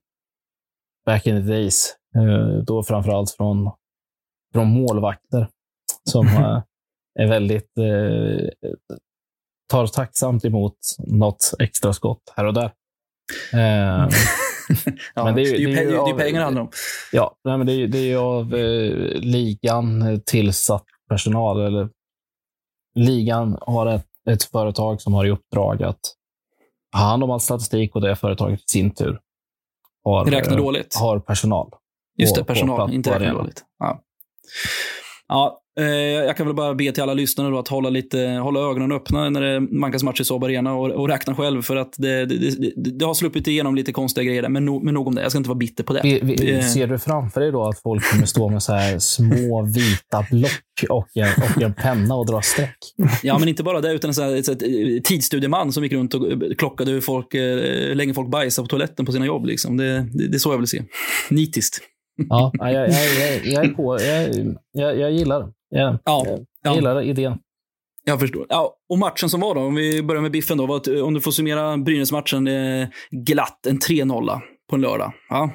back 1.07 1.27
in 1.27 1.37
the 1.47 1.53
days. 1.53 1.95
Eh, 2.17 2.59
då 2.65 2.83
framför 2.83 3.13
allt 3.13 3.31
från, 3.31 3.71
från 4.55 4.69
målvakter 4.69 5.49
som 6.11 6.27
eh, 6.27 6.63
är 7.19 7.27
väldigt 7.27 7.71
tar 9.71 9.87
tacksamt 9.87 10.45
emot 10.45 10.77
något 10.99 11.55
extra 11.59 11.93
skott 11.93 12.33
här 12.37 12.45
och 12.45 12.55
där. 12.55 12.73
Eh, 13.53 14.09
Ja, 15.15 15.25
Men 15.25 15.35
det 15.35 15.43
är 15.43 15.59
ju- 15.59 15.67
det 15.67 15.73
är 15.73 15.75
ju 15.75 15.75
det 15.75 15.81
är 15.81 15.85
ju 15.85 15.91
det 15.91 15.91
är 15.91 16.07
ju 16.07 16.13
av- 16.13 16.19
pengar 16.19 16.39
det 16.39 16.45
handlar 16.45 16.63
om. 16.63 16.71
Ja, 17.13 17.37
nej, 17.45 17.59
men 17.59 17.67
det, 17.67 17.73
är- 17.73 17.89
det 17.89 17.99
är 17.99 18.05
ju 18.07 18.17
av 18.17 18.55
eh, 18.55 19.21
ligan 19.21 20.21
tillsatt 20.27 20.85
personal. 21.09 21.61
Eller, 21.67 21.89
ligan 22.97 23.59
har 23.61 23.87
ett, 23.87 24.07
ett 24.31 24.43
företag 24.45 25.01
som 25.01 25.15
har 25.15 25.25
i 25.25 25.31
uppdrag 25.31 25.83
att 25.83 26.01
ha 26.93 27.01
hand 27.01 27.23
om 27.25 27.31
all 27.31 27.41
statistik 27.41 27.95
och 27.95 28.01
det 28.01 28.17
företaget 28.17 28.61
i 28.61 28.65
sin 28.67 28.91
tur 28.91 29.21
har, 30.05 30.25
Räknar 30.25 30.53
eh, 30.59 30.65
dåligt. 30.65 30.95
har 30.97 31.19
personal. 31.19 31.71
Just 32.19 32.35
det, 32.35 32.41
på 32.41 32.47
personal. 32.47 32.93
inte 32.93 33.15
räkna 33.21 33.35
dåligt. 33.35 33.65
Ja. 33.79 34.03
Ja, 35.29 35.61
jag 36.27 36.37
kan 36.37 36.47
väl 36.47 36.57
bara 36.57 36.75
be 36.75 36.93
till 36.93 37.03
alla 37.03 37.15
lyssnare 37.15 37.59
att 37.59 37.69
hålla, 37.69 37.91
lite, 37.91 38.19
hålla 38.19 38.61
ögonen 38.61 38.93
öppna 38.93 39.31
när 39.31 39.41
det 39.41 39.61
mankas 39.61 40.03
match 40.03 40.21
i 40.21 40.25
Saab 40.25 40.45
Arena 40.45 40.75
och, 40.75 40.91
och 40.91 41.09
räkna 41.09 41.35
själv. 41.35 41.63
För 41.63 41.77
att 41.77 41.95
det, 41.99 42.27
det, 42.27 42.37
det, 42.37 42.91
det 42.99 43.05
har 43.05 43.15
sluppit 43.15 43.47
igenom 43.47 43.75
lite 43.75 43.93
konstiga 43.93 44.25
grejer 44.25 44.43
där, 44.43 44.49
men, 44.49 44.65
no, 44.65 44.85
men 44.85 44.95
nog 44.95 45.07
om 45.07 45.15
det. 45.15 45.23
Jag 45.23 45.31
ska 45.31 45.39
inte 45.39 45.49
vara 45.49 45.59
bitter 45.59 45.85
på 45.85 45.93
det. 45.93 46.01
Vi, 46.05 46.21
vi, 46.23 46.57
Eh, 46.57 46.61
ser 46.61 46.87
du 46.87 46.99
framför 46.99 47.41
dig 47.41 47.53
då 47.53 47.69
att 47.69 47.79
folk 47.83 48.11
kommer 48.11 48.27
stå 48.27 48.49
med 48.49 48.63
så 48.63 48.73
här 48.73 48.99
små 48.99 49.63
vita 49.75 50.27
block 50.31 50.85
och 50.89 51.09
en, 51.17 51.29
och 51.43 51.63
en 51.63 51.75
penna 51.75 52.15
och 52.15 52.27
dra 52.27 52.43
streck? 52.43 52.79
Ja, 53.23 53.39
men 53.39 53.49
inte 53.49 53.63
bara 53.63 53.81
det, 53.81 53.93
utan 53.93 54.11
en 54.11 54.15
sån 54.15 54.25
här, 54.25 55.01
tidsstudieman 55.01 55.73
som 55.73 55.83
gick 55.83 55.93
runt 55.93 56.15
och 56.15 56.33
eh, 56.33 56.39
klockade 56.59 56.91
hur, 56.91 57.01
folk, 57.01 57.35
eh, 57.35 57.95
länge 57.95 58.15
folk 58.15 58.31
bajsar 58.31 58.63
på 58.63 58.67
toaletten 58.67 59.07
på 59.07 59.13
sina 59.13 59.27
jobb. 59.27 59.47
Liksom. 59.47 59.77
Det, 59.77 60.07
det, 60.13 60.29
det 60.29 60.37
är 60.37 60.39
så 60.39 60.53
jag 60.53 60.59
vill 60.59 60.67
se. 60.67 60.83
Nitiskt. 61.31 61.79
Ja, 62.29 62.53
jag, 62.55 62.73
jag, 62.73 62.89
jag, 62.91 63.47
jag 63.47 63.65
är 63.65 63.69
på. 63.69 64.01
Jag, 64.01 64.55
jag, 64.73 64.99
jag 64.99 65.13
gillar 65.13 65.41
det. 65.41 65.53
Jag, 65.69 65.99
Ja, 66.05 66.25
jag 66.27 66.47
ja. 66.63 66.75
gillar 66.75 67.03
idén. 67.03 67.39
Jag 68.05 68.21
förstår. 68.21 68.47
Ja, 68.49 68.77
och 68.89 68.99
matchen 68.99 69.31
som 69.31 69.41
var 69.41 69.55
då, 69.55 69.61
om 69.61 69.75
vi 69.75 70.03
börjar 70.03 70.23
med 70.23 70.31
Biffen 70.31 70.59
då. 70.59 70.67
Vad, 70.67 70.89
om 70.89 71.15
du 71.15 71.21
får 71.21 71.31
summera 71.31 71.77
Brynäs-matchen 71.77 72.47
eh, 72.49 72.89
glatt, 73.11 73.67
en 73.67 73.79
3-0 73.79 74.41
på 74.71 74.77
en 74.77 74.83
lördag. 74.83 75.13
Ja. 75.29 75.53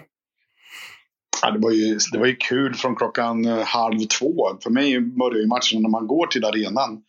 Ja, 1.41 1.51
det, 1.51 1.59
var 1.59 1.71
ju, 1.71 1.97
det 2.11 2.19
var 2.19 2.25
ju 2.25 2.35
kul 2.35 2.73
från 2.73 2.95
klockan 2.95 3.45
eh, 3.45 3.63
halv 3.65 3.99
två. 3.99 4.47
För 4.63 4.69
mig 4.69 4.99
börjar 4.99 5.41
ju 5.41 5.47
matchen 5.47 5.81
när 5.81 5.89
man 5.89 6.07
går 6.07 6.27
till 6.27 6.45
arenan. 6.45 6.95
Det 6.95 7.01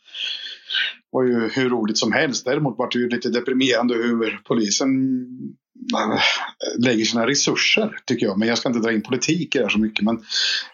var 1.10 1.22
ju 1.22 1.48
hur 1.48 1.70
roligt 1.70 1.98
som 1.98 2.12
helst. 2.12 2.44
Däremot 2.44 2.78
var 2.78 2.90
det 2.92 2.98
ju 2.98 3.08
lite 3.08 3.28
deprimerande 3.28 3.94
hur 3.94 4.40
polisen 4.44 4.88
Eh, 5.94 6.84
lägger 6.84 7.04
sina 7.04 7.26
resurser, 7.26 7.96
tycker 8.06 8.26
jag. 8.26 8.38
Men 8.38 8.48
jag 8.48 8.58
ska 8.58 8.68
inte 8.68 8.80
dra 8.80 8.92
in 8.92 9.02
politik 9.02 9.54
i 9.54 9.58
det 9.58 9.64
här 9.64 9.70
så 9.70 9.78
mycket. 9.78 10.04
Men 10.04 10.24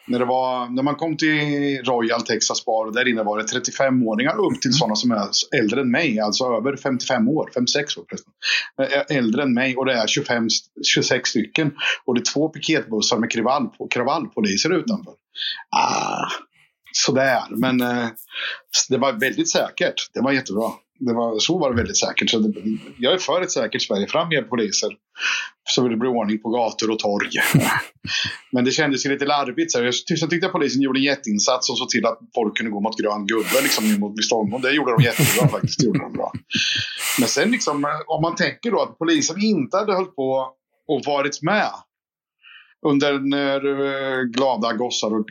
när, 0.06 0.18
det 0.18 0.24
var, 0.24 0.68
när 0.68 0.82
man 0.82 0.94
kom 0.94 1.16
till 1.16 1.82
Royal 1.84 2.22
Texas 2.22 2.64
Bar, 2.64 2.86
och 2.86 2.94
där 2.94 3.08
inne 3.08 3.22
var 3.22 3.38
det 3.38 3.44
35-åringar 3.44 4.36
upp 4.36 4.60
till 4.60 4.72
sådana 4.72 4.94
som 4.94 5.10
är 5.10 5.28
äldre 5.58 5.80
än 5.80 5.90
mig. 5.90 6.20
Alltså 6.20 6.44
över 6.44 6.76
55 6.76 7.28
år, 7.28 7.50
56 7.54 7.96
år 7.96 8.04
förresten. 8.08 8.32
Eh, 8.80 8.98
eh, 8.98 9.16
äldre 9.16 9.42
än 9.42 9.54
mig 9.54 9.76
och 9.76 9.86
det 9.86 9.92
är 9.92 10.06
25, 10.06 10.48
26 10.94 11.30
stycken. 11.30 11.72
Och 12.04 12.14
det 12.14 12.20
är 12.20 12.32
två 12.32 12.48
piketbussar 12.48 13.18
med 13.18 13.30
kravall, 13.30 13.68
kravallpoliser 13.90 14.74
utanför. 14.74 15.14
Ah, 15.70 16.28
sådär, 16.92 17.42
men 17.50 17.80
eh, 17.80 18.08
det 18.88 18.98
var 18.98 19.12
väldigt 19.12 19.50
säkert. 19.50 20.10
Det 20.14 20.20
var 20.20 20.32
jättebra. 20.32 20.72
Det 20.98 21.14
var, 21.14 21.38
så 21.38 21.58
var 21.58 21.70
det 21.70 21.76
väldigt 21.76 21.98
säkert. 21.98 22.30
Så 22.30 22.38
det, 22.38 22.52
jag 22.98 23.12
är 23.12 23.18
för 23.18 23.42
ett 23.42 23.50
säkert 23.50 23.82
Sverige. 23.82 24.06
Fram 24.06 24.28
med 24.28 24.50
poliser. 24.50 24.88
Så 25.64 25.88
det 25.88 25.96
blir 25.96 26.10
ordning 26.10 26.38
på 26.42 26.48
gator 26.50 26.90
och 26.90 26.98
torg. 26.98 27.30
Men 28.52 28.64
det 28.64 28.70
kändes 28.70 29.06
ju 29.06 29.10
lite 29.10 29.24
larvigt. 29.24 29.72
Så 29.72 29.78
jag, 29.82 29.94
tyckte 30.30 30.36
jag 30.46 30.52
polisen 30.52 30.82
gjorde 30.82 31.00
en 31.00 31.04
jätteinsats 31.04 31.70
och 31.70 31.78
såg 31.78 31.88
till 31.88 32.06
att 32.06 32.18
folk 32.34 32.56
kunde 32.56 32.72
gå 32.72 32.80
mot 32.80 32.98
grön 32.98 33.26
gubbe 33.26 33.62
liksom, 33.62 34.00
mot 34.00 34.24
Stångholm. 34.24 34.62
Det 34.62 34.72
gjorde 34.72 34.92
de 34.92 35.02
jättebra 35.02 35.48
faktiskt. 35.58 35.82
Gjorde 35.82 35.98
de 35.98 36.12
bra. 36.12 36.32
Men 37.18 37.28
sen 37.28 37.50
liksom, 37.50 37.86
om 38.06 38.22
man 38.22 38.34
tänker 38.34 38.70
då 38.70 38.82
att 38.82 38.98
polisen 38.98 39.36
inte 39.42 39.76
hade 39.76 39.94
hållit 39.94 40.16
på 40.16 40.54
och 40.88 41.02
varit 41.06 41.42
med 41.42 41.70
under 42.86 43.18
när 43.18 43.64
eh, 43.66 44.22
glada 44.22 44.72
gossar 44.72 45.08
och, 45.08 45.26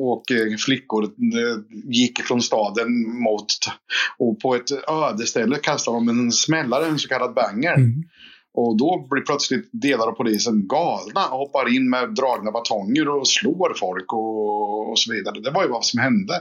och 0.00 0.30
eh, 0.30 0.56
flickor 0.56 1.04
eh, 1.04 1.80
gick 1.84 2.22
från 2.22 2.42
staden 2.42 3.20
mot 3.22 3.46
och 4.18 4.40
på 4.40 4.54
ett 4.54 4.70
ödeställe 4.88 5.56
kastade 5.56 5.96
de 5.96 6.08
en 6.08 6.32
smällare, 6.32 6.86
en 6.86 6.98
så 6.98 7.08
kallad 7.08 7.34
banger. 7.34 7.76
Och 8.54 8.76
då 8.76 9.06
blir 9.10 9.22
plötsligt 9.22 9.68
delar 9.72 10.06
av 10.06 10.12
polisen 10.12 10.68
galna 10.68 11.28
och 11.30 11.38
hoppar 11.38 11.76
in 11.76 11.90
med 11.90 12.14
dragna 12.14 12.50
batonger 12.50 13.08
och 13.08 13.28
slår 13.28 13.74
folk 13.76 14.12
och, 14.12 14.90
och 14.90 14.98
så 14.98 15.12
vidare. 15.12 15.40
Det 15.40 15.50
var 15.50 15.62
ju 15.62 15.68
vad 15.68 15.84
som 15.84 16.00
hände. 16.00 16.34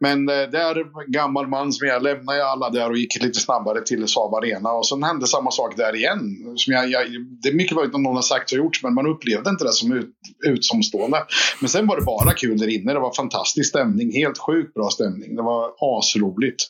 Men 0.00 0.28
eh, 0.28 0.34
där, 0.34 0.84
gammal 1.12 1.48
man 1.48 1.72
som 1.72 1.88
jag, 1.88 2.02
lämnade 2.02 2.38
jag 2.38 2.48
alla 2.48 2.70
där 2.70 2.90
och 2.90 2.96
gick 2.96 3.22
lite 3.22 3.40
snabbare 3.40 3.80
till 3.80 4.08
Saab 4.08 4.34
Arena. 4.34 4.72
Och 4.72 4.86
sen 4.86 5.02
hände 5.02 5.26
samma 5.26 5.50
sak 5.50 5.76
där 5.76 5.96
igen. 5.96 6.20
Som 6.56 6.72
jag, 6.72 6.90
jag, 6.90 7.06
det 7.42 7.48
är 7.48 7.54
mycket 7.54 7.76
möjligt 7.76 7.94
att 7.94 8.00
någon 8.00 8.14
har 8.14 8.22
sagt 8.22 8.52
och 8.52 8.58
gjort, 8.58 8.82
men 8.82 8.94
man 8.94 9.06
upplevde 9.06 9.50
inte 9.50 9.64
det 9.64 9.72
som 9.72 9.92
ut, 9.92 10.14
utomstående. 10.46 11.18
Men 11.60 11.68
sen 11.68 11.86
var 11.86 11.96
det 11.96 12.04
bara 12.04 12.32
kul 12.32 12.58
där 12.58 12.68
inne. 12.68 12.92
Det 12.92 13.00
var 13.00 13.14
fantastisk 13.14 13.68
stämning. 13.68 14.12
Helt 14.12 14.38
sjukt 14.38 14.74
bra 14.74 14.90
stämning. 14.90 15.36
Det 15.36 15.42
var 15.42 15.70
asroligt. 15.78 16.64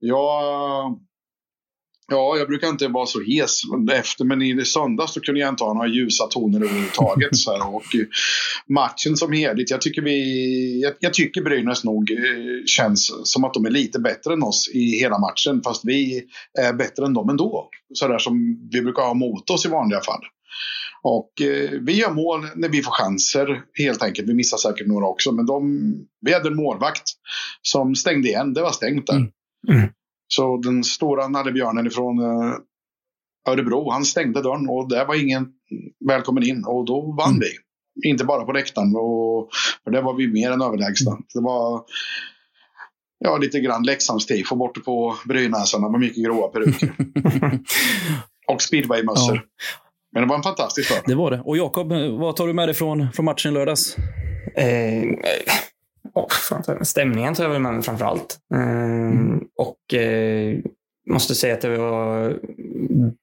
Jag 0.00 0.42
Ja, 2.12 2.36
jag 2.38 2.48
brukar 2.48 2.68
inte 2.68 2.88
vara 2.88 3.06
så 3.06 3.20
hes 3.20 3.60
efter, 3.92 4.24
men 4.24 4.42
i 4.42 4.64
söndags 4.64 5.12
så 5.12 5.20
kunde 5.20 5.40
jag 5.40 5.48
inte 5.48 5.64
ha 5.64 5.74
några 5.74 5.88
ljusa 5.88 6.26
toner 6.26 6.60
överhuvudtaget. 6.60 7.36
så 7.36 7.52
här. 7.52 7.74
Och 7.74 7.94
eh, 7.94 8.06
matchen 8.68 9.16
som 9.16 9.32
helhet, 9.32 9.70
jag 9.70 9.80
tycker, 9.80 10.02
vi, 10.02 10.80
jag, 10.82 10.92
jag 11.00 11.14
tycker 11.14 11.42
Brynäs 11.42 11.84
nog 11.84 12.10
eh, 12.10 12.18
känns 12.66 13.12
som 13.24 13.44
att 13.44 13.54
de 13.54 13.66
är 13.66 13.70
lite 13.70 13.98
bättre 13.98 14.32
än 14.32 14.42
oss 14.42 14.70
i 14.74 14.98
hela 15.00 15.18
matchen, 15.18 15.62
fast 15.64 15.84
vi 15.84 16.22
är 16.60 16.72
bättre 16.72 17.04
än 17.06 17.14
dem 17.14 17.28
ändå. 17.28 17.68
Så 17.94 18.08
där 18.08 18.18
som 18.18 18.68
vi 18.72 18.82
brukar 18.82 19.02
ha 19.02 19.14
mot 19.14 19.50
oss 19.50 19.66
i 19.66 19.68
vanliga 19.68 20.00
fall. 20.00 20.22
Och 21.02 21.42
eh, 21.42 21.70
vi 21.80 21.92
gör 21.92 22.10
mål 22.10 22.40
när 22.56 22.68
vi 22.68 22.82
får 22.82 22.92
chanser, 22.92 23.62
helt 23.78 24.02
enkelt. 24.02 24.28
Vi 24.28 24.34
missar 24.34 24.58
säkert 24.58 24.86
några 24.86 25.06
också, 25.06 25.32
men 25.32 25.46
de, 25.46 25.94
vi 26.20 26.32
hade 26.32 26.48
en 26.48 26.56
målvakt 26.56 27.02
som 27.62 27.94
stängde 27.94 28.28
igen. 28.28 28.54
Det 28.54 28.62
var 28.62 28.72
stängt 28.72 29.06
där. 29.06 29.16
Mm. 29.16 29.30
Mm. 29.68 29.88
Så 30.36 30.56
den 30.56 30.84
stora 30.84 31.28
nallebjörnen 31.28 31.86
ifrån 31.86 32.18
eh, 32.18 32.54
Örebro, 33.48 33.90
han 33.90 34.04
stängde 34.04 34.42
dörren 34.42 34.68
och 34.68 34.88
där 34.88 35.06
var 35.06 35.22
ingen 35.22 35.48
välkommen 36.08 36.42
in. 36.42 36.64
Och 36.64 36.84
då 36.84 37.14
vann 37.18 37.30
mm. 37.30 37.40
vi. 37.40 38.08
Inte 38.08 38.24
bara 38.24 38.44
på 38.44 38.52
läktaren, 38.52 38.96
och, 38.96 39.48
för 39.84 39.90
där 39.90 40.02
var 40.02 40.14
vi 40.14 40.28
mer 40.28 40.50
än 40.50 40.62
överlägsna. 40.62 41.18
Det 41.34 41.40
var 41.40 41.84
ja, 43.18 43.36
lite 43.36 43.60
grann 43.60 43.84
Leksands-tifo 43.84 44.56
borta 44.56 44.80
på 44.80 45.14
Brynäsarna 45.26 45.88
med 45.88 46.00
mycket 46.00 46.24
gråa 46.24 46.48
peruker. 46.48 46.92
och 48.48 48.62
speedwaymössor. 48.62 49.36
Ja. 49.36 49.42
Men 50.12 50.22
det 50.22 50.28
var 50.28 50.36
en 50.36 50.42
fantastisk 50.42 50.90
dag. 50.90 51.02
Det 51.06 51.14
var 51.14 51.30
det. 51.30 51.40
Och 51.40 51.56
Jakob, 51.56 51.92
vad 52.20 52.36
tar 52.36 52.46
du 52.46 52.52
med 52.52 52.68
dig 52.68 52.74
från, 52.74 53.12
från 53.12 53.24
matchen 53.24 53.50
i 53.50 53.54
lördags? 53.54 53.96
Eh, 54.56 55.02
oh, 56.14 56.82
stämningen 56.82 57.34
tar 57.34 57.44
jag 57.44 57.50
väl 57.50 57.62
med 57.62 57.74
mig 57.74 57.82
framför 57.82 58.04
allt. 58.04 58.38
Eh, 58.54 58.60
mm. 58.60 59.44
Och 59.56 59.94
eh, 59.94 60.58
måste 61.10 61.34
säga 61.34 61.54
att 61.54 61.60
det 61.60 61.78
var 61.78 62.38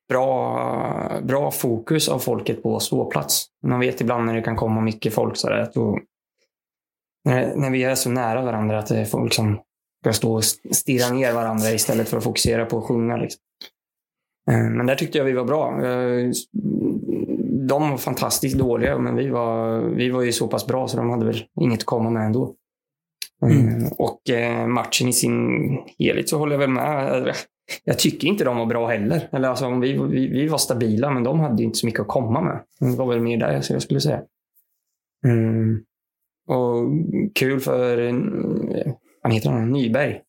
bra, 0.10 1.20
bra 1.24 1.52
fokus 1.52 2.10
av 2.10 2.20
folket 2.20 2.64
på 2.64 2.80
ståplats. 2.80 3.46
Man 3.68 3.80
vet 3.80 4.02
ibland 4.02 4.26
när 4.26 4.36
det 4.36 4.42
kan 4.42 4.56
komma 4.56 4.82
mycket 4.82 5.14
folk 5.14 5.38
så 5.38 5.54
att 5.54 5.74
då, 5.74 6.00
när, 7.26 7.56
när 7.56 7.70
vi 7.70 7.84
är 7.84 7.96
så 7.96 8.10
nära 8.10 8.42
varandra 8.42 8.80
att 8.80 8.88
det 8.88 8.98
är 8.98 9.06
folk 9.06 9.34
som 9.34 9.60
ska 10.02 10.14
stå 10.14 10.36
och 10.36 10.44
stirra 10.72 11.14
ner 11.14 11.34
varandra 11.34 11.70
istället 11.70 12.10
för 12.10 12.18
att 12.18 12.24
fokusera 12.24 12.66
på 12.66 12.78
att 12.78 12.84
sjunga. 12.84 13.18
Liksom. 13.18 13.42
Eh, 14.52 14.70
men 14.70 14.86
där 14.86 14.96
tyckte 14.96 15.18
jag 15.18 15.26
vi 15.26 15.34
var 15.34 15.46
bra. 15.46 15.86
Eh, 15.86 16.32
de 17.68 17.90
var 17.90 17.98
fantastiskt 17.98 18.58
dåliga, 18.58 18.98
men 18.98 19.16
vi 19.16 19.30
var, 19.30 19.80
vi 19.80 20.10
var 20.10 20.22
ju 20.22 20.32
så 20.32 20.48
pass 20.48 20.68
bra 20.68 20.88
så 20.88 20.98
de 20.98 21.10
hade 21.10 21.26
väl 21.26 21.44
inget 21.62 21.80
att 21.80 21.86
komma 21.86 22.10
med 22.10 22.26
ändå. 22.26 22.56
Eh, 23.44 23.60
mm. 23.60 23.88
Och 23.98 24.22
matchen 24.68 25.08
i 25.08 25.14
sin 25.14 25.78
helhet 26.00 26.30
så 26.30 26.38
håller 26.38 26.54
jag 26.54 26.60
väl 26.60 26.70
med. 26.70 27.36
Jag 27.84 28.00
tycker 28.00 28.28
inte 28.28 28.44
de 28.44 28.58
var 28.58 28.66
bra 28.66 28.88
heller. 28.88 29.30
Eller 29.32 29.50
alltså, 29.50 29.70
vi, 29.70 29.94
vi, 29.94 30.28
vi 30.28 30.48
var 30.48 30.58
stabila, 30.58 31.12
men 31.12 31.24
de 31.24 31.40
hade 31.40 31.64
inte 31.64 31.78
så 31.78 31.86
mycket 31.86 32.02
att 32.02 32.08
komma 32.08 32.42
med. 32.42 32.60
Det 32.80 32.98
var 32.98 33.08
väl 33.08 33.22
mer 33.22 33.38
där 33.38 33.64
jag 33.70 33.82
skulle 33.82 34.02
säga. 34.02 34.22
Mm. 35.26 35.84
Och 36.48 36.90
kul 37.36 37.60
för, 37.60 38.12
vad 39.24 39.34
heter 39.34 39.50
han, 39.50 39.72
Nyberg. 39.72 40.22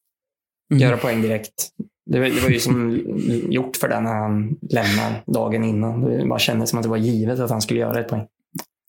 Mm. 0.70 0.82
Göra 0.82 0.96
poäng 0.96 1.22
direkt. 1.22 1.68
Det 2.06 2.18
var, 2.18 2.26
det 2.26 2.42
var 2.42 2.50
ju 2.50 2.60
som 2.60 3.02
gjort 3.50 3.76
för 3.76 3.88
den 3.88 4.04
när 4.04 4.14
han 4.14 4.58
lämnar 4.70 5.22
dagen 5.26 5.64
innan. 5.64 6.00
Det 6.00 6.26
bara 6.26 6.38
kändes 6.38 6.70
som 6.70 6.78
att 6.78 6.82
det 6.82 6.88
var 6.88 6.96
givet 6.96 7.40
att 7.40 7.50
han 7.50 7.62
skulle 7.62 7.80
göra 7.80 8.00
ett 8.00 8.08
poäng. 8.08 8.26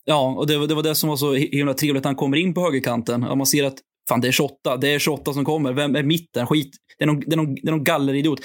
Ja, 0.04 0.34
och 0.38 0.46
det 0.46 0.58
var, 0.58 0.66
det 0.66 0.74
var 0.74 0.82
det 0.82 0.94
som 0.94 1.08
var 1.08 1.16
så 1.16 1.32
himla 1.32 1.74
trevligt. 1.74 2.04
Han 2.04 2.14
kommer 2.14 2.36
in 2.36 2.54
på 2.54 2.60
högerkanten. 2.60 3.20
man 3.20 3.46
ser 3.46 3.64
att 3.64 3.78
fan, 4.08 4.20
det 4.20 4.28
är 4.28 4.32
28. 4.32 4.76
Det 4.76 4.94
är 4.94 4.98
28 4.98 5.32
som 5.32 5.44
kommer. 5.44 5.72
Vem 5.72 5.96
är 5.96 6.02
mitten? 6.02 6.46
Skit. 6.46 6.76
Det 6.98 7.04
är 7.04 7.06
någon, 7.06 7.20
det 7.20 7.32
är 7.32 7.36
någon, 7.36 7.54
det 7.54 7.68
är 7.68 7.70
någon 7.70 7.84
galleridiot. 7.84 8.40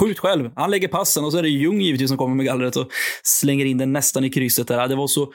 Skjut 0.00 0.18
själv. 0.18 0.50
Han 0.56 0.70
lägger 0.70 0.88
passen 0.88 1.24
och 1.24 1.32
så 1.32 1.38
är 1.38 1.42
det 1.42 1.48
Ljung 1.48 1.80
givetvis 1.80 2.08
som 2.08 2.18
kommer 2.18 2.34
med 2.34 2.46
gallret 2.46 2.76
och 2.76 2.88
slänger 3.22 3.64
in 3.64 3.78
den 3.78 3.92
nästan 3.92 4.24
i 4.24 4.30
krysset. 4.30 4.68
där. 4.68 4.88
Det 4.88 4.96
var 4.96 5.06
så 5.06 5.32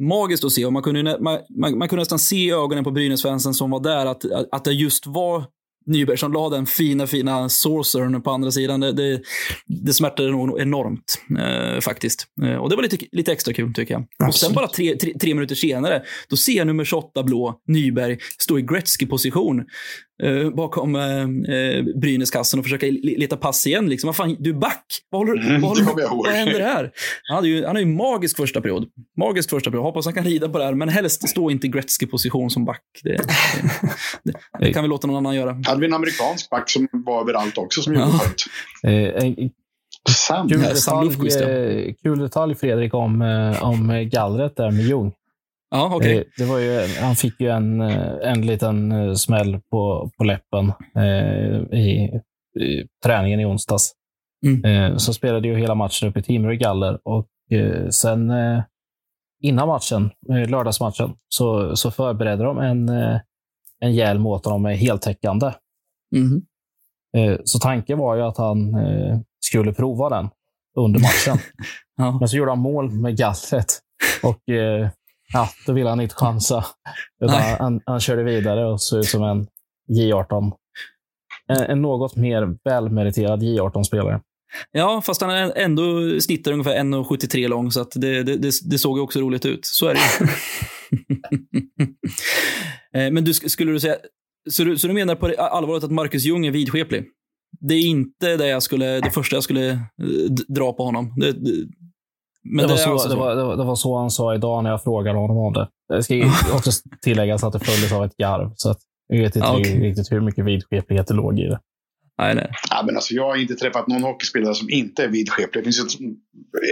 magiskt 0.00 0.44
att 0.44 0.52
se. 0.52 0.66
Och 0.66 0.72
man, 0.72 0.82
kunde, 0.82 1.18
man, 1.20 1.38
man, 1.60 1.78
man 1.78 1.88
kunde 1.88 2.00
nästan 2.00 2.18
se 2.18 2.36
i 2.36 2.52
ögonen 2.52 2.84
på 2.84 2.90
Brynäs-fansen 2.90 3.54
som 3.54 3.70
var 3.70 3.80
där 3.80 4.06
att, 4.06 4.24
att 4.52 4.64
det 4.64 4.72
just 4.72 5.06
var 5.06 5.44
Nyberg 5.86 6.18
som 6.18 6.32
la 6.32 6.48
den 6.48 6.66
fina, 6.66 7.06
fina 7.06 7.48
sorcern 7.48 8.22
på 8.22 8.30
andra 8.30 8.50
sidan. 8.50 8.80
Det, 8.80 8.92
det, 8.92 9.22
det 9.66 9.92
smärtade 9.92 10.30
nog 10.30 10.60
enormt 10.60 11.18
eh, 11.38 11.80
faktiskt. 11.80 12.26
Eh, 12.42 12.54
och 12.54 12.70
det 12.70 12.76
var 12.76 12.82
lite, 12.82 13.06
lite 13.12 13.32
extra 13.32 13.54
kul 13.54 13.74
tycker 13.74 13.94
jag. 13.94 14.02
Absolut. 14.02 14.28
Och 14.28 14.34
sen 14.34 14.52
bara 14.52 14.68
tre, 14.68 14.96
tre, 14.96 15.14
tre, 15.20 15.34
minuter 15.34 15.54
senare, 15.54 16.02
då 16.28 16.36
ser 16.36 16.52
jag 16.52 16.66
nummer 16.66 16.84
28 16.84 17.22
blå, 17.22 17.60
Nyberg, 17.68 18.18
stå 18.38 18.58
i 18.58 18.62
Gretzky-position 18.62 19.64
eh, 20.22 20.50
bakom 20.50 20.96
eh, 20.96 21.20
eh 21.54 21.84
Brynäskassen 22.00 22.58
och 22.58 22.64
försöka 22.64 22.86
leta 23.02 23.36
pass 23.36 23.66
igen. 23.66 23.88
Liksom. 23.88 24.08
Vad 24.08 24.16
fan, 24.16 24.36
du 24.38 24.50
är 24.50 24.54
back! 24.54 24.84
Vad, 25.10 25.20
håller, 25.20 25.48
mm, 25.48 25.60
vad, 25.60 25.78
håller, 25.78 26.08
vad 26.16 26.26
händer 26.26 26.60
här? 26.60 26.90
Han, 27.28 27.36
hade 27.36 27.48
ju, 27.48 27.66
han 27.66 27.76
har 27.76 27.80
ju 27.80 27.86
magisk 27.86 28.36
första 28.36 28.60
period. 28.60 28.88
Magisk 29.18 29.50
första 29.50 29.70
period. 29.70 29.84
Hoppas 29.84 30.04
han 30.04 30.14
kan 30.14 30.24
rida 30.24 30.48
på 30.48 30.58
det 30.58 30.64
här, 30.64 30.74
men 30.74 30.88
helst 30.88 31.28
stå 31.28 31.50
inte 31.50 31.66
i 31.66 31.70
Gretzky-position 31.70 32.50
som 32.50 32.64
back. 32.64 32.82
Det, 33.02 33.10
det, 34.24 34.32
det, 34.60 34.72
kan 34.72 34.82
vi 34.82 34.88
låta 34.88 35.06
någon 35.06 35.16
annan 35.16 35.34
göra. 35.34 35.56
Hade 35.66 35.80
vi 35.80 35.86
en 35.86 35.94
amerikansk 35.94 36.50
back 36.50 36.70
som 36.70 36.88
var 36.92 37.20
överallt 37.20 37.58
också 37.58 37.82
som 37.82 37.94
gjorde 37.94 38.06
ja. 38.06 38.18
skönt. 38.18 38.44
Eh, 39.38 39.48
Sam. 40.10 40.48
Kul, 40.48 40.60
detalj, 40.60 41.94
kul 42.02 42.18
detalj 42.18 42.54
Fredrik 42.54 42.94
om, 42.94 43.22
om 43.60 44.08
gallret 44.12 44.56
där 44.56 44.70
med 44.70 44.84
Ljung. 44.84 45.12
Ja, 45.74 45.96
okay. 45.96 46.16
Eh, 46.16 46.24
det 46.36 46.44
var 46.44 46.58
ju, 46.58 46.86
han 47.00 47.16
fick 47.16 47.40
ju 47.40 47.48
en, 47.48 47.80
eh, 47.80 48.30
en 48.30 48.46
liten 48.46 48.92
eh, 48.92 49.14
smäll 49.14 49.60
på, 49.70 50.10
på 50.18 50.24
läppen 50.24 50.72
eh, 50.96 51.78
i, 51.78 52.20
i, 52.60 52.86
träningen 53.04 53.40
i 53.40 53.44
onsdags. 53.44 53.92
Mm. 54.46 54.64
Eh, 54.64 54.96
så 54.96 55.14
spelade 55.14 55.48
ju 55.48 55.56
hela 55.56 55.74
matchen 55.74 56.08
upp 56.08 56.16
i 56.16 56.22
Timrå 56.22 56.52
i 56.52 56.56
galler 56.56 56.98
och 57.04 57.28
eh, 57.50 57.88
sen 57.88 58.32
innan 59.42 59.68
matchen, 59.68 60.10
lördagsmatchen, 60.48 61.14
så, 61.28 61.76
så 61.76 61.90
förberedde 61.90 62.44
de 62.44 62.58
en, 62.58 62.88
en 63.80 63.94
hjälm 63.94 64.26
åt 64.26 64.44
honom 64.44 64.62
med 64.62 64.78
heltäckande. 64.78 65.52
Mm. 66.16 66.42
Så 67.44 67.58
tanken 67.58 67.98
var 67.98 68.16
ju 68.16 68.22
att 68.22 68.36
han 68.36 68.76
skulle 69.40 69.72
prova 69.72 70.08
den 70.08 70.28
under 70.76 71.00
matchen. 71.00 71.38
ja. 71.96 72.18
Men 72.18 72.28
så 72.28 72.36
gjorde 72.36 72.50
han 72.50 72.58
mål 72.58 72.90
med 72.90 73.16
gallret. 73.16 73.80
Och 74.22 74.42
ja, 75.32 75.48
då 75.66 75.72
ville 75.72 75.88
han 75.88 76.00
inte 76.00 76.14
chansa. 76.14 76.64
Han, 77.58 77.80
han, 77.86 78.00
körde 78.00 78.22
vidare 78.22 78.66
och 78.66 78.80
såg 78.80 78.98
ut 78.98 79.06
som 79.06 79.22
en 79.22 79.46
J18. 79.90 80.52
En, 81.48 81.62
en 81.62 81.82
något 81.82 82.16
mer 82.16 82.56
välmeriterad 82.64 83.42
J18-spelare. 83.42 84.20
Ja, 84.72 85.02
fast 85.02 85.20
han 85.20 85.52
ändå 85.56 86.20
snittar 86.20 86.52
ungefär 86.52 86.76
1,73 86.76 87.48
lång, 87.48 87.70
så 87.70 87.80
att 87.80 87.92
det, 87.94 88.22
det, 88.22 88.36
det, 88.36 88.52
det 88.64 88.78
såg 88.78 88.98
också 88.98 89.20
roligt 89.20 89.46
ut. 89.46 89.60
Så 89.62 89.88
är 89.88 89.94
det 89.94 90.00
eh, 93.06 93.12
Men 93.12 93.24
du, 93.24 93.34
skulle 93.34 93.72
du 93.72 93.80
säga, 93.80 93.96
så 94.50 94.64
du, 94.64 94.78
så 94.78 94.86
du 94.86 94.94
menar 94.94 95.14
på 95.14 95.26
allvarligt 95.38 95.84
att 95.84 95.90
Marcus 95.90 96.24
Ljung 96.24 96.46
är 96.46 96.50
vidskeplig? 96.50 97.04
Det 97.60 97.74
är 97.74 97.86
inte 97.86 98.36
det, 98.36 98.48
jag 98.48 98.62
skulle, 98.62 99.00
det 99.00 99.10
första 99.10 99.36
jag 99.36 99.42
skulle 99.42 99.70
eh, 99.70 99.78
dra 100.48 100.72
på 100.72 100.84
honom. 100.84 101.14
Det, 101.16 101.32
men 102.44 102.68
det, 102.68 102.72
var 102.72 102.98
så, 102.98 103.08
det, 103.08 103.14
var, 103.14 103.36
det, 103.36 103.44
var, 103.44 103.56
det, 103.56 103.64
var 103.64 103.74
så 103.74 103.98
han 103.98 104.10
sa 104.10 104.34
idag 104.34 104.64
när 104.64 104.70
jag 104.70 104.82
frågade 104.82 105.18
honom 105.18 105.36
om 105.36 105.52
det. 105.52 105.68
Det 105.88 106.02
ska 106.02 106.14
också 106.54 106.70
tilläggas 107.02 107.44
att 107.44 107.52
det 107.52 107.60
följdes 107.60 107.92
av 107.92 108.04
ett 108.04 108.16
garv. 108.16 108.52
Så 108.56 108.70
att 108.70 108.78
jag 109.06 109.18
vet 109.18 109.36
inte 109.36 109.48
okay. 109.48 109.80
riktigt 109.80 110.12
hur 110.12 110.20
mycket 110.20 110.44
vidskeplighet 110.44 111.06
det 111.06 111.14
låg 111.14 111.38
i 111.38 111.42
det. 111.42 111.60
Nej, 112.18 112.34
nej. 112.34 112.50
Ja, 112.70 112.82
men 112.86 112.96
alltså, 112.96 113.14
jag 113.14 113.28
har 113.28 113.36
inte 113.36 113.54
träffat 113.54 113.86
någon 113.86 114.02
hockeyspelare 114.02 114.54
som 114.54 114.70
inte 114.70 115.04
är 115.04 115.08
vidskeplig. 115.08 115.64
Det 115.64 115.72
finns 115.72 115.94
ett 115.94 116.00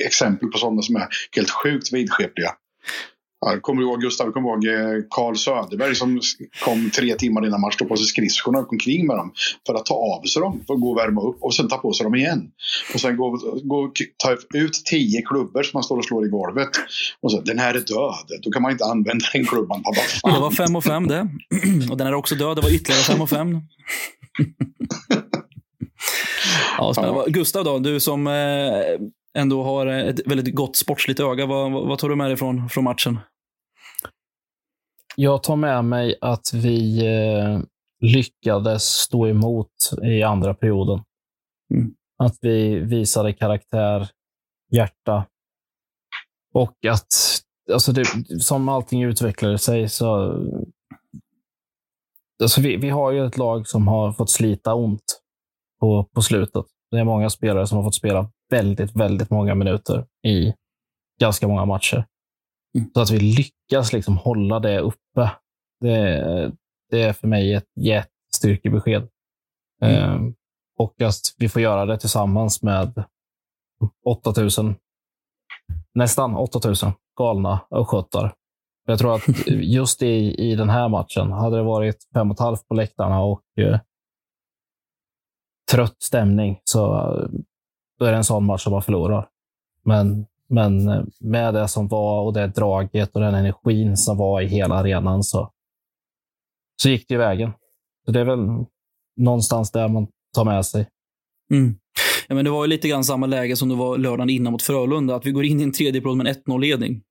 exempel 0.06 0.48
på 0.48 0.58
sådana 0.58 0.82
som 0.82 0.96
är 0.96 1.06
helt 1.36 1.50
sjukt 1.50 1.92
vidskepliga. 1.92 2.50
Jag 3.46 3.62
kommer 3.62 3.82
ihåg 3.82 4.00
Gustav, 4.00 4.26
jag 4.26 4.34
kommer 4.34 4.48
ihåg 4.48 4.64
Carl 5.10 5.36
Söderberg 5.36 5.94
som 5.94 6.20
kom 6.64 6.90
tre 6.90 7.14
timmar 7.14 7.46
innan 7.46 7.60
match, 7.60 7.76
tog 7.76 7.88
på 7.88 7.96
sig 7.96 8.06
skridskorna 8.06 8.58
och 8.58 8.68
kom 8.68 8.78
kring 8.78 9.06
med 9.06 9.16
dem 9.16 9.32
för 9.66 9.74
att 9.74 9.86
ta 9.86 9.94
av 9.94 10.22
sig 10.24 10.42
dem, 10.42 10.60
för 10.66 10.74
att 10.74 10.80
gå 10.80 10.90
och 10.90 10.98
värma 10.98 11.20
upp 11.20 11.36
och 11.40 11.54
sen 11.54 11.68
ta 11.68 11.76
på 11.76 11.92
sig 11.92 12.04
dem 12.04 12.14
igen. 12.14 12.50
Och 12.94 13.00
sen 13.00 13.16
gå, 13.16 13.38
gå, 13.62 13.92
ta 14.16 14.36
ut 14.58 14.72
tio 14.84 15.22
klubbor 15.22 15.62
som 15.62 15.70
man 15.74 15.82
står 15.82 15.98
och 15.98 16.04
slår 16.04 16.26
i 16.26 16.28
golvet. 16.28 16.70
Och 17.22 17.32
så, 17.32 17.40
den 17.40 17.58
här 17.58 17.74
är 17.74 17.80
död, 17.80 18.40
då 18.42 18.50
kan 18.50 18.62
man 18.62 18.72
inte 18.72 18.84
använda 18.84 19.24
den 19.32 19.46
klubban. 19.46 19.82
Bara, 19.82 20.34
det 20.34 20.40
var 20.40 20.50
fem 20.50 20.76
och 20.76 20.84
fem 20.84 21.06
det. 21.06 21.28
Och 21.90 21.96
den 21.96 22.06
är 22.06 22.14
också 22.14 22.34
död, 22.34 22.56
det 22.56 22.60
var 22.60 22.74
ytterligare 22.74 23.02
fem 23.02 23.20
och 23.20 23.30
fem. 23.30 23.60
ja, 26.78 26.92
ja. 26.96 27.24
Gustav 27.28 27.64
då, 27.64 27.78
du 27.78 28.00
som 28.00 28.26
eh, 28.26 28.32
ändå 29.38 29.62
har 29.62 29.86
ett 29.86 30.26
väldigt 30.26 30.54
gott 30.54 30.76
sportsligt 30.76 31.20
öga. 31.20 31.46
Vad, 31.46 31.72
vad 31.72 31.98
tar 31.98 32.08
du 32.08 32.16
med 32.16 32.30
dig 32.30 32.36
från, 32.36 32.68
från 32.68 32.84
matchen? 32.84 33.18
Jag 35.16 35.42
tar 35.42 35.56
med 35.56 35.84
mig 35.84 36.16
att 36.20 36.54
vi 36.54 37.06
eh, 37.06 37.60
lyckades 38.00 38.82
stå 38.84 39.26
emot 39.26 39.72
i 40.02 40.22
andra 40.22 40.54
perioden. 40.54 41.02
Mm. 41.74 41.94
Att 42.18 42.38
vi 42.40 42.78
visade 42.78 43.32
karaktär, 43.32 44.08
hjärta 44.72 45.26
och 46.54 46.84
att 46.86 47.06
alltså 47.72 47.92
det, 47.92 48.04
som 48.42 48.68
allting 48.68 49.02
utvecklade 49.02 49.58
sig 49.58 49.88
så... 49.88 50.36
Alltså 52.42 52.60
vi, 52.60 52.76
vi 52.76 52.88
har 52.88 53.12
ju 53.12 53.26
ett 53.26 53.36
lag 53.36 53.68
som 53.68 53.88
har 53.88 54.12
fått 54.12 54.30
slita 54.30 54.74
ont 54.74 55.20
på, 55.80 56.04
på 56.04 56.22
slutet. 56.22 56.64
Det 56.90 56.98
är 56.98 57.04
många 57.04 57.30
spelare 57.30 57.66
som 57.66 57.76
har 57.76 57.84
fått 57.84 57.94
spela 57.94 58.30
väldigt, 58.50 58.96
väldigt 58.96 59.30
många 59.30 59.54
minuter 59.54 60.06
i 60.26 60.54
ganska 61.20 61.48
många 61.48 61.64
matcher. 61.64 62.04
Mm. 62.78 62.90
Så 62.94 63.00
att 63.00 63.10
vi 63.10 63.20
lyckas 63.20 63.92
liksom 63.92 64.16
hålla 64.16 64.58
det 64.60 64.80
uppe, 64.80 65.30
det, 65.80 66.52
det 66.90 67.02
är 67.02 67.12
för 67.12 67.28
mig 67.28 67.54
ett 67.54 67.68
jättestyrkebesked. 67.80 69.08
Mm. 69.82 70.14
Um, 70.14 70.34
och 70.78 71.02
att 71.02 71.14
vi 71.38 71.48
får 71.48 71.62
göra 71.62 71.86
det 71.86 71.98
tillsammans 71.98 72.62
med 72.62 73.04
8000, 74.04 74.74
nästan 75.94 76.36
8000 76.36 76.92
galna 77.18 77.60
östgötar. 77.70 78.34
Jag 78.86 78.98
tror 78.98 79.14
att 79.14 79.22
just 79.46 80.02
i, 80.02 80.34
i 80.34 80.54
den 80.54 80.70
här 80.70 80.88
matchen, 80.88 81.32
hade 81.32 81.56
det 81.56 81.62
varit 81.62 82.08
fem 82.14 82.30
och 82.30 82.34
ett 82.34 82.40
halvt 82.40 82.68
på 82.68 82.74
läktarna 82.74 83.20
och 83.20 83.42
eh, 83.56 83.80
trött 85.70 86.02
stämning 86.02 86.60
så 86.64 86.80
då 87.98 88.04
är 88.04 88.10
det 88.10 88.16
en 88.16 88.24
sån 88.24 88.44
match 88.44 88.62
som 88.62 88.72
man 88.72 88.82
förlorar. 88.82 89.28
Men, 89.84 90.26
men 90.50 90.88
eh, 90.88 91.02
med 91.20 91.54
det 91.54 91.68
som 91.68 91.88
var 91.88 92.22
och 92.22 92.32
det 92.32 92.46
draget 92.46 93.14
och 93.14 93.20
den 93.20 93.34
energin 93.34 93.96
som 93.96 94.18
var 94.18 94.40
i 94.40 94.46
hela 94.46 94.74
arenan 94.74 95.22
så, 95.22 95.50
så 96.82 96.88
gick 96.88 97.08
det 97.08 97.16
vägen. 97.16 97.52
Så 98.06 98.12
det 98.12 98.20
är 98.20 98.24
väl 98.24 98.48
någonstans 99.16 99.70
där 99.70 99.88
man 99.88 100.06
tar 100.34 100.44
med 100.44 100.66
sig. 100.66 100.86
Mm. 101.52 101.74
Ja, 102.28 102.34
men 102.34 102.44
det 102.44 102.50
var 102.50 102.64
ju 102.64 102.68
lite 102.68 102.88
grann 102.88 103.04
samma 103.04 103.26
läge 103.26 103.56
som 103.56 103.68
det 103.68 103.74
var 103.74 103.98
lördagen 103.98 104.30
innan 104.30 104.52
mot 104.52 104.62
Frölunda. 104.62 105.14
Att 105.14 105.26
vi 105.26 105.30
går 105.30 105.44
in 105.44 105.60
i 105.60 105.62
en 105.62 105.72
tredje 105.72 106.00
period 106.00 106.16
med 106.16 106.26
en 106.26 106.34
1-0-ledning. 106.34 107.02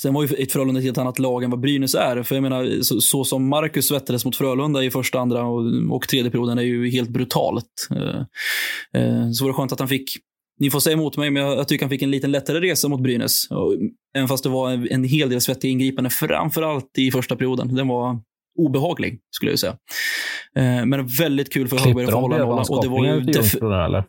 Sen 0.00 0.14
var 0.14 0.22
ju 0.22 0.34
ett 0.34 0.52
Frölunda 0.52 0.78
ett 0.78 0.84
helt 0.84 0.98
annat 0.98 1.18
lag 1.18 1.44
än 1.44 1.50
vad 1.50 1.60
Brynäs 1.60 1.94
är. 1.94 2.22
För 2.22 2.34
jag 2.34 2.42
menar, 2.42 2.82
så, 2.82 3.00
så 3.00 3.24
som 3.24 3.48
Marcus 3.48 3.88
svettades 3.88 4.24
mot 4.24 4.36
Frölunda 4.36 4.84
i 4.84 4.90
första, 4.90 5.20
andra 5.20 5.46
och, 5.46 5.62
och 5.90 6.08
tredje 6.08 6.30
perioden 6.30 6.58
är 6.58 6.62
ju 6.62 6.90
helt 6.90 7.10
brutalt. 7.10 7.88
Eh, 7.90 8.20
eh, 9.02 9.30
så 9.30 9.44
var 9.44 9.48
det 9.48 9.54
skönt 9.54 9.72
att 9.72 9.78
han 9.78 9.88
fick 9.88 10.16
ni 10.58 10.70
får 10.70 10.80
säga 10.80 10.94
emot 10.94 11.16
mig, 11.16 11.30
men 11.30 11.42
jag, 11.42 11.68
tycker 11.68 11.84
han 11.84 11.90
fick 11.90 12.02
en 12.02 12.10
lite 12.10 12.26
lättare 12.26 12.60
resa 12.60 12.88
mot 12.88 13.00
Brynäs. 13.00 13.50
Och, 13.50 13.74
även 14.16 14.28
fast 14.28 14.44
det 14.44 14.50
var 14.50 14.70
en, 14.70 14.88
en 14.90 15.04
hel 15.04 15.30
del 15.30 15.40
svettiga 15.40 15.70
ingripanden, 15.70 16.10
framför 16.10 16.62
allt 16.62 16.98
i 16.98 17.10
första 17.10 17.36
perioden. 17.36 17.74
Den 17.74 17.88
var 17.88 18.20
obehaglig, 18.58 19.20
skulle 19.30 19.52
jag 19.52 19.58
säga. 19.58 19.76
Eh, 20.56 20.86
men 20.86 21.06
väldigt 21.06 21.52
kul 21.52 21.68
för 21.68 21.78
Högberg 21.78 22.04
att 22.04 22.10
få 22.10 22.20
hålla 22.20 22.38
nollan. 22.38 22.64
Och 22.68 22.82
det 22.82 22.88
var 22.88 23.04
ju 23.04 23.20
def- 23.20 23.84
eller? 23.84 24.04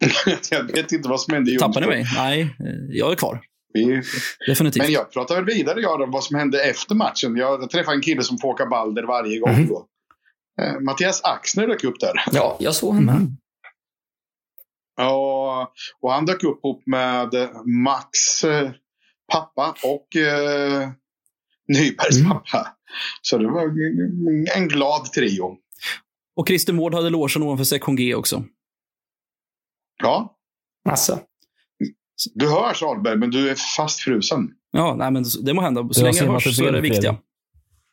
jag 0.50 0.72
vet 0.72 0.92
inte 0.92 1.08
vad 1.08 1.20
som 1.20 1.34
hände 1.34 1.50
i 1.50 1.56
Tappade 1.58 1.86
ni 1.86 1.86
mig? 1.86 2.06
Nej, 2.16 2.40
eh, 2.40 2.96
jag 2.98 3.12
är 3.12 3.16
kvar. 3.16 3.40
Vi... 3.72 4.02
Definitivt. 4.46 4.82
Men 4.82 4.92
jag 4.92 5.12
pratar 5.12 5.34
väl 5.34 5.44
vidare 5.44 5.80
jag, 5.80 6.00
om 6.00 6.10
vad 6.10 6.24
som 6.24 6.38
hände 6.38 6.62
efter 6.62 6.94
matchen. 6.94 7.36
Jag 7.36 7.70
träffade 7.70 7.96
en 7.96 8.02
kille 8.02 8.22
som 8.22 8.38
får 8.38 8.48
åka 8.48 8.66
balder 8.66 9.02
varje 9.02 9.38
gång. 9.38 9.52
Mhm. 9.52 9.68
Då. 9.68 9.86
Eh, 10.62 10.80
Mattias 10.80 11.20
Axner 11.24 11.66
dök 11.66 11.84
upp 11.84 12.00
där. 12.00 12.12
Ja, 12.32 12.56
jag 12.60 12.74
såg 12.74 12.94
honom 12.94 13.04
med. 13.04 13.36
Och, 14.98 15.60
och 16.00 16.12
han 16.12 16.26
dök 16.26 16.44
upp 16.44 16.64
ihop 16.64 16.82
med 16.86 17.34
Max 17.84 18.44
eh, 18.44 18.70
pappa 19.32 19.74
och 19.84 20.16
eh, 20.16 20.88
Nybergs 21.68 22.16
Mm. 22.18 22.30
pappa. 22.30 22.66
Så 23.22 23.38
det 23.38 23.46
var 23.50 23.62
en 24.56 24.68
glad 24.68 25.04
trio. 25.04 25.56
Och 26.36 26.48
Christer 26.48 26.72
Mård 26.72 26.94
hade 26.94 27.10
logen 27.10 27.42
ovanför 27.42 27.64
sektion 27.64 27.96
G 27.96 28.14
också. 28.14 28.44
Ja, 30.02 30.34
Alltså. 30.88 31.20
du 32.34 32.48
hör 32.48 32.74
Salberg, 32.74 33.16
men 33.16 33.30
du 33.30 33.50
är 33.50 33.54
fastfrusen. 33.76 34.50
Ja, 34.70 34.94
nej, 34.98 35.10
men 35.10 35.24
det 35.42 35.54
må 35.54 35.60
hända. 35.62 35.88
Så 35.92 36.02
länge 36.04 36.18
jag 36.18 36.32
hörs 36.32 36.56
så 36.56 36.64
är 36.64 36.72
det 36.72 36.80
viktiga. 36.80 37.16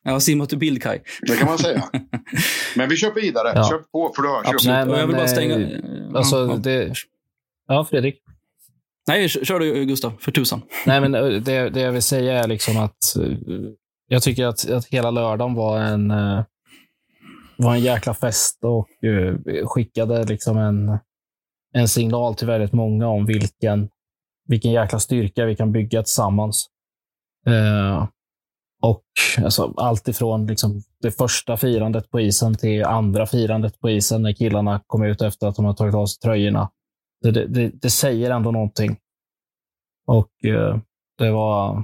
Har 0.06 0.20
simmat 0.20 0.54
ur 0.54 0.58
bild, 0.58 0.82
Kaj. 0.82 1.04
Det 1.22 1.36
kan 1.36 1.48
man 1.48 1.58
säga. 1.58 1.84
Men 2.76 2.89
vi 2.89 2.96
kör 2.96 3.13
vidare. 3.13 3.52
Ja. 3.56 3.70
Kör 3.70 3.78
på, 3.78 4.13
för 4.15 4.22
du 4.22 4.30
hörs 4.30 4.46
ju. 4.46 4.50
Absolut. 4.50 4.76
Nej, 4.76 4.84
och 4.94 5.00
jag 5.00 5.08
vill 5.08 5.15
men, 5.15 5.26
bara 5.26 5.28
stänga... 5.28 5.56
eh, 5.60 6.15
Alltså, 6.15 6.36
ja, 6.36 6.48
ja. 6.52 6.56
det... 6.58 6.94
Ja, 7.68 7.86
Fredrik. 7.86 8.15
Nej, 9.08 9.30
kör 9.30 9.46
kör 9.46 9.60
du 9.60 9.86
Gustav, 9.86 10.13
för 10.20 10.32
tusan. 10.32 10.62
Nej, 10.86 11.02
men 11.02 11.15
eh, 11.15 11.26
det, 11.26 11.70
det 11.70 11.80
jag 11.80 11.91
vill 11.91 12.02
säga 12.02 12.44
är 12.44 12.48
liksom 12.48 12.78
att 12.78 13.15
eh, 13.20 13.28
jag 14.08 14.24
tycker 14.24 14.46
att, 14.46 14.70
att 14.70 14.86
hela 14.86 15.12
lördagen 15.12 15.56
var 15.56 15.80
en, 15.80 16.08
var 17.58 17.74
en 17.76 17.82
jäkla 17.82 18.13
fest 18.13 18.60
och 18.63 18.88
skickade 19.65 20.24
liksom 20.24 20.58
en, 20.58 20.98
en 21.74 21.88
signal 21.88 22.36
till 22.36 22.48
väldigt 22.48 22.74
många 22.74 23.08
om 23.08 23.26
vilken, 23.26 23.89
vilken 24.48 24.72
jäkla 24.72 25.00
styrka 25.00 25.46
vi 25.46 25.56
kan 25.56 25.72
bygga 25.72 26.04
tillsammans. 26.04 26.68
Och 28.86 29.04
alltså, 29.43 29.74
allt 29.78 30.08
ifrån 30.08 30.48
liksom, 30.48 30.82
det 31.02 31.12
första 31.12 31.58
firandet 31.58 32.12
på 32.12 32.19
isen 32.19 32.56
till 32.56 32.84
andra 32.84 33.26
firandet 33.26 33.80
på 33.80 33.89
isen 33.89 34.21
när 34.21 34.34
killarna 34.34 34.82
kom 34.88 35.04
ut 35.04 35.21
efter 35.21 35.48
att 35.48 35.56
de 35.56 35.65
har 35.65 35.74
tagit 35.74 35.95
av 35.95 36.06
sig 36.06 36.19
tröjorna. 36.19 36.71
Det, 37.21 37.32
det, 37.32 37.69
det, 37.69 37.89
säger 37.89 38.32
ändå 38.32 38.52
någonting. 38.52 38.98
Och 40.08 40.45
eh, 40.45 40.78
det 41.17 41.32
var 41.32 41.84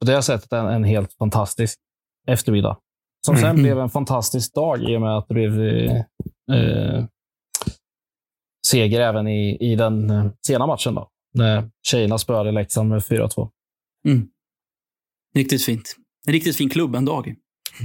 på 0.00 0.06
det 0.06 0.22
sättet 0.22 0.52
en, 0.52 0.66
en 0.66 0.84
helt 0.84 1.12
fantastisk 1.12 1.78
eftermiddag. 2.26 2.76
Som 3.26 3.36
sen 3.36 3.50
Mm. 3.50 3.62
blev 3.62 3.78
en 3.78 3.90
fantastisk 3.90 4.54
dag 4.54 4.82
i 4.82 4.96
och 4.96 5.00
med 5.00 5.18
att 5.18 5.28
det 5.28 5.34
blev 5.34 5.62
eh, 5.62 5.96
eh, 6.52 7.04
seger 8.66 9.00
även 9.00 9.28
i, 9.28 9.56
i 9.60 9.76
den 9.76 10.10
eh, 10.10 10.26
sena 10.46 10.66
matchen. 10.66 10.94
Då, 10.94 11.08
när 11.34 11.70
tjejerna 11.82 12.18
spöade 12.18 12.52
Leksand 12.52 12.88
med 12.88 13.00
4-2. 13.00 13.50
Riktigt 15.38 15.64
fint. 15.64 15.96
En 16.26 16.32
riktigt 16.32 16.56
fin 16.56 16.68
klubb 16.70 16.94
en 16.94 17.04
dag. 17.04 17.34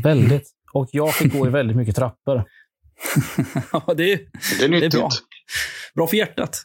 Väldigt. 0.04 0.44
Och 0.74 0.90
jag 0.92 1.16
fick 1.16 1.34
gå 1.34 1.48
i 1.48 1.50
väldigt 1.50 1.78
mycket 1.78 1.96
trappor. 1.96 2.44
ja, 3.72 3.94
det 3.98 4.14
är 4.14 4.20
Det 4.60 4.66
är 4.66 4.70
nyttigt. 4.70 4.92
bra. 4.94 5.10
bra 5.96 6.08
för 6.08 6.18
hjärtat. 6.18 6.58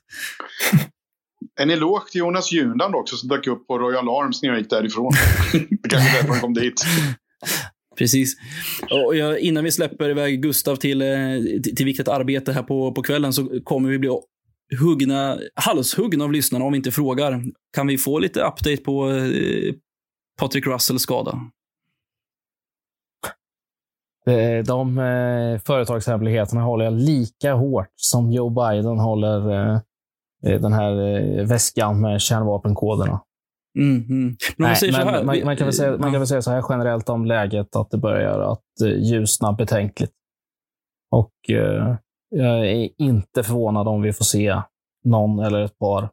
En 1.61 1.71
eloge 1.71 2.11
till 2.13 2.19
Jonas 2.19 2.53
Jundan 2.53 2.95
också 2.95 3.17
som 3.17 3.29
dök 3.29 3.47
upp 3.47 3.67
på 3.67 3.79
Royal 3.79 4.09
Arms 4.09 4.43
när 4.43 4.49
jag 4.49 4.59
gick 4.59 4.71
därifrån. 4.71 5.13
det 5.53 5.89
kanske 5.89 6.11
är 6.11 6.15
därför 6.15 6.29
han 6.29 6.41
kom 6.41 6.55
dit. 6.55 6.85
Precis. 7.99 8.37
Och 8.91 9.17
jag, 9.17 9.39
innan 9.39 9.65
vi 9.65 9.73
släpper 9.73 10.09
iväg 10.11 10.43
Gustav 10.43 10.77
till, 10.77 11.03
eh, 11.03 11.09
till, 11.65 11.77
till 11.77 11.87
viktigt 11.87 12.09
arbete 12.09 12.53
här 12.53 12.63
på, 12.63 12.93
på 12.93 13.03
kvällen 13.03 13.33
så 13.33 13.61
kommer 13.65 13.91
vi 13.91 13.99
bli 13.99 14.11
huggna, 14.81 15.39
halshuggna 15.55 16.25
av 16.25 16.33
lyssnarna 16.33 16.65
om 16.65 16.73
vi 16.73 16.77
inte 16.77 16.91
frågar. 16.91 17.43
Kan 17.77 17.87
vi 17.87 17.99
få 17.99 18.19
lite 18.19 18.41
update 18.41 18.77
på 18.77 19.11
eh, 19.11 19.75
Patrick 20.39 20.67
Russells 20.67 21.03
skada? 21.03 21.41
Eh, 24.27 24.65
De 24.65 24.99
eh, 24.99 25.59
företagshemligheterna 25.59 26.63
håller 26.63 26.85
jag 26.85 26.95
lika 26.95 27.55
hårt 27.55 27.93
som 27.97 28.33
Joe 28.33 28.51
Biden 28.51 28.99
håller 28.99 29.51
eh, 29.51 29.81
den 30.43 30.73
här 30.73 30.93
eh, 30.93 31.47
väskan 31.47 32.01
med 32.01 32.21
kärnvapenkoderna. 32.21 33.21
Mm, 33.79 34.05
mm. 34.09 34.37
Men 34.57 34.75
Nej, 34.83 34.93
men 34.93 35.09
här. 35.09 35.45
man, 35.45 35.57
kan 35.57 35.67
väl 35.67 35.75
säga, 35.75 35.91
man 35.91 36.13
kan 36.13 36.21
väl 36.21 36.27
säga 36.27 36.43
så 36.43 36.51
här 36.51 36.65
generellt 36.69 37.09
om 37.09 37.25
läget 37.25 37.77
att 37.77 37.91
det 37.91 37.99
börjar 37.99 38.41
att 38.41 38.65
ljusna 38.97 39.53
betänkligt. 39.53 40.13
Och 41.11 41.33
jag 42.29 42.69
är 42.69 42.89
inte 42.99 43.43
förvånad 43.43 43.89
om 43.89 44.03
vi 44.03 44.13
får 44.13 44.25
se 44.25 44.63
någon 45.05 45.39
eller 45.39 45.63
ett 45.63 45.79
par 45.79 46.09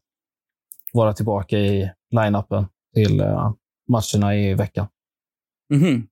vara 0.93 1.13
tillbaka 1.13 1.57
i 1.57 1.91
line-upen 2.11 2.65
till 2.93 3.21
matcherna 3.89 4.35
i 4.35 4.53
veckan. 4.53 4.87
Mhm. 5.73 6.07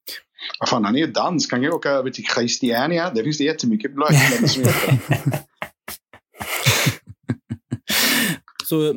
Vad 0.59 0.69
fan, 0.69 0.85
han 0.85 0.95
är 0.95 0.99
ju 0.99 1.07
dansk. 1.07 1.51
Han 1.51 1.59
kan 1.59 1.69
ju 1.69 1.75
åka 1.75 1.89
över 1.89 2.09
till 2.09 2.23
Christiania. 2.35 3.11
Det 3.15 3.23
finns 3.23 3.37
det 3.37 3.43
jättemycket 3.43 3.95
blöjor 3.95 4.47
som 4.47 4.63
heter. 4.63 4.99
Så, 8.65 8.93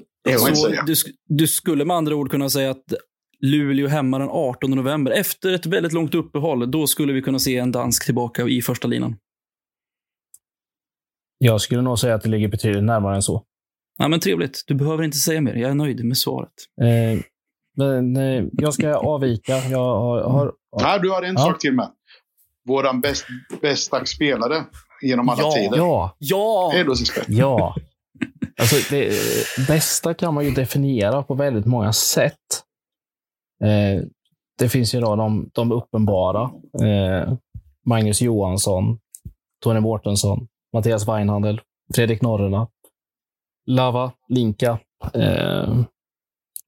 så 0.55 0.69
du, 0.87 0.95
du 1.29 1.47
skulle 1.47 1.85
med 1.85 1.97
andra 1.97 2.15
ord 2.15 2.31
kunna 2.31 2.51
säga 2.51 2.71
att 2.71 2.93
Luleå 3.41 3.89
hemma 3.89 4.19
den 4.19 4.29
18 4.29 4.71
november. 4.71 5.13
Efter 5.13 5.53
ett 5.53 5.67
väldigt 5.67 5.93
långt 5.93 6.15
uppehåll, 6.15 6.71
då 6.71 6.87
skulle 6.87 7.13
vi 7.13 7.23
kunna 7.23 7.39
se 7.39 7.57
en 7.57 7.73
dansk 7.73 8.05
tillbaka 8.05 8.43
i 8.43 8.63
första 8.63 8.89
linan. 8.89 9.17
Jag 11.39 11.61
skulle 11.61 11.83
nog 11.83 11.99
säga 11.99 12.15
att 12.15 12.23
det 12.23 12.29
ligger 12.29 12.49
betydligt 12.49 12.85
närmare 12.85 13.15
än 13.17 13.23
så. 13.23 13.45
Ja, 13.99 14.09
men 14.09 14.21
trevligt. 14.21 14.65
Du 14.67 14.75
behöver 14.75 15.05
inte 15.05 15.17
säga 15.17 15.41
mer. 15.41 15.55
Jag 15.55 15.71
är 15.71 15.75
nöjd 15.75 16.05
med 16.05 16.19
svaret. 16.19 16.53
Eh, 16.83 17.21
men 17.77 18.17
jag 18.53 18.75
ska 18.75 18.95
avvika. 18.97 19.57
Jag 19.59 19.79
har, 19.97 20.21
har, 20.23 20.53
Nej, 20.83 21.01
du 21.01 21.11
har 21.11 21.23
en 21.23 21.35
Ja. 21.35 21.41
sak 21.41 21.59
till 21.61 21.73
med. 21.75 21.89
Våran 22.69 23.01
bäst, 23.01 23.27
bästa 23.61 24.05
spelare 24.05 24.65
genom 25.03 25.29
alla 25.29 25.43
Ja. 25.43 25.51
tider. 25.53 25.77
ja, 25.77 26.17
Ja! 26.19 26.73
Ja. 27.29 27.75
Alltså, 28.61 28.77
det 28.95 29.13
bästa 29.69 30.15
kan 30.15 30.35
man 30.35 30.45
ju 30.45 30.51
definiera 30.51 31.23
på 31.23 31.35
väldigt 31.35 31.67
många 31.67 31.93
sätt. 31.93 32.63
Eh, 33.65 34.03
det 34.59 34.69
finns 34.69 34.95
ju 34.95 35.01
då 35.01 35.17
de, 35.17 35.51
de 35.55 35.73
uppenbara. 35.73 36.51
Eh, 36.83 37.33
Magnus 37.87 38.21
Johansson, 38.23 38.99
Tony 39.65 39.81
Mårtensson, 39.81 40.47
Mattias 40.73 41.09
Weinhandel, 41.09 41.61
Fredrik 41.95 42.23
Norrena, 42.23 42.69
Lava, 43.67 44.13
Linka. 44.29 44.79
Eh, 45.15 45.75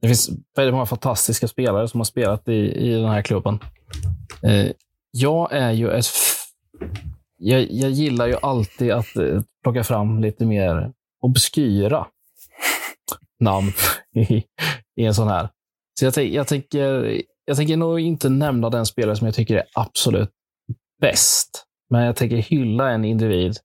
det 0.01 0.09
finns 0.09 0.31
väldigt 0.57 0.75
många 0.75 0.87
fantastiska 0.87 1.49
spelare 1.49 1.89
som 1.89 2.01
har 2.01 2.05
spelat 2.05 2.49
i, 2.49 2.53
i 2.53 2.95
den 2.95 3.09
här 3.09 3.23
klubben. 3.23 3.59
Eh, 4.43 4.67
jag 5.11 5.53
är 5.53 5.71
ju 5.73 5.91
ett... 5.91 6.07
Jag, 7.37 7.71
jag 7.71 7.91
gillar 7.91 8.27
ju 8.27 8.37
alltid 8.43 8.91
att 8.91 9.17
eh, 9.17 9.43
plocka 9.63 9.85
fram 9.85 10.21
lite 10.21 10.47
mer 10.47 10.93
obskyra 11.21 12.07
namn 13.41 13.73
i, 14.15 14.45
i 14.97 15.05
en 15.05 15.15
sån 15.15 15.29
här. 15.29 15.49
Så 15.99 16.05
jag, 16.05 16.15
tänk, 16.15 16.33
jag, 16.33 16.47
tänker, 16.47 17.23
jag 17.45 17.57
tänker 17.57 17.77
nog 17.77 18.01
inte 18.01 18.29
nämna 18.29 18.71
den 18.71 18.87
spelare 18.87 19.17
som 19.17 19.27
jag 19.27 19.35
tycker 19.35 19.57
är 19.57 19.65
absolut 19.75 20.31
bäst. 21.01 21.65
Men 21.91 22.05
jag 22.05 22.17
tänker 22.17 22.37
hylla 22.37 22.91
en 22.91 23.05
individ 23.05 23.57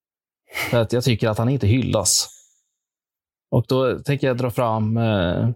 för 0.70 0.82
att 0.82 0.94
jag 0.94 1.04
tycker 1.04 1.30
att 1.30 1.38
han 1.38 1.50
inte 1.50 1.68
hyllas. 1.68 2.30
Och 3.52 3.66
då 3.68 4.00
tänker 4.00 4.28
jag 4.28 4.38
dra 4.38 4.52
fram 4.52 4.98
eh, 4.98 5.50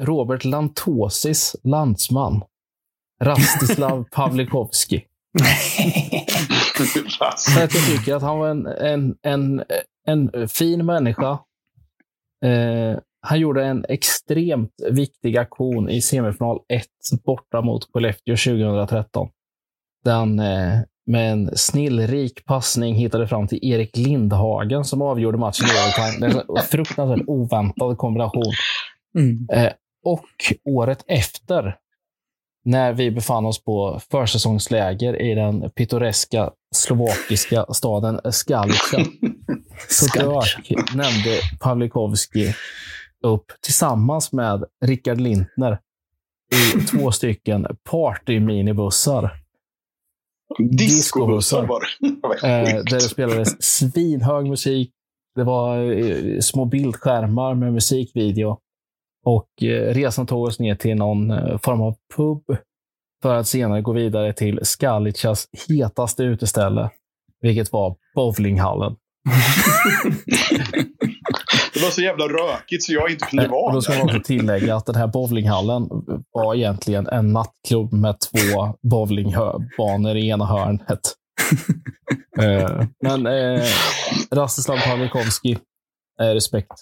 Robert 0.00 0.44
Lantosis 0.44 1.56
landsman. 1.64 2.42
Rastislav 3.20 4.04
Pavlikovski. 4.10 5.04
Att 7.58 7.74
jag 7.74 7.86
tycker 7.86 8.14
att 8.14 8.22
han 8.22 8.38
var 8.38 8.48
en, 8.48 8.66
en, 8.66 9.16
en, 9.22 9.64
en 10.06 10.48
fin 10.48 10.86
människa. 10.86 11.30
Eh, 12.44 12.98
han 13.20 13.40
gjorde 13.40 13.64
en 13.64 13.84
extremt 13.88 14.72
viktig 14.90 15.36
aktion 15.36 15.90
i 15.90 16.02
semifinal 16.02 16.58
1 16.68 16.86
borta 17.24 17.60
mot 17.60 17.92
Skellefteå 17.92 18.36
2013. 18.36 19.28
Där 20.04 20.14
han 20.14 20.38
eh, 20.38 20.80
med 21.06 21.32
en 21.32 21.56
snillrik 21.56 22.44
passning 22.44 22.94
hittade 22.94 23.28
fram 23.28 23.46
till 23.46 23.58
Erik 23.62 23.96
Lindhagen 23.96 24.84
som 24.84 25.02
avgjorde 25.02 25.38
matchen 25.38 25.66
i 25.66 25.70
overtime. 25.70 26.28
Det 26.28 26.36
är 26.36 26.58
en 26.58 26.64
fruktansvärt 26.64 27.28
oväntad 27.28 27.98
kombination. 27.98 28.52
Mm. 29.14 29.46
Eh, 29.52 29.72
och 30.04 30.26
året 30.64 31.04
efter, 31.06 31.76
när 32.64 32.92
vi 32.92 33.10
befann 33.10 33.46
oss 33.46 33.64
på 33.64 34.00
försäsongsläger 34.10 35.22
i 35.22 35.34
den 35.34 35.70
pittoreska 35.70 36.50
slovakiska 36.74 37.66
staden 37.72 38.20
Skalica, 38.32 38.98
så 39.88 40.18
dök, 40.18 40.70
nämnde 40.94 41.40
Pavlikovski 41.60 42.54
upp 43.22 43.52
tillsammans 43.60 44.32
med 44.32 44.64
Rickard 44.84 45.20
Lintner 45.20 45.78
i 46.54 46.80
två 46.80 47.12
stycken 47.12 47.66
party-minibussar. 47.90 49.30
Discobussar 50.58 51.66
var 51.66 51.80
det. 51.80 52.08
Eh, 52.48 52.74
där 52.74 52.94
det 52.94 53.00
spelades 53.00 53.62
svinhög 53.62 54.46
musik. 54.46 54.90
Det 55.34 55.44
var 55.44 55.92
eh, 55.92 56.40
små 56.40 56.64
bildskärmar 56.64 57.54
med 57.54 57.72
musikvideo. 57.72 58.58
Och 59.28 59.62
eh, 59.62 59.94
resan 59.94 60.26
tog 60.26 60.44
oss 60.44 60.58
ner 60.58 60.74
till 60.74 60.96
någon 60.96 61.30
eh, 61.30 61.58
form 61.58 61.80
av 61.80 61.96
pub 62.16 62.58
för 63.22 63.34
att 63.34 63.48
senare 63.48 63.82
gå 63.82 63.92
vidare 63.92 64.32
till 64.32 64.60
Skalicas 64.62 65.48
hetaste 65.68 66.22
uteställe, 66.22 66.90
vilket 67.40 67.72
var 67.72 67.96
bowlinghallen. 68.14 68.96
Det 71.74 71.82
var 71.82 71.90
så 71.90 72.02
jävla 72.02 72.24
rökigt 72.24 72.84
så 72.84 72.92
jag 72.92 73.10
inte 73.10 73.26
kunde 73.26 73.44
Eh, 73.44 73.50
Och 73.50 73.62
vara 73.62 73.74
då 73.74 73.82
ska 73.82 73.92
man 73.92 74.02
också 74.02 74.20
tillägga 74.24 74.76
att 74.76 74.86
den 74.86 74.94
här 74.94 75.06
bowlinghallen 75.06 75.88
var 76.32 76.54
egentligen 76.54 77.06
en 77.06 77.32
nattklubb 77.32 77.92
med 77.92 78.16
två 78.20 78.74
bowlingbanor 78.82 80.16
i 80.16 80.28
ena 80.28 80.46
hörnet. 80.46 81.00
Men 83.02 83.26
eh, 83.26 83.64
Rastislav 84.30 84.76
Pavlikovski, 84.76 85.58
eh, 86.20 86.26
respekt. 86.26 86.72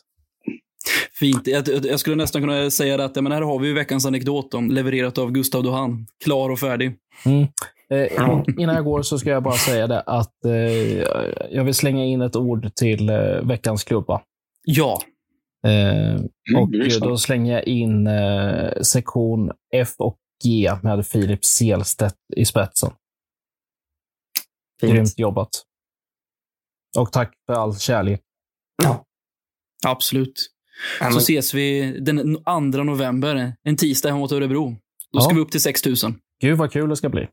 Fint. 1.12 1.46
Jag, 1.46 1.68
jag- 1.84 2.00
skulle 2.00 2.16
nästan 2.16 2.42
kunna 2.42 2.70
säga 2.70 3.04
att 3.04 3.14
men 3.14 3.32
här 3.32 3.42
har 3.42 3.58
vi 3.58 3.68
ju 3.68 3.74
veckans 3.74 4.06
anekdot 4.06 4.54
om, 4.54 4.70
levererat 4.70 5.18
av 5.18 5.30
Gustav 5.32 5.62
Dohan. 5.62 6.06
Klar 6.24 6.50
och 6.50 6.58
färdig. 6.58 6.96
Eh, 7.90 8.30
och 8.30 8.48
innan 8.58 8.74
jag 8.74 8.84
går 8.84 9.02
så 9.02 9.18
ska 9.18 9.30
jag 9.30 9.42
bara 9.42 9.54
säga 9.56 9.86
det 9.86 10.00
att 10.00 10.44
eh, 10.44 10.52
jag 11.50 11.64
vill 11.64 11.74
slänga 11.74 12.04
in 12.04 12.20
ett 12.22 12.36
ord 12.36 12.74
till 12.74 13.08
eh, 13.08 13.40
veckans 13.42 13.84
klubba. 13.84 14.22
Ja. 14.64 15.02
Eh, 15.66 16.14
och 16.58 16.74
är 16.74 16.84
eh, 16.84 16.88
sant. 16.90 17.04
då 17.04 17.16
slänger 17.18 17.52
jag 17.52 17.64
in 17.66 18.06
eh, 18.06 18.80
sektion 18.82 19.50
F 19.74 19.94
och 19.98 20.18
G 20.44 20.72
med 20.82 21.06
Filip 21.06 21.44
Selstedt 21.44 22.16
i 22.36 22.44
spetsen. 22.44 22.90
Fint. 24.80 24.92
Grymt 24.92 25.18
jobbat. 25.18 25.48
Och 26.98 27.12
tack 27.12 27.32
för 27.46 27.54
all 27.54 27.78
kärlek. 27.78 28.20
Ja. 28.82 29.04
Absolut. 29.86 30.46
Ja, 31.00 31.10
Så 31.10 31.18
ses 31.18 31.54
vi 31.54 31.96
den 32.00 32.36
2 32.44 32.60
november, 32.84 33.52
en 33.62 33.76
tisdag 33.76 34.08
hemma 34.08 34.18
mot 34.20 34.32
Örebro. 34.32 34.76
Då 35.12 35.20
ska 35.20 35.30
Ja. 35.30 35.34
vi 35.34 35.40
upp 35.40 35.50
till 35.50 35.60
6 35.60 35.86
000. 35.86 35.94
Gud 36.40 36.58
vad 36.58 36.72
kul 36.72 36.88
det 36.88 36.96
ska 36.96 37.08
bli. 37.08 37.28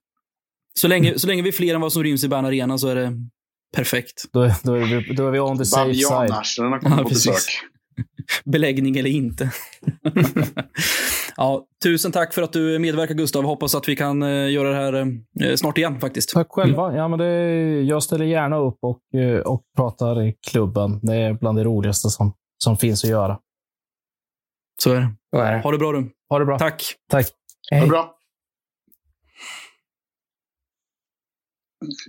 Så 0.80 0.88
länge, 0.88 1.20
så 1.20 1.28
länge 1.28 1.42
vi 1.42 1.48
är 1.50 1.54
fler 1.54 1.76
än 1.76 1.82
vad 1.82 1.94
som 1.94 2.04
ryms 2.04 2.24
i 2.24 2.28
Bern 2.28 2.46
Arena 2.46 2.78
så 2.78 2.88
är 2.88 2.96
det 2.96 3.12
perfekt. 3.76 4.24
Då, 4.34 4.50
då, 4.64 4.74
är, 4.74 4.86
vi, 5.08 5.14
då 5.14 5.28
är 5.28 5.32
vi 5.32 5.40
on 5.40 5.58
the 5.58 5.66
safe 5.66 5.94
side. 5.94 6.10
Babianarslen 6.10 6.80
kommer 6.80 6.98
Ja, 6.98 7.04
på 7.04 7.10
precis. 7.10 7.26
besök. 7.26 7.54
Beläggning 8.46 8.98
eller 8.98 9.10
inte. 9.10 9.52
ja, 11.38 11.66
tusen 11.84 12.12
tack 12.12 12.34
för 12.34 12.42
att 12.42 12.54
du 12.54 12.80
medverkar 12.80 13.16
Gustav. 13.16 13.44
Hoppas 13.44 13.76
att 13.76 13.88
vi 13.90 13.96
kan 13.96 14.24
eh, 14.24 14.52
göra 14.52 14.70
det 14.70 14.76
här 14.76 14.94
eh, 15.42 15.56
snart 15.56 15.78
igen 15.78 16.00
faktiskt. 16.00 16.30
Tack 16.34 16.48
själva. 16.50 16.96
Ja, 16.96 17.08
men 17.08 17.20
det, 17.20 17.26
jag 17.82 18.04
ställer 18.04 18.26
gärna 18.26 18.58
upp 18.58 18.78
och, 18.82 19.20
eh, 19.20 19.40
och 19.40 19.62
pratar 19.76 20.24
i 20.28 20.34
klubben. 20.52 21.00
Det 21.04 21.16
är 21.16 21.34
bland 21.34 21.58
det 21.58 21.64
roligaste 21.64 22.10
som, 22.10 22.34
som 22.64 22.78
finns 22.78 23.04
att 23.04 23.10
göra. 23.10 23.40
Så 24.84 24.92
är 24.92 25.00
det. 25.02 25.16
så 25.36 25.38
är 25.42 25.52
det. 25.54 25.60
Ha 25.62 25.72
det 25.72 25.78
bra 25.78 25.92
du. 25.92 26.12
Ha 26.30 26.40
det 26.40 26.46
bra. 26.46 26.60
Tack. 26.60 26.96
Tack. 27.10 27.26
Ha 27.72 27.76
det 27.78 27.80
Hej. 27.80 27.90
bra. 27.90 28.16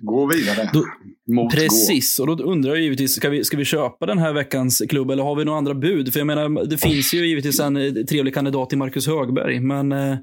Gå 0.03 0.27
vidare. 0.27 0.71
Då- 0.73 0.87
Mot 1.35 1.53
Precis, 1.55 2.19
och 2.19 2.27
då 2.37 2.45
undrar 2.45 2.71
jag 2.71 2.81
givetvis, 2.81 3.17
ska 3.17 3.29
vi, 3.31 3.45
ska 3.45 3.57
vi 3.57 3.65
köpa 3.65 4.07
den 4.07 4.19
här 4.19 4.33
veckans 4.33 4.83
klubb 4.89 5.11
eller 5.11 5.23
har 5.23 5.37
vi 5.37 5.45
några 5.45 5.59
andra 5.59 5.75
bud? 5.75 6.13
För 6.13 6.21
jag 6.21 6.27
menar, 6.27 6.65
det 6.67 6.79
finns 6.79 7.15
ju 7.15 7.27
givetvis 7.27 7.61
en 7.61 7.77
eh, 7.77 7.93
trevlig 7.93 8.35
kandidat 8.35 8.73
i 8.73 8.77
Marcus 8.77 9.07
Högberg, 9.07 9.61
men 9.61 9.93
eh, 9.93 10.17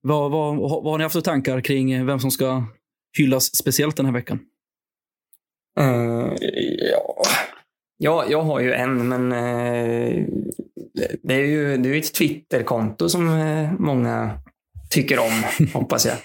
vad, 0.00 0.30
vad, 0.30 0.56
vad 0.56 0.84
har 0.84 0.98
ni 0.98 1.02
haft 1.04 1.12
för 1.12 1.20
tankar 1.20 1.60
kring 1.60 2.06
vem 2.06 2.20
som 2.20 2.30
ska 2.30 2.64
hyllas 3.18 3.56
speciellt 3.56 3.96
den 3.96 4.06
här 4.06 4.12
veckan? 4.12 4.38
Eh, 5.80 6.32
ja. 6.92 7.22
Ja, 7.98 8.24
jag 8.28 8.42
har 8.42 8.60
ju 8.60 8.72
en, 8.72 9.08
men 9.08 9.32
eh, 9.32 10.24
det- 11.22 11.34
är 11.34 11.44
ju 11.44 11.76
det 11.76 11.88
är 11.88 11.98
ett 11.98 12.14
Twitterkonto 12.14 13.08
som 13.08 13.28
eh, 13.28 13.72
många 13.78 14.38
tycker 14.90 15.18
om, 15.18 15.66
hoppas 15.74 16.06
jag. 16.06 16.16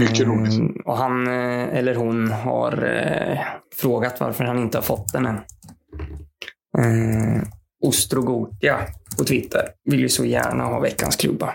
Mycket 0.00 0.26
roligt. 0.26 0.52
Och 0.84 0.96
han 0.96 1.26
eh, 1.26 1.76
eller 1.76 1.94
hon 1.94 2.30
har 2.30 2.84
eh, 2.84 3.38
frågat 3.76 4.20
varför 4.20 4.44
han 4.44 4.58
inte 4.58 4.78
har 4.78 4.82
fått 4.82 5.12
den 5.12 5.26
än. 5.26 5.36
Eh, 6.78 7.42
Ostrogotia 7.82 8.78
på 9.18 9.24
Twitter 9.24 9.62
vill 9.84 10.00
ju 10.00 10.08
så 10.08 10.24
gärna 10.24 10.64
ha 10.64 10.80
veckans 10.80 11.16
klubba. 11.16 11.48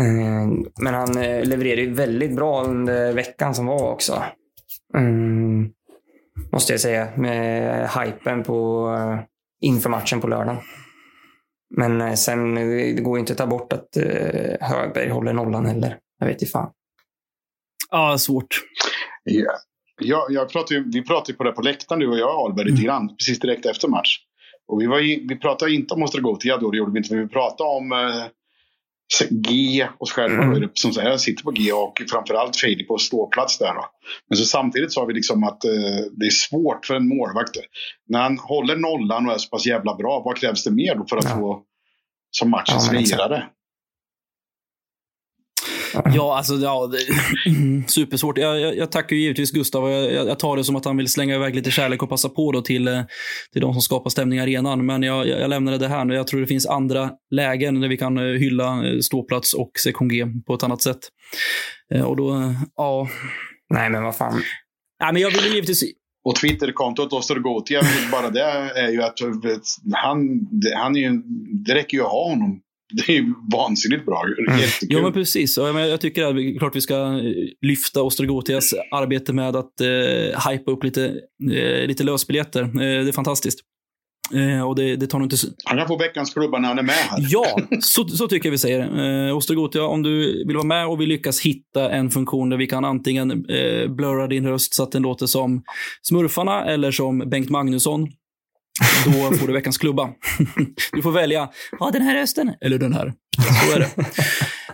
Eh, 0.00 0.48
Men 0.80 0.94
han 0.94 1.18
eh, 1.18 1.44
levererade 1.44 1.82
ju 1.82 1.94
väldigt 1.94 2.36
bra 2.36 2.64
under 2.64 3.12
veckan 3.12 3.54
som 3.54 3.66
var 3.66 3.92
också. 3.92 4.22
Mm, 6.36 6.48
måste 6.52 6.72
jag 6.72 6.80
säga. 6.80 7.08
Med 7.16 7.88
hypen 7.90 8.42
på, 8.42 8.88
eh, 8.98 9.24
inför 9.60 9.90
matchen 9.90 10.20
på 10.20 10.26
lördagen. 10.26 10.62
Men 11.76 12.00
eh, 12.00 12.14
sen, 12.14 12.56
eh, 12.56 12.94
det 12.94 13.02
går 13.02 13.16
ju 13.16 13.20
inte 13.20 13.32
att 13.32 13.38
ta 13.38 13.46
bort 13.46 13.72
att 13.72 13.88
Högberg 14.60 15.08
håller 15.08 15.32
nollan 15.32 15.66
heller. 15.66 15.98
Jag 16.18 16.26
vet 16.26 16.42
inte 16.42 16.52
fan. 16.52 16.70
Ja, 17.90 18.18
svårt. 18.18 18.60
Ja. 19.24 19.52
Ja, 20.02 20.26
jag 20.30 20.48
pratade 20.52 20.84
vi 20.92 21.02
pratade 21.02 21.32
ju 21.32 21.36
på 21.36 21.44
det 21.44 21.52
på 21.52 21.62
läktaren, 21.62 22.00
du 22.00 22.08
och 22.08 22.18
jag, 22.18 22.30
Ahlberg, 22.30 22.70
lite 22.70 22.82
grann, 22.82 23.16
precis 23.16 23.38
direkt 23.38 23.66
efter 23.66 23.88
match. 23.88 24.18
Och 24.68 24.80
vi, 24.80 24.86
var 24.86 25.00
i, 25.00 25.26
vi 25.28 25.36
pratade 25.36 25.74
inte 25.74 25.94
om 25.94 26.02
Ostragotia 26.02 26.56
då, 26.56 26.70
det 26.70 26.76
gjorde 26.78 26.92
vi 26.92 26.98
inte, 26.98 27.14
men 27.14 27.22
vi 27.22 27.28
pratade 27.28 27.70
om 27.70 27.92
eh, 27.92 27.98
G, 29.30 29.86
oss 29.98 30.12
själva 30.12 30.42
Mm. 30.42 30.60
då, 30.60 30.68
som 30.74 30.92
säger, 30.92 31.16
sitter 31.16 31.42
på 31.44 31.50
G 31.50 31.72
och 31.72 32.02
framförallt 32.10 32.56
Filip 32.56 32.88
på 32.88 32.98
ståplats 32.98 33.58
där. 33.58 33.74
Då. 33.74 33.84
Men 34.28 34.36
så 34.38 34.44
samtidigt 34.44 34.92
sa 34.92 35.04
vi 35.04 35.14
liksom 35.14 35.44
att 35.44 35.64
eh, 35.64 35.70
det 36.12 36.26
är 36.26 36.30
svårt 36.30 36.86
för 36.86 36.94
en 36.94 37.08
målvakt. 37.08 37.50
När 38.08 38.22
han 38.22 38.38
håller 38.38 38.76
nollan 38.76 39.26
och 39.26 39.32
är 39.34 39.38
så 39.38 39.48
pass 39.48 39.66
jävla 39.66 39.94
bra, 39.96 40.22
vad 40.24 40.36
krävs 40.36 40.64
det 40.64 40.70
mer 40.70 40.94
då 40.94 41.06
för 41.06 41.16
att 41.16 41.24
Ja. 41.24 41.30
få 41.36 41.62
som 42.30 42.50
matchens 42.50 42.90
Ja, 42.92 42.98
lirare? 43.00 43.46
Ja, 46.14 46.36
alltså 46.36 46.54
ja, 46.54 46.86
det, 46.86 46.98
supersvårt. 47.86 48.38
Jag, 48.38 48.60
jag, 48.60 48.76
jag 48.76 48.92
tackar 48.92 49.16
ju 49.16 49.22
givetvis 49.22 49.50
Gustav. 49.50 49.84
och 49.84 49.90
Jag, 49.90 50.26
jag 50.26 50.38
tar 50.38 50.56
det 50.56 50.64
som 50.64 50.76
att 50.76 50.84
han 50.84 50.96
vill 50.96 51.08
slänga 51.08 51.34
iväg 51.34 51.54
lite 51.54 51.70
kärlek 51.70 52.02
och 52.02 52.08
passa 52.08 52.28
på 52.28 52.52
då 52.52 52.62
till, 52.62 52.88
eh, 52.88 53.02
till 53.52 53.62
de 53.62 53.72
som 53.72 53.82
skapar 53.82 54.10
stämning 54.10 54.38
i 54.38 54.42
arenan. 54.42 54.86
Men 54.86 55.02
jag, 55.02 55.28
jag, 55.28 55.50
lämnar 55.50 55.78
det 55.78 55.88
här 55.88 56.04
nu. 56.04 56.14
Jag 56.14 56.26
tror 56.26 56.40
det 56.40 56.46
finns 56.46 56.66
andra 56.66 57.10
lägen 57.30 57.80
där 57.80 57.88
vi 57.88 57.96
kan 57.96 58.18
eh, 58.18 58.24
hylla 58.24 58.86
eh, 58.86 58.98
ståplats 58.98 59.54
och 59.54 59.70
sektion 59.84 60.08
G 60.08 60.26
på 60.46 60.54
ett 60.54 60.62
annat 60.62 60.82
sätt. 60.82 60.98
Och 62.04 62.16
då, 62.16 62.54
ja. 62.76 63.08
Nej, 63.74 63.90
men 63.90 64.02
vad 64.02 64.16
fan. 64.16 64.42
Nej, 65.00 65.12
men 65.12 65.22
jag 65.22 65.30
vill 65.30 65.54
givetvis... 65.54 65.84
Och 66.24 66.36
Twitterkontot 66.36 67.12
Ostergotia, 67.12 67.82
bara 68.12 68.30
det 68.30 68.42
är 68.42 68.88
ju 68.88 69.02
att 69.02 69.18
han, 69.92 70.48
han 70.76 70.96
är 70.96 71.00
ju, 71.00 71.22
det 71.66 71.74
räcker 71.74 71.96
ju 71.96 72.02
att 72.02 72.10
ha 72.10 72.28
honom. 72.28 72.60
Det 72.92 73.16
är 73.16 73.52
vansinnigt 73.52 74.06
bra. 74.06 74.22
Jättekul. 74.60 74.88
Ja, 74.96 75.02
men 75.02 75.12
precis. 75.12 75.58
Och 75.58 75.68
Jag, 75.68 76.00
tycker 76.00 76.24
att 76.24 76.36
vi, 76.36 76.58
klart 76.58 76.76
vi 76.76 76.80
ska 76.80 76.94
eh, 76.94 77.22
lyfta 77.60 78.02
Ostrogotias 78.02 78.74
arbete 78.90 79.32
med 79.32 79.56
att 79.56 79.80
eh, 79.80 80.50
hypa 80.50 80.70
upp 80.70 80.84
lite, 80.84 81.04
eh, 81.52 81.86
lite 81.86 82.04
lösbiljetter. 82.04 82.62
Eh, 82.62 82.70
det 82.74 83.08
är 83.08 83.12
fantastiskt. 83.12 83.60
Eh, 84.34 84.62
och 84.62 84.76
det, 84.76 84.96
det 84.96 85.06
tar 85.06 85.18
nog 85.18 85.26
inte... 85.26 85.36
Han 85.64 85.78
kan 85.78 85.88
få 85.88 85.96
veckans 85.98 86.34
klubba 86.34 86.58
när 86.58 86.68
han 86.68 86.78
är 86.78 86.82
med 86.82 86.94
här. 86.94 87.26
Ja, 87.30 87.58
så, 87.80 88.08
så 88.08 88.28
tycker 88.28 88.48
jag 88.48 88.50
vi 88.50 88.58
säger. 88.58 89.28
Eh, 89.28 89.36
Ostergotia, 89.36 89.84
om 89.84 90.02
du 90.02 90.44
vill 90.46 90.56
vara 90.56 90.66
med 90.66 90.86
och 90.86 91.00
vi 91.00 91.06
lyckas 91.06 91.40
hitta 91.40 91.90
en 91.90 92.10
funktion 92.10 92.50
där 92.50 92.56
vi 92.56 92.66
kan 92.66 92.84
antingen 92.84 93.30
eh, 93.30 93.88
blurra 93.88 94.26
din 94.26 94.46
röst 94.46 94.74
så 94.74 94.82
att 94.82 94.92
den 94.92 95.02
låter 95.02 95.26
som 95.26 95.62
Smurfarna 96.02 96.64
eller 96.64 96.90
som 96.90 97.18
Bengt 97.18 97.50
Magnusson. 97.50 98.08
Då 99.04 99.36
får 99.36 99.46
du 99.46 99.52
veckans 99.52 99.78
klubba. 99.78 100.10
Du 100.92 101.02
får 101.02 101.12
välja, 101.12 101.50
ja 101.80 101.90
den 101.92 102.02
här 102.02 102.14
rösten 102.14 102.54
eller 102.60 102.78
den 102.78 102.92
här. 102.92 103.14
Så 103.66 103.76
är 103.76 103.78
det. 103.80 103.90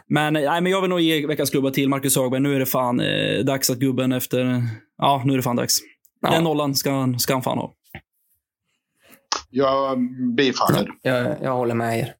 Men, 0.09 0.32
nej, 0.32 0.61
men 0.61 0.66
jag 0.72 0.80
vill 0.80 0.90
nog 0.90 1.00
ge 1.00 1.26
veckans 1.26 1.50
klubba 1.50 1.70
till 1.70 1.88
Marcus 1.88 2.16
Hagberg. 2.16 2.40
Nu 2.40 2.54
är 2.54 2.59
det 2.59 2.66
fan 2.66 3.00
eh, 3.00 3.44
dags 3.44 3.70
att 3.70 3.78
gubben 3.78 4.12
efter... 4.12 4.62
Ja, 4.98 5.22
nu 5.26 5.32
är 5.32 5.36
det 5.36 5.42
fan 5.42 5.57
dags. 5.57 5.74
Ja. 6.22 6.30
Den 6.30 6.44
nollan 6.44 6.74
ska, 6.74 6.90
han- 6.90 7.18
ska 7.18 7.32
han 7.32 7.42
fan 7.42 7.59
ha. 7.59 7.74
Jag 9.50 9.98
bifaller. 10.36 10.90
Jag, 11.02 11.36
jag 11.42 11.52
håller 11.57 11.74
med 11.74 11.98
er. 11.98 12.14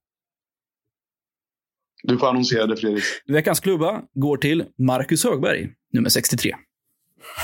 Du 2.03 2.19
får 2.19 2.29
annonsera 2.29 2.67
det 2.67 2.77
Fredrik. 2.77 3.05
Veckans 3.27 3.61
klubba 3.61 4.03
går 4.15 4.37
till 4.37 4.65
Marcus 4.79 5.25
Högberg, 5.25 5.69
nummer 5.93 6.09
63. 6.09 6.55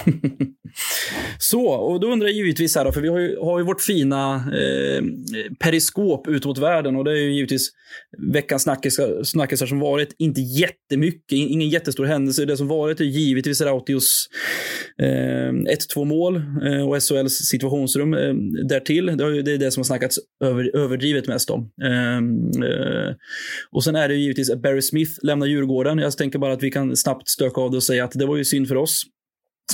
Så, 1.39 1.67
och 1.67 2.01
då 2.01 2.13
undrar 2.13 2.29
jag 2.29 2.37
givetvis 2.37 2.77
här 2.77 2.85
då, 2.85 2.93
för 2.93 3.01
vi 3.01 3.09
har 3.09 3.19
ju, 3.19 3.39
har 3.39 3.59
ju 3.59 3.65
vårt 3.65 3.81
fina 3.81 4.35
eh, 4.35 5.05
periskop 5.59 6.29
ut 6.29 6.45
mot 6.45 6.59
världen 6.59 6.97
och 6.97 7.05
det 7.05 7.11
är 7.11 7.17
ju 7.17 7.33
givetvis 7.33 7.71
veckans 8.33 8.63
snackisar, 8.63 9.23
snackisar 9.23 9.67
som 9.67 9.81
varit. 9.81 10.15
Inte 10.19 10.41
jättemycket, 10.41 11.33
ingen 11.33 11.69
jättestor 11.69 12.05
händelse. 12.05 12.45
Det 12.45 12.57
som 12.57 12.69
varit 12.69 13.01
är 13.01 13.05
givetvis 13.05 13.61
Rautios 13.61 14.29
eh, 15.03 15.53
1-2 15.97 16.05
mål 16.05 16.37
eh, 16.37 16.89
och 16.89 17.03
SHLs 17.03 17.33
situationsrum 17.33 18.15
eh, 18.15 18.35
därtill. 18.69 19.07
Det, 19.07 19.25
har 19.25 19.31
ju, 19.31 19.43
det 19.43 19.53
är 19.53 19.59
det 19.59 19.71
som 19.71 19.81
har 19.81 19.85
snackats 19.85 20.19
över, 20.45 20.77
överdrivet 20.77 21.29
mest 21.29 21.51
om. 21.51 21.71
Eh, 21.83 22.17
eh 22.67 23.15
och 23.71 23.85
sen 23.85 23.97
är 23.97 24.09
det 24.09 24.15
ju 24.15 24.21
givetvis 24.21 24.51
att 24.51 24.63
Barry 24.63 24.83
Smith 24.83 25.13
lämnar 25.23 25.47
Djurgården. 25.47 25.99
Jag 25.99 26.17
tänker 26.17 26.39
bara 26.39 26.53
att 26.53 26.63
vi 26.63 26.71
kan 26.71 26.97
snabbt 26.97 27.29
stöka 27.29 27.61
av 27.61 27.71
det 27.71 27.77
och 27.77 27.83
säga 27.83 28.05
att 28.05 28.13
det 28.13 28.27
var 28.27 28.37
ju 28.37 28.45
synd 28.45 28.69
för 28.69 28.77
oss. 28.77 29.03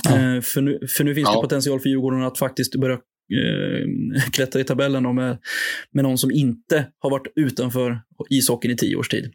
Eh, 0.07 0.41
för, 0.41 0.61
nu, 0.61 0.87
för 0.89 1.05
nu 1.05 1.15
finns 1.15 1.29
det 1.29 1.35
Ja. 1.35 1.43
potential 1.43 1.81
för 1.81 1.89
Djurgården 1.89 2.23
att 2.23 2.39
faktiskt 2.39 2.77
börja 2.77 2.95
eh, 2.95 4.23
klättra 4.33 4.61
i 4.61 4.65
tabellen 4.65 5.07
och 5.07 5.15
med, 5.15 5.39
med 5.93 6.05
någon 6.05 6.19
som 6.19 6.31
inte 6.31 6.87
har 6.99 7.11
varit 7.11 7.33
utanför 7.37 8.01
ishockeyn 8.31 8.71
i 8.71 8.77
tio 8.77 8.97
års 8.97 9.09
tid. 9.09 9.33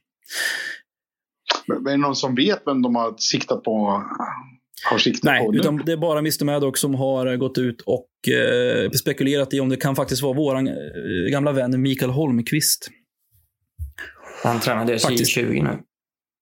Men 1.68 1.88
Är 1.88 1.92
det 1.92 1.98
någon 1.98 2.16
som 2.16 2.36
vet 2.36 2.62
vem 2.66 2.82
de 2.82 2.96
har 2.96 3.16
siktat 3.18 3.64
på? 3.64 4.04
Har 4.90 4.98
siktat 4.98 5.24
Nej, 5.24 5.46
på 5.46 5.52
nu? 5.52 5.58
utan 5.58 5.78
det 5.86 5.92
är 5.92 5.98
bara 5.98 6.20
Mr 6.20 6.46
Maddox 6.46 6.80
som 6.80 6.96
har 6.96 7.36
gått 7.36 7.58
ut 7.58 7.82
och 7.82 8.10
eh, 8.34 8.90
spekulerat 8.92 9.54
i 9.54 9.60
om 9.60 9.70
det 9.70 9.76
kan 9.78 9.96
faktiskt 9.96 10.22
vara 10.22 10.34
vår 10.34 10.56
eh, 10.56 11.32
gamla 11.32 11.52
vän 11.52 11.82
Mikael 11.82 12.12
Holmqvist. 12.12 12.90
Han 14.44 14.60
tränade 14.60 15.00
Faktiskt. 15.00 15.32
20 15.32 15.62
nu. 15.62 15.70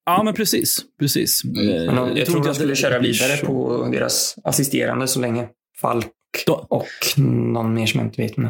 Ja, 0.06 0.24
men 0.24 0.34
precis. 0.34 0.78
precis. 1.00 1.44
Mm. 1.44 1.70
Eh, 1.70 1.86
Men 1.86 1.96
de, 1.96 2.18
jag, 2.18 2.26
tror 2.26 2.38
inte 2.38 2.50
de 2.50 2.56
skulle 2.56 2.76
köra 2.76 3.00
vidare 3.00 3.38
på 3.38 3.88
deras 3.92 4.36
assisterande 4.44 5.08
så 5.08 5.20
länge. 5.20 5.48
Falk 5.82 6.08
Då- 6.46 6.66
och 6.70 6.88
någon 7.24 7.74
mer 7.74 7.86
som 7.86 8.00
jag 8.00 8.08
inte 8.08 8.22
vet 8.22 8.38
nu. 8.38 8.50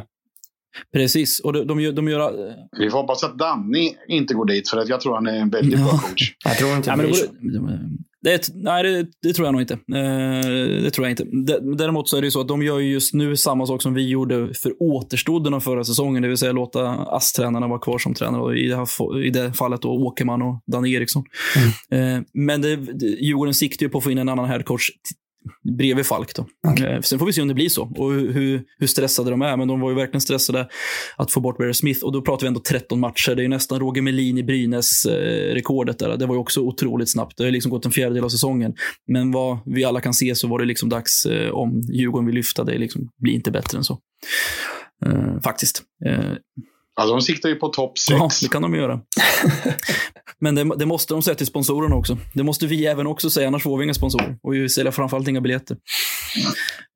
Precis, 0.93 1.39
och 1.39 1.53
de, 1.53 1.67
de, 1.67 1.79
gör, 1.79 1.91
de 1.91 2.07
gör... 2.07 2.55
Vi 2.79 2.89
får 2.89 2.97
hoppas 2.97 3.23
att 3.23 3.37
Danny 3.37 3.93
inte 4.07 4.33
går 4.33 4.45
dit 4.45 4.69
för 4.69 4.77
att 4.77 4.89
jag 4.89 5.01
tror 5.01 5.13
han 5.15 5.27
är 5.27 5.37
en 5.39 5.49
väldigt 5.49 5.79
bra 5.79 5.89
Ja. 5.91 5.97
coach. 6.09 6.33
Jag 6.45 6.57
tror 6.57 6.75
inte 6.75 6.89
Ja, 6.89 6.95
men 6.95 7.05
det, 7.07 7.13
så. 7.13 7.25
Det, 8.23 8.49
nej, 8.53 8.83
det, 8.83 9.07
det 9.21 9.33
tror 9.33 9.47
jag 9.47 9.51
nog 9.51 9.61
inte. 9.61 9.73
Eh, 9.73 10.81
det 10.83 10.91
tror 10.91 11.07
jag 11.07 11.11
inte. 11.11 11.25
Däremot 11.77 12.09
så 12.09 12.17
är 12.17 12.21
det 12.21 12.27
ju 12.27 12.31
så 12.31 12.41
att 12.41 12.47
de 12.47 12.63
gör 12.63 12.79
ju 12.79 12.91
just 12.91 13.13
nu 13.13 13.37
samma 13.37 13.65
sak 13.65 13.81
som 13.81 13.93
vi 13.93 14.09
gjorde 14.09 14.53
för 14.53 14.73
återstoden 14.79 15.53
av 15.53 15.59
förra 15.59 15.83
säsongen, 15.83 16.21
det 16.21 16.27
vill 16.27 16.37
säga 16.37 16.51
låta 16.51 16.89
ASS-tränarna 16.89 17.67
vara 17.67 17.79
kvar 17.79 17.97
som 17.97 18.13
tränare. 18.13 18.41
Och 18.41 18.57
I 18.57 18.67
det, 18.67 18.75
här, 18.75 19.23
I 19.25 19.29
det 19.29 19.53
fallet 19.53 19.81
då 19.81 19.89
Åkerman 19.89 20.41
och 20.41 20.63
Danne 20.71 20.89
Eriksson. 20.89 21.23
Eh, 21.91 22.19
men 22.33 22.61
det, 22.61 22.69
Djurgården 23.21 23.53
siktar 23.53 23.85
ju 23.85 23.89
på 23.89 23.97
att 23.97 24.03
få 24.03 24.11
in 24.11 24.17
en 24.17 24.29
annan 24.29 24.49
headcoach 24.49 24.89
bredvid 25.77 26.05
Falk. 26.05 26.35
Då. 26.35 26.45
Eh, 26.85 27.01
sen 27.01 27.19
får 27.19 27.25
vi 27.25 27.33
se 27.33 27.41
om 27.41 27.47
det 27.47 27.53
blir 27.53 27.69
så 27.69 27.83
och 27.83 28.11
hur, 28.11 28.63
hur, 28.79 28.87
stressade 28.87 29.29
de 29.29 29.41
är. 29.41 29.57
Men 29.57 29.67
de 29.67 29.79
var 29.79 29.89
ju 29.89 29.95
verkligen 29.95 30.21
stressade 30.21 30.67
att 31.17 31.31
få 31.31 31.39
bort 31.39 31.57
Barry 31.57 31.73
Smith. 31.73 32.05
Och 32.05 32.11
då 32.11 32.21
pratar 32.21 32.41
vi 32.41 32.47
ändå 32.47 32.59
13 32.59 32.99
matcher. 32.99 33.35
Det 33.35 33.41
är 33.41 33.43
ju 33.43 33.49
nästan 33.49 33.79
Roger 33.79 34.01
Melin 34.01 34.37
i 34.37 34.43
Brynäs-rekordet. 34.43 35.99
där. 35.99 36.17
Det 36.17 36.25
var 36.25 36.35
ju 36.35 36.39
också 36.39 36.61
otroligt 36.61 37.11
snabbt. 37.11 37.37
Det 37.37 37.43
har 37.43 37.51
liksom 37.51 37.71
gått 37.71 37.85
en 37.85 37.91
fjärdedel 37.91 38.23
av 38.23 38.29
säsongen. 38.29 38.73
Men 39.07 39.31
vad 39.31 39.59
vi 39.65 39.83
alla 39.83 40.01
kan 40.01 40.13
se 40.13 40.35
så 40.35 40.47
var 40.47 40.59
det 40.59 40.65
liksom 40.65 40.89
dags 40.89 41.25
eh, 41.25 41.51
om 41.51 41.81
Djurgården 41.93 42.25
vill 42.25 42.35
lyfta. 42.35 42.63
Det 42.63 42.77
liksom 42.77 43.09
blir 43.21 43.33
inte 43.33 43.51
bättre 43.51 43.77
än 43.77 43.83
så. 43.83 43.99
Eh, 45.05 45.39
faktiskt. 45.43 45.83
Eh, 46.05 46.33
Alltså 46.95 47.15
de 47.15 47.21
siktar 47.21 47.49
ju 47.49 47.55
på 47.55 47.67
topp 47.67 47.93
ja, 48.09 48.29
sex. 48.29 48.39
det 48.41 48.47
kan 48.47 48.61
de 48.61 48.75
göra. 48.75 48.99
Men 50.39 50.55
det, 50.55 50.75
det 50.77 50.85
måste 50.85 51.13
de 51.13 51.21
säga 51.21 51.35
till 51.35 51.47
sponsorerna 51.47 51.95
också. 51.95 52.17
Det 52.33 52.43
måste 52.43 52.67
vi 52.67 52.85
även 52.85 53.07
också 53.07 53.29
säga, 53.29 53.47
annars 53.47 53.63
får 53.63 53.77
vi 53.77 53.83
inga 53.83 53.93
sponsorer. 53.93 54.37
Och 54.43 54.53
vi 54.53 54.69
säljer 54.69 54.91
framförallt 54.91 55.27
inga 55.27 55.41
biljetter. 55.41 55.77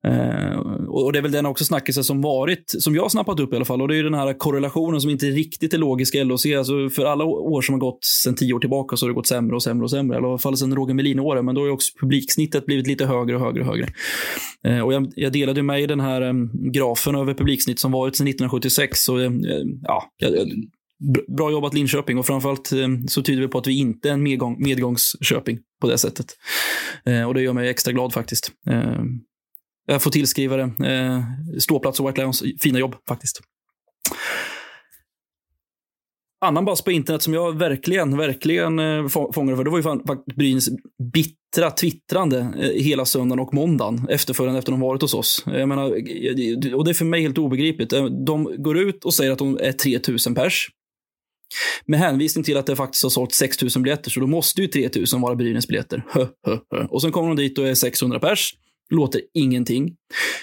Eh, 0.06 0.58
och 0.88 1.12
det 1.12 1.18
är 1.18 1.22
väl 1.22 1.32
den 1.32 1.46
också 1.46 1.64
snackisen 1.64 2.04
som 2.04 2.22
varit, 2.22 2.64
som 2.66 2.94
jag 2.94 3.02
har 3.02 3.08
snappat 3.08 3.40
upp 3.40 3.52
i 3.52 3.56
alla 3.56 3.64
fall. 3.64 3.82
Och 3.82 3.88
det 3.88 3.94
är 3.94 3.96
ju 3.96 4.02
den 4.02 4.14
här 4.14 4.38
korrelationen 4.38 5.00
som 5.00 5.10
inte 5.10 5.26
riktigt 5.26 5.74
är 5.74 5.78
logisk 5.78 6.14
i 6.14 6.24
LHC. 6.24 6.46
Alltså 6.58 6.90
för 6.90 7.04
alla 7.04 7.24
år 7.24 7.62
som 7.62 7.72
har 7.72 7.80
gått 7.80 8.04
sedan 8.04 8.34
tio 8.34 8.54
år 8.54 8.60
tillbaka 8.60 8.96
så 8.96 9.06
har 9.06 9.08
det 9.08 9.14
gått 9.14 9.26
sämre 9.26 9.56
och 9.56 9.62
sämre 9.62 9.84
och 9.84 9.90
sämre. 9.90 10.16
I 10.16 10.18
alla 10.18 10.38
fall 10.38 10.56
sedan 10.56 10.74
Roger 10.74 10.94
Melin-åren. 10.94 11.44
Men 11.44 11.54
då 11.54 11.60
har 11.60 11.66
ju 11.66 11.72
också 11.72 11.98
publiksnittet 12.00 12.66
blivit 12.66 12.86
lite 12.86 13.06
högre 13.06 13.36
och 13.36 13.42
högre 13.42 13.60
och 13.60 13.66
högre. 13.66 13.88
Eh, 14.66 14.80
och 14.80 14.92
jag, 14.92 15.12
jag 15.16 15.32
delade 15.32 15.62
med 15.62 15.82
i 15.82 15.86
den 15.86 16.00
här 16.00 16.22
eh, 16.22 16.32
grafen 16.72 17.14
över 17.14 17.34
publiksnitt 17.34 17.78
som 17.78 17.92
varit 17.92 18.16
sedan 18.16 18.28
1976. 18.28 19.08
Och, 19.08 19.20
eh, 19.20 19.26
eh, 19.26 19.62
ja, 19.82 20.04
jag, 20.16 20.32
bra 21.36 21.50
jobbat 21.50 21.74
Linköping 21.74 22.18
och 22.18 22.26
framförallt 22.26 22.72
eh, 22.72 22.88
så 23.08 23.22
tyder 23.22 23.42
det 23.42 23.48
på 23.48 23.58
att 23.58 23.66
vi 23.66 23.78
inte 23.78 24.08
är 24.08 24.12
en 24.12 24.22
medgång, 24.22 24.56
medgångsköping 24.62 25.58
på 25.80 25.88
det 25.88 25.98
sättet. 25.98 26.26
Eh, 27.04 27.22
och 27.22 27.34
det 27.34 27.42
gör 27.42 27.52
mig 27.52 27.68
extra 27.68 27.92
glad 27.92 28.12
faktiskt. 28.12 28.52
Eh, 28.70 29.00
jag 29.86 30.02
får 30.02 30.10
tillskriva 30.10 30.56
det. 30.56 30.88
Eh, 30.88 31.22
ståplats 31.58 32.00
och 32.00 32.08
White 32.08 32.20
Lions 32.20 32.42
fina 32.60 32.78
jobb 32.78 32.94
faktiskt. 33.08 33.40
Annan 36.40 36.64
bass 36.64 36.82
på 36.82 36.92
internet 36.92 37.22
som 37.22 37.34
jag 37.34 37.58
verkligen, 37.58 38.16
verkligen 38.16 38.78
eh, 38.78 39.08
fångade 39.08 39.56
för, 39.56 39.64
det 39.64 39.70
var 39.70 39.78
ju 39.78 39.82
faktiskt 39.82 40.36
Brynäs 40.36 40.68
bittra 41.12 41.70
twittrande 41.70 42.38
eh, 42.38 42.82
hela 42.82 43.04
söndagen 43.04 43.40
och 43.40 43.54
måndagen 43.54 44.08
efterföljande 44.08 44.58
efter 44.58 44.72
de 44.72 44.80
varit 44.80 45.02
hos 45.02 45.14
oss. 45.14 45.44
Jag 45.46 45.68
menar, 45.68 45.84
eh, 45.84 46.74
och 46.74 46.84
det 46.84 46.90
är 46.90 46.94
för 46.94 47.04
mig 47.04 47.22
helt 47.22 47.38
obegripligt. 47.38 47.90
De 48.26 48.62
går 48.62 48.78
ut 48.78 49.04
och 49.04 49.14
säger 49.14 49.32
att 49.32 49.38
de 49.38 49.58
är 49.60 49.72
3000 49.72 50.34
pers. 50.34 50.68
Med 51.86 52.00
hänvisning 52.00 52.44
till 52.44 52.56
att 52.56 52.66
det 52.66 52.76
faktiskt 52.76 53.02
har 53.02 53.10
sålt 53.10 53.34
6000 53.34 53.82
biljetter, 53.82 54.10
så 54.10 54.20
då 54.20 54.26
måste 54.26 54.62
ju 54.62 54.68
3 54.68 54.90
000 55.12 55.22
vara 55.22 55.34
Brynäs 55.34 55.68
biljetter. 55.68 56.02
Och 56.90 57.02
sen 57.02 57.12
kommer 57.12 57.28
de 57.28 57.36
dit 57.36 57.58
och 57.58 57.68
är 57.68 57.74
600 57.74 58.18
pers. 58.18 58.54
Låter 58.90 59.20
ingenting. 59.34 59.96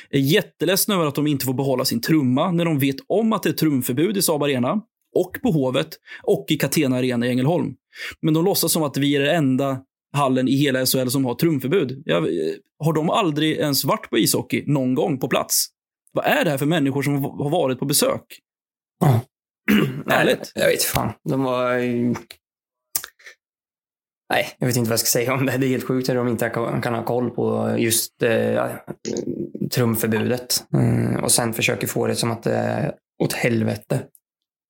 Är 0.10 0.20
jätteledsna 0.20 0.95
över 0.95 1.06
att 1.06 1.16
de 1.16 1.28
inte 1.28 1.45
får 1.45 1.54
behålla 1.54 1.86
sin 1.86 2.01
trumma 2.01 2.51
när 2.51 2.66
de 2.66 2.80
vet 2.80 2.95
om 3.08 3.34
att 3.34 3.43
det 3.43 3.49
är 3.49 3.54
trumförbud 3.54 4.18
i 4.18 4.22
Saab 4.22 4.43
Arena 4.43 4.82
och 5.16 5.32
på 5.41 5.51
Hovet 5.51 5.88
och 6.24 6.45
i 6.49 6.58
Catena 6.58 6.97
Arena 6.97 7.28
i 7.28 7.30
Ängelholm. 7.30 7.74
Men 8.22 8.34
de 8.34 8.45
låtsas 8.45 8.72
som 8.72 8.84
att 8.84 8.97
vi 8.97 9.16
är 9.16 9.20
den 9.20 9.36
enda 9.36 9.80
hallen 10.14 10.47
i 10.47 10.56
hela 10.56 10.86
SHL 10.86 11.08
som 11.08 11.26
har 11.26 11.36
trumförbud. 11.36 12.04
Jag, 12.06 12.24
eh, 12.24 12.54
har 12.80 12.93
de 12.93 13.10
aldrig 13.10 13.58
ens 13.58 13.86
varit 13.86 14.10
på 14.10 14.18
ishockey 14.18 14.64
någon 14.68 14.95
gång 14.95 15.20
på 15.20 15.28
plats? 15.28 15.68
Vad 16.12 16.26
är 16.26 16.43
det 16.43 16.49
här 16.49 16.58
för 16.58 16.66
människor 16.66 17.01
som 17.01 17.24
har 17.24 17.49
varit 17.49 17.80
på 17.80 17.86
besök? 17.86 18.24
Nej, 20.05 20.18
Härligt. 20.18 20.51
jag 20.55 20.68
vet 20.68 20.84
fan. 20.84 21.11
De 21.30 21.43
var... 21.43 21.78
Nej, 24.34 24.55
jag 24.57 24.68
vet 24.68 24.76
inte 24.76 24.89
vad 24.89 24.93
jag 24.93 24.99
ska 24.99 25.20
säga 25.20 25.34
om 25.34 25.45
det. 25.45 25.57
Det 25.57 25.66
är 25.66 25.70
helt 25.70 25.88
sjukt 25.88 26.09
hur 26.09 26.16
de 26.16 26.28
inte 26.28 26.49
kan, 26.49 26.82
kan 26.82 26.93
ha 26.93 27.03
koll 27.03 27.30
på 27.30 27.76
just 27.78 28.24
eh, 28.24 28.66
trumförbudet. 29.72 30.64
Mm, 30.74 31.24
och 31.24 31.32
sen 31.32 31.53
försöker 31.53 31.88
få 31.88 32.07
det 32.07 32.16
som 32.16 32.32
att 32.32 32.43
det 32.43 32.55
är 32.55 32.93
åt 33.24 33.34
helvete. 33.34 34.03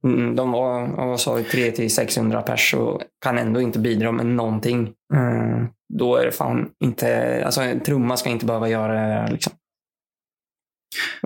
Mm, 0.06 0.36
de 0.36 0.52
var, 0.52 0.88
vad 0.88 1.20
sa 1.20 1.34
vi, 1.34 1.44
3 1.44 1.72
till 1.72 1.94
600 1.94 2.42
pers 2.42 2.74
och 2.74 3.02
kan 3.24 3.38
ändå 3.38 3.62
inte 3.62 3.80
bidra 3.80 4.12
med 4.12 4.26
någonting. 4.26 4.94
Mm, 5.14 5.68
då 5.94 6.16
är 6.16 6.26
det 6.26 6.32
fan 6.32 6.70
inte... 6.84 7.42
Alltså 7.46 7.62
en 7.62 7.80
trumma 7.80 8.18
ska 8.18 8.30
inte 8.30 8.46
behöva 8.46 8.70
göra 8.70 8.94
det 8.94 9.32
liksom. 9.32 9.54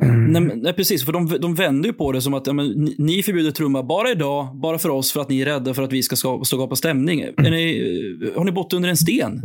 Mm. 0.02 0.26
Nej, 0.32 0.58
nej, 0.62 0.74
precis. 0.74 1.06
För 1.06 1.14
de, 1.14 1.38
de 1.42 1.56
vänder 1.56 1.90
ju 1.90 1.94
på 1.94 2.12
det 2.12 2.22
som 2.22 2.34
att 2.34 2.48
ja, 2.48 2.54
men, 2.54 2.90
ni, 2.98 3.24
förbjuder 3.24 3.52
trumma 3.52 3.84
bara 3.84 4.12
idag, 4.12 4.60
bara 4.62 4.78
för 4.80 4.90
oss, 4.90 5.12
för 5.12 5.22
att 5.22 5.30
ni 5.30 5.42
är 5.42 5.46
rädda 5.46 5.74
för 5.74 5.84
att 5.84 5.94
vi 5.94 6.04
ska 6.04 6.16
ska- 6.16 6.42
skapa 6.44 6.76
stämning. 6.76 7.22
Är 7.22 7.52
ni, 7.52 8.32
har 8.36 8.44
ni 8.44 8.52
bott 8.52 8.74
under 8.74 8.90
en 8.90 8.98
sten? 8.98 9.42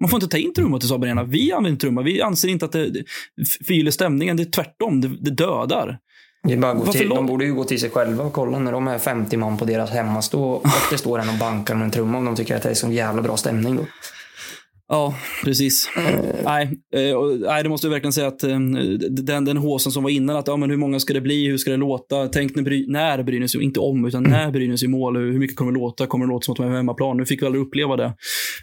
Man 0.00 0.10
får 0.10 0.16
inte 0.16 0.28
ta 0.28 0.38
in 0.38 0.54
trumma 0.54 0.78
till 0.78 0.88
Saab 0.88 1.02
Arena. 1.04 1.24
Vi 1.24 1.52
använder 1.52 1.80
trumma. 1.80 2.02
Vi 2.02 2.22
anser 2.22 2.48
inte 2.48 2.64
att 2.64 2.72
det 2.72 2.90
det 2.90 3.04
förgyller 3.66 3.90
stämningen. 3.90 4.36
Det 4.36 4.42
är 4.42 4.50
tvärtom. 4.50 5.00
Det, 5.00 5.08
det 5.20 5.30
dödar. 5.30 5.98
Det 6.48 6.56
bara 6.56 6.74
gå 6.74 6.92
till, 6.92 7.08
de 7.08 7.26
borde 7.26 7.44
ju 7.44 7.54
gå 7.54 7.64
till 7.64 7.80
sig 7.80 7.90
själva 7.90 8.24
och 8.24 8.32
kolla 8.32 8.58
när 8.58 8.72
de 8.72 8.88
är 8.88 8.98
50 8.98 9.36
man 9.36 9.56
på 9.58 9.64
deras 9.64 9.90
hemmastå 9.90 10.42
och 10.52 10.66
det 10.90 10.98
står 10.98 11.18
en 11.18 11.28
och 11.28 11.34
bankar 11.40 11.74
med 11.74 11.84
en 11.84 11.90
trumma 11.90 12.18
om 12.18 12.24
de 12.24 12.36
tycker 12.36 12.56
att 12.56 12.62
det 12.62 12.70
är 12.70 12.74
så 12.74 12.92
jävla 12.92 13.22
bra 13.22 13.36
stämning. 13.36 13.76
Då. 13.76 13.82
Ja, 14.94 15.14
precis. 15.44 15.90
Nej, 16.44 16.64
eh, 16.96 17.18
nej, 17.40 17.62
det 17.62 17.68
måste 17.68 17.86
jag 17.86 17.92
verkligen 17.92 18.12
säga 18.12 18.26
att 18.26 18.42
eh, 18.42 18.58
den, 19.10 19.44
den 19.44 19.56
håsen 19.56 19.92
som 19.92 20.02
var 20.02 20.10
innan, 20.10 20.36
att 20.36 20.46
ja, 20.46 20.56
men 20.56 20.70
hur 20.70 20.76
många 20.76 21.00
ska 21.00 21.14
det 21.14 21.20
bli, 21.20 21.46
hur 21.46 21.58
ska 21.58 21.70
det 21.70 21.76
låta? 21.76 22.28
Tänk 22.28 22.54
när, 22.54 22.62
Bry, 22.62 22.86
när 22.88 23.22
Brynäs, 23.22 23.54
inte 23.54 23.80
om, 23.80 24.04
utan 24.04 24.22
när 24.22 24.50
Brynäs 24.50 24.82
i 24.82 24.88
mål, 24.88 25.16
hur 25.16 25.38
mycket 25.38 25.56
kommer 25.56 25.72
det 25.72 25.78
låta? 25.78 26.06
Kommer 26.06 26.26
det 26.26 26.32
låta 26.32 26.44
som 26.44 26.52
att 26.52 26.56
de 26.56 26.66
är 26.66 26.68
på 26.68 26.76
hemmaplan? 26.76 27.16
Nu 27.16 27.26
fick 27.26 27.42
vi 27.42 27.46
aldrig 27.46 27.64
uppleva 27.64 27.96
det, 27.96 28.14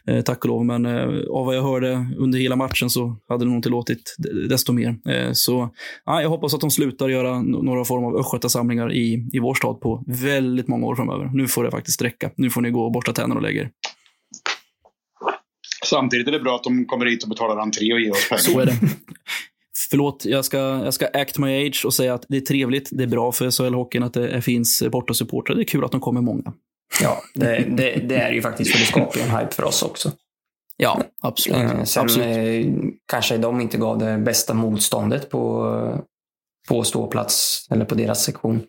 eh, 0.07 0.21
tack 0.21 0.45
och 0.45 0.49
lov, 0.49 0.65
men 0.65 0.85
av 0.85 1.45
vad 1.45 1.55
jag 1.55 1.63
hörde 1.63 2.07
under 2.17 2.39
hela 2.39 2.55
matchen 2.55 2.89
så 2.89 3.17
hade 3.29 3.45
det 3.45 3.49
nog 3.49 3.57
inte 3.57 3.69
låtit 3.69 4.15
desto 4.49 4.73
mer. 4.73 4.95
Så 5.33 5.69
ja, 6.05 6.21
jag 6.21 6.29
hoppas 6.29 6.53
att 6.53 6.61
de 6.61 6.71
slutar 6.71 7.09
göra 7.09 7.41
några 7.41 7.85
form 7.85 8.05
av 8.05 8.15
östgötasamlingar 8.15 8.93
i, 8.93 9.29
i 9.33 9.39
vår 9.39 9.53
stad 9.53 9.81
på 9.81 10.03
väldigt 10.07 10.67
många 10.67 10.87
år 10.87 10.95
framöver. 10.95 11.29
Nu 11.33 11.47
får 11.47 11.63
det 11.63 11.71
faktiskt 11.71 12.01
räcka. 12.01 12.31
Nu 12.35 12.49
får 12.49 12.61
ni 12.61 12.69
gå 12.69 12.85
och 12.85 12.91
borsta 12.91 13.13
tänderna 13.13 13.35
och 13.35 13.41
lägga 13.41 13.61
er. 13.61 13.69
Samtidigt 15.91 16.27
är 16.27 16.31
det 16.31 16.39
bra 16.39 16.55
att 16.55 16.63
de 16.63 16.85
kommer 16.85 17.05
hit 17.05 17.23
och 17.23 17.29
betalar 17.29 17.61
entré 17.61 17.93
och 17.93 17.99
ger 17.99 18.11
oss 18.11 18.29
pengar. 18.29 18.41
Så 18.41 18.59
är 18.59 18.65
det. 18.65 18.73
Förlåt, 19.89 20.25
jag 20.25 20.45
ska, 20.45 20.57
jag 20.57 20.93
ska 20.93 21.07
act 21.13 21.37
my 21.37 21.67
age 21.67 21.85
och 21.85 21.93
säga 21.93 22.13
att 22.13 22.25
det 22.29 22.37
är 22.37 22.41
trevligt, 22.41 22.89
det 22.91 23.03
är 23.03 23.07
bra 23.07 23.31
för 23.31 23.45
SHL-hockeyn 23.45 24.05
att 24.05 24.13
det 24.13 24.41
finns 24.41 24.83
bortasupportrar. 24.91 25.55
Det 25.55 25.61
är 25.61 25.65
kul 25.65 25.85
att 25.85 25.91
de 25.91 26.01
kommer 26.01 26.21
många. 26.21 26.53
Ja, 27.01 27.21
det, 27.33 27.65
det, 27.69 27.95
det 27.95 28.15
är 28.15 28.31
ju 28.31 28.41
faktiskt 28.41 28.71
för 28.71 28.79
det 28.79 28.85
skapar 28.85 29.19
ju 29.19 29.25
en 29.25 29.37
hype 29.37 29.55
för 29.55 29.63
oss 29.63 29.83
också. 29.83 30.11
Ja, 30.77 31.03
absolut. 31.21 31.71
Eh, 31.71 31.83
Sen 31.83 32.03
absolut. 32.03 32.65
eh, 32.65 32.73
kanske 33.07 33.37
de 33.37 33.61
inte 33.61 33.77
gav 33.77 33.97
det 33.97 34.17
bästa 34.17 34.53
motståndet 34.53 35.29
på, 35.29 36.03
på 36.69 36.83
ståplats 36.83 37.67
eller 37.71 37.85
på 37.85 37.95
deras 37.95 38.23
sektion. 38.23 38.63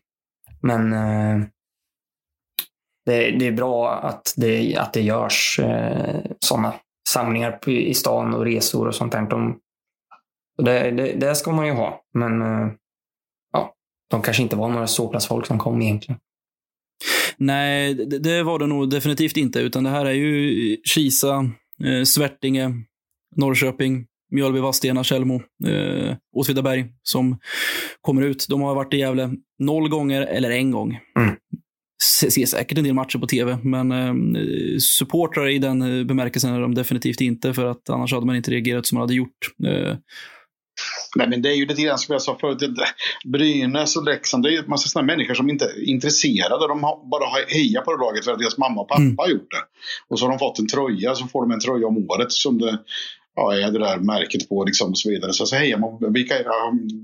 Men 0.61 0.93
eh, 0.93 1.47
det, 3.07 3.31
det 3.31 3.47
är 3.47 3.53
bra 3.53 3.93
att 3.93 4.35
det, 4.37 4.77
att 4.77 4.93
det 4.93 5.03
görs 5.03 5.61
sådana 6.41 6.75
samlingar 7.09 7.69
i 7.69 7.95
stan 7.95 8.35
och 8.35 8.45
resor 8.45 8.89
och 8.89 8.95
sånt 8.95 9.13
där. 9.13 9.23
De, 9.23 9.59
det, 10.59 10.91
det, 10.91 11.13
det 11.13 11.35
ska 11.35 11.53
man 11.53 11.67
ju 11.67 11.73
ha. 11.73 12.05
Men 12.15 12.43
eh, 12.43 12.73
ja, 13.53 13.75
de 14.11 14.23
kanske 14.23 14.43
inte 14.43 14.57
var 14.57 14.69
några 14.69 14.87
ståplatsfolk 14.87 15.47
som 15.47 15.59
kom 15.59 15.83
egentligen. 15.83 16.21
Nej, 17.37 17.95
det, 17.95 18.19
det 18.19 18.43
var 18.43 18.59
det 18.59 18.67
nog 18.67 18.91
definitivt 18.91 19.37
inte. 19.37 19.61
Utan 19.61 19.85
det 19.85 19.91
här 19.91 20.05
är 20.05 20.13
ju 20.13 20.77
Kisa, 20.85 21.51
eh, 21.85 22.03
Svärtinge, 22.05 22.73
Norrköping, 23.37 24.07
Mjölby, 24.31 24.61
Vadstena, 24.61 25.05
Tjällmo, 25.05 25.43
eh, 25.67 26.17
Åtvidaberg 26.37 26.85
som 27.03 27.39
kommer 28.01 28.23
ut. 28.23 28.47
De 28.49 28.61
har 28.61 28.75
varit 28.75 28.95
i 28.95 28.97
Gävle 28.97 29.31
noll 29.59 29.89
gånger 29.89 30.23
eller 30.23 30.51
en 30.51 30.71
gång. 30.71 30.99
Mm. 31.19 31.37
Se- 32.03 32.31
Ser 32.31 32.47
säkert 32.47 32.79
en 32.79 32.85
del 32.85 32.95
matcher 32.95 33.19
på 33.19 33.27
tv, 33.27 33.59
men 33.63 33.93
eh, 33.93 34.15
supportrar 34.99 35.49
i 35.49 35.59
den 35.59 35.83
eh, 35.83 36.05
bemärkelsen 36.05 36.55
är 36.55 36.61
de 36.61 36.75
definitivt 36.75 37.21
inte, 37.21 37.55
för 37.55 37.67
att 37.67 37.91
annars 37.91 38.13
hade 38.13 38.27
man 38.27 38.37
inte 38.37 38.51
reagerat 38.51 38.87
som 38.87 38.97
man 38.97 39.03
hade 39.03 39.15
gjort. 39.15 39.39
Eh, 39.67 39.97
Nej, 41.17 41.29
men 41.29 41.43
det 41.43 41.49
är 41.51 41.55
ju 41.55 41.67
lite 41.67 41.83
grann 41.83 41.99
som 41.99 42.13
jag 42.13 42.23
sa 42.23 42.39
förut. 42.41 42.59
Brynäs 43.25 43.97
och 43.97 44.05
Leksand, 44.05 44.43
det 44.43 44.49
är 44.49 44.53
ju 44.53 44.59
en 44.59 44.69
massa 44.69 44.89
sådana 44.89 45.07
människor 45.07 45.35
som 45.35 45.51
inte 45.51 45.65
är 45.65 45.89
intresserade. 45.89 46.69
De 46.69 46.83
har, 46.85 47.11
bara 47.11 47.25
har 47.31 47.41
hejat 47.55 47.85
på 47.85 47.93
det 47.93 47.99
laget 48.05 48.25
för 48.25 48.33
att 48.33 48.39
deras 48.39 48.59
mamma 48.59 48.81
och 48.81 48.89
pappa 48.89 49.03
Mm. 49.03 49.15
har 49.19 49.29
gjort 49.29 49.51
det. 49.51 49.63
Och 50.09 50.19
så 50.19 50.25
har 50.25 50.31
de 50.31 50.39
fått 50.39 50.59
en 50.59 50.69
tröja, 50.69 51.15
så 51.15 51.27
får 51.27 51.43
de 51.43 51.51
en 51.53 51.61
tröja 51.61 51.87
om 51.87 51.97
året 52.11 52.33
som 52.33 52.59
det 52.59 52.79
ja, 53.37 53.55
är 53.55 53.71
det 53.73 53.79
där 53.79 53.99
märket 53.99 54.49
på 54.49 54.65
liksom 54.65 54.91
och 54.91 54.99
så 54.99 55.11
vidare. 55.11 55.33
Så, 55.33 55.47
så 55.47 55.57
hejar 55.57 55.79
man. 55.79 56.13
Vilka, 56.13 56.35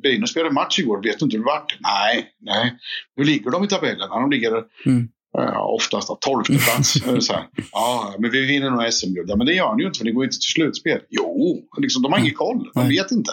Brynäs 0.02 0.30
spelade 0.30 0.54
match 0.54 0.78
igår, 0.78 1.02
vet 1.02 1.18
du 1.18 1.24
inte 1.24 1.36
hur 1.36 1.44
det 1.44 1.50
vart? 1.50 1.76
Nej, 1.80 2.26
nej. 2.40 2.74
Hur 3.16 3.24
ligger 3.24 3.50
de 3.50 3.64
i 3.64 3.68
tabellen? 3.68 4.08
De 4.08 4.30
ligger 4.30 4.52
Mm. 4.86 5.08
Ja, 5.32 5.64
oftast 5.64 6.20
tolfte 6.20 6.52
plats. 6.58 6.94
Ja, 7.72 8.14
men 8.18 8.30
vi 8.30 8.46
vinner 8.46 8.70
nog 8.70 8.92
SM-guld. 8.92 9.30
Ja, 9.30 9.36
men 9.36 9.46
det 9.46 9.54
gör 9.54 9.74
ni 9.74 9.82
ju 9.82 9.86
inte 9.86 9.98
för 9.98 10.04
ni 10.04 10.12
går 10.12 10.24
inte 10.24 10.36
till 10.36 10.52
slutspel. 10.52 11.00
Jo, 11.08 11.60
liksom, 11.78 12.02
de 12.02 12.12
har 12.12 12.18
ingen 12.18 12.34
koll. 12.34 12.70
De 12.74 12.88
vet 12.88 13.10
inte. 13.10 13.32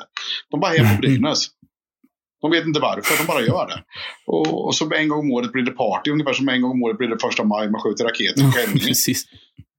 De 0.52 0.60
bara 0.60 0.72
hejar 0.72 0.96
på 0.96 0.98
Brynäs. 1.02 1.48
De 2.42 2.52
vet 2.52 2.66
inte 2.66 2.80
varför, 2.80 3.18
de 3.18 3.28
bara 3.28 3.42
gör 3.42 3.68
det. 3.68 3.84
Och, 4.26 4.66
och 4.66 4.76
så 4.76 4.94
en 4.94 5.08
gång 5.10 5.20
om 5.20 5.32
året 5.32 5.52
blir 5.52 5.64
det 5.64 5.72
party, 5.72 6.12
ungefär 6.12 6.34
som 6.34 6.50
en 6.50 6.62
gång 6.62 6.72
om 6.72 6.84
året 6.84 6.98
blir 6.98 7.08
det 7.08 7.18
första 7.22 7.44
maj, 7.44 7.70
man 7.70 7.82
skjuter 7.82 8.04
raketer 8.04 8.44
på 8.44 8.52
Skänninge. 8.52 8.86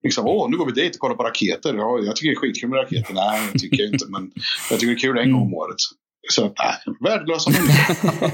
Liksom, 0.06 0.26
åh, 0.26 0.50
nu 0.50 0.56
går 0.56 0.66
vi 0.66 0.72
dit 0.72 0.94
och 0.94 1.00
kollar 1.00 1.16
på 1.16 1.22
raketer. 1.22 1.74
Ja, 1.74 1.98
jag 2.04 2.16
tycker 2.16 2.30
det 2.30 2.34
är 2.34 2.40
skitkul 2.40 2.70
med 2.70 2.78
raketer. 2.78 3.14
Nej, 3.22 3.40
det 3.52 3.58
tycker 3.58 3.82
jag 3.82 3.92
inte, 3.92 4.06
men 4.08 4.30
jag 4.70 4.80
tycker 4.80 4.94
det 4.94 4.98
är 4.98 5.00
kul 5.00 5.18
en 5.18 5.32
gång 5.32 5.42
om 5.42 5.54
året. 5.54 5.76
Så, 6.28 6.42
nej, 6.42 6.96
värdelösa 7.00 7.50
människor. 7.50 8.30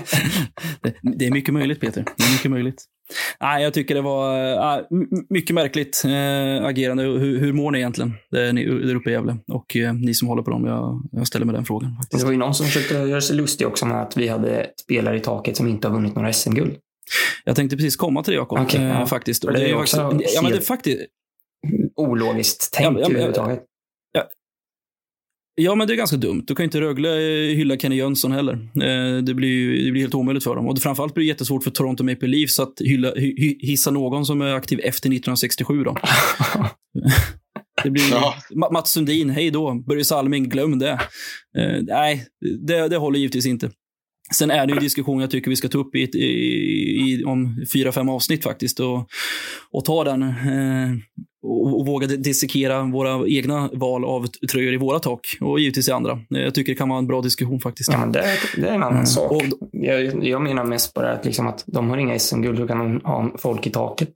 det, 0.82 0.94
det 1.18 1.26
är 1.26 1.30
mycket 1.30 1.54
möjligt, 1.54 1.80
Peter. 1.80 2.04
Det 2.16 2.24
är 2.24 2.32
mycket 2.32 2.50
möjligt. 2.50 2.84
Nej, 3.40 3.62
jag 3.62 3.74
tycker 3.74 3.94
det 3.94 4.00
var 4.00 4.52
äh, 4.78 4.84
mycket 5.30 5.54
märkligt 5.54 6.02
äh, 6.04 6.66
agerande. 6.66 7.02
Hur, 7.02 7.38
hur 7.38 7.52
mår 7.52 7.70
ni 7.70 7.78
egentligen 7.78 8.14
där, 8.30 8.52
ni, 8.52 8.64
där 8.64 8.94
uppe 8.94 9.10
i 9.10 9.12
Gävle? 9.12 9.36
Och 9.52 9.76
äh, 9.76 9.94
ni 9.94 10.14
som 10.14 10.28
håller 10.28 10.42
på 10.42 10.50
dem, 10.50 10.66
jag, 10.66 11.02
jag 11.12 11.26
ställer 11.26 11.46
mig 11.46 11.54
den 11.54 11.64
frågan. 11.64 11.96
Faktiskt. 11.96 12.20
Det 12.20 12.24
var 12.24 12.32
ju 12.32 12.38
någon 12.38 12.54
som 12.54 12.66
försökte 12.66 12.94
göra 12.94 13.20
sig 13.20 13.36
lustig 13.36 13.66
också 13.66 13.86
med 13.86 14.02
att 14.02 14.16
vi 14.16 14.28
hade 14.28 14.66
spelare 14.82 15.16
i 15.16 15.20
taket 15.20 15.56
som 15.56 15.68
inte 15.68 15.88
har 15.88 15.94
vunnit 15.94 16.14
några 16.14 16.32
SM-guld. 16.32 16.76
Jag 17.44 17.56
tänkte 17.56 17.76
precis 17.76 17.96
komma 17.96 18.22
till 18.22 18.32
det, 18.32 18.36
Jakob. 18.36 18.58
Okej, 18.58 18.80
äh, 18.80 18.86
ja. 18.86 19.06
faktiskt. 19.06 19.44
Och 19.44 19.52
det 19.52 19.70
är 19.70 19.74
också 19.74 19.96
faktiskt, 20.10 20.34
ja, 20.34 20.42
men 20.42 20.50
det 20.50 20.54
är 20.54 20.58
helt- 20.58 20.66
faktiskt 20.66 21.00
Ologiskt 21.96 22.70
tänk 22.72 22.84
Ja, 22.86 22.90
men- 22.90 23.00
ja, 23.02 23.06
överhuvudtaget. 23.08 23.60
Ja, 25.54 25.74
men 25.74 25.86
det 25.88 25.94
är 25.94 25.96
ganska 25.96 26.16
dumt. 26.16 26.44
Du 26.46 26.54
kan 26.54 26.64
inte 26.64 26.80
Rögle 26.80 27.08
eh, 27.08 27.56
hylla 27.56 27.76
Kenny 27.76 27.96
Jönsson 27.96 28.32
heller. 28.32 28.52
Eh, 28.54 29.22
Det 29.22 29.34
blir, 29.34 29.48
ju- 29.48 29.84
det 29.84 29.90
blir 29.90 30.02
helt 30.02 30.14
omöjligt 30.14 30.44
för 30.44 30.56
dem. 30.56 30.66
Och 30.66 30.78
framförallt 30.78 31.14
blir 31.14 31.24
det 31.24 31.28
jättesvårt 31.28 31.64
för 31.64 31.70
Toronto 31.70 32.04
Maple 32.04 32.28
Leafs 32.28 32.60
att 32.60 32.72
hylla, 32.80 33.14
hy, 33.14 33.34
hy, 33.38 33.58
hissa 33.60 33.90
någon 33.90 34.26
som 34.26 34.40
är 34.40 34.54
aktiv 34.54 34.78
efter 34.78 35.08
1967. 35.08 35.84
Då. 35.84 35.96
Det 37.84 37.90
blir 37.90 38.10
Ja. 38.10 38.34
Ma- 38.50 38.72
Mats 38.72 38.92
Sundin, 38.92 39.30
hej 39.30 39.50
då. 39.50 39.74
Börje 39.74 40.04
Salming, 40.04 40.48
glöm 40.48 40.78
det. 40.78 40.90
Eh, 41.58 41.82
nej, 41.82 42.26
det, 42.66 42.88
det 42.88 42.96
håller 42.96 43.18
givetvis 43.18 43.46
inte. 43.46 43.70
Sen 44.34 44.50
är 44.50 44.66
det 44.66 44.72
en 44.72 44.80
diskussion 44.80 45.20
jag 45.20 45.30
tycker 45.30 45.50
vi 45.50 45.56
ska 45.56 45.68
ta 45.68 45.78
upp 45.78 45.94
i, 45.94 45.98
i, 46.00 46.26
i, 47.10 47.24
om 47.24 47.64
fyra, 47.72 47.92
fem 47.92 48.08
avsnitt 48.08 48.42
faktiskt. 48.42 48.80
Och, 48.80 49.08
och 49.70 49.84
ta 49.84 50.04
den 50.04 50.22
eh, 50.22 50.90
och, 51.42 51.78
och 51.80 51.86
våga 51.86 52.06
dissekera 52.06 52.82
våra 52.84 53.28
egna 53.28 53.70
val 53.72 54.04
av 54.04 54.26
tröjor 54.52 54.72
i 54.74 54.76
våra 54.76 54.98
tak. 54.98 55.20
Och 55.40 55.60
givetvis 55.60 55.88
i 55.88 55.92
andra. 55.92 56.12
Eh, 56.12 56.40
Jag 56.40 56.54
tycker 56.54 56.72
det 56.72 56.76
kan 56.78 56.88
vara 56.88 56.98
en 56.98 57.06
bra 57.06 57.20
diskussion 57.20 57.60
faktiskt. 57.60 57.92
Ja, 57.92 57.98
men 57.98 58.12
det, 58.12 58.24
det 58.56 58.68
är 58.68 58.74
en 58.74 58.82
annan 58.82 58.92
Mm. 58.92 59.06
sak. 59.06 59.32
Och- 59.32 59.42
Jag, 59.72 60.24
jag 60.26 60.42
menar 60.42 60.64
mest 60.64 60.94
bara 60.94 61.12
att, 61.12 61.24
liksom 61.24 61.46
att 61.46 61.64
de 61.66 61.90
har 61.90 61.96
inga 61.98 62.18
SM-guld, 62.18 62.58
hur 62.58 62.66
kan 62.68 62.78
de 62.78 63.00
ha 63.04 63.30
folk 63.38 63.66
i 63.66 63.70
taket? 63.70 64.08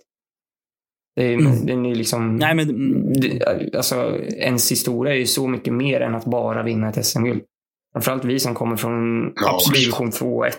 Det 1.16 1.22
är, 1.24 1.34
Mm. 1.34 1.66
det 1.66 1.72
är 1.72 1.76
ju 1.88 1.94
liksom... 1.94 2.36
Nej, 2.36 2.54
men 2.54 2.68
det, 3.12 3.44
alltså, 3.76 4.18
ens 4.36 4.70
historia 4.72 5.14
är 5.14 5.18
ju 5.18 5.26
så 5.26 5.46
mycket 5.48 5.72
mer 5.74 6.00
än 6.00 6.14
att 6.14 6.24
bara 6.24 6.62
vinna 6.62 6.88
ett 6.88 7.06
SM-guld. 7.06 7.42
Framförallt 7.92 8.24
vi 8.24 8.40
som 8.40 8.54
kommer 8.54 8.76
från 8.76 9.32
Ja, 9.36 9.58
division 9.74 10.10
2 10.10 10.44
1, 10.44 10.58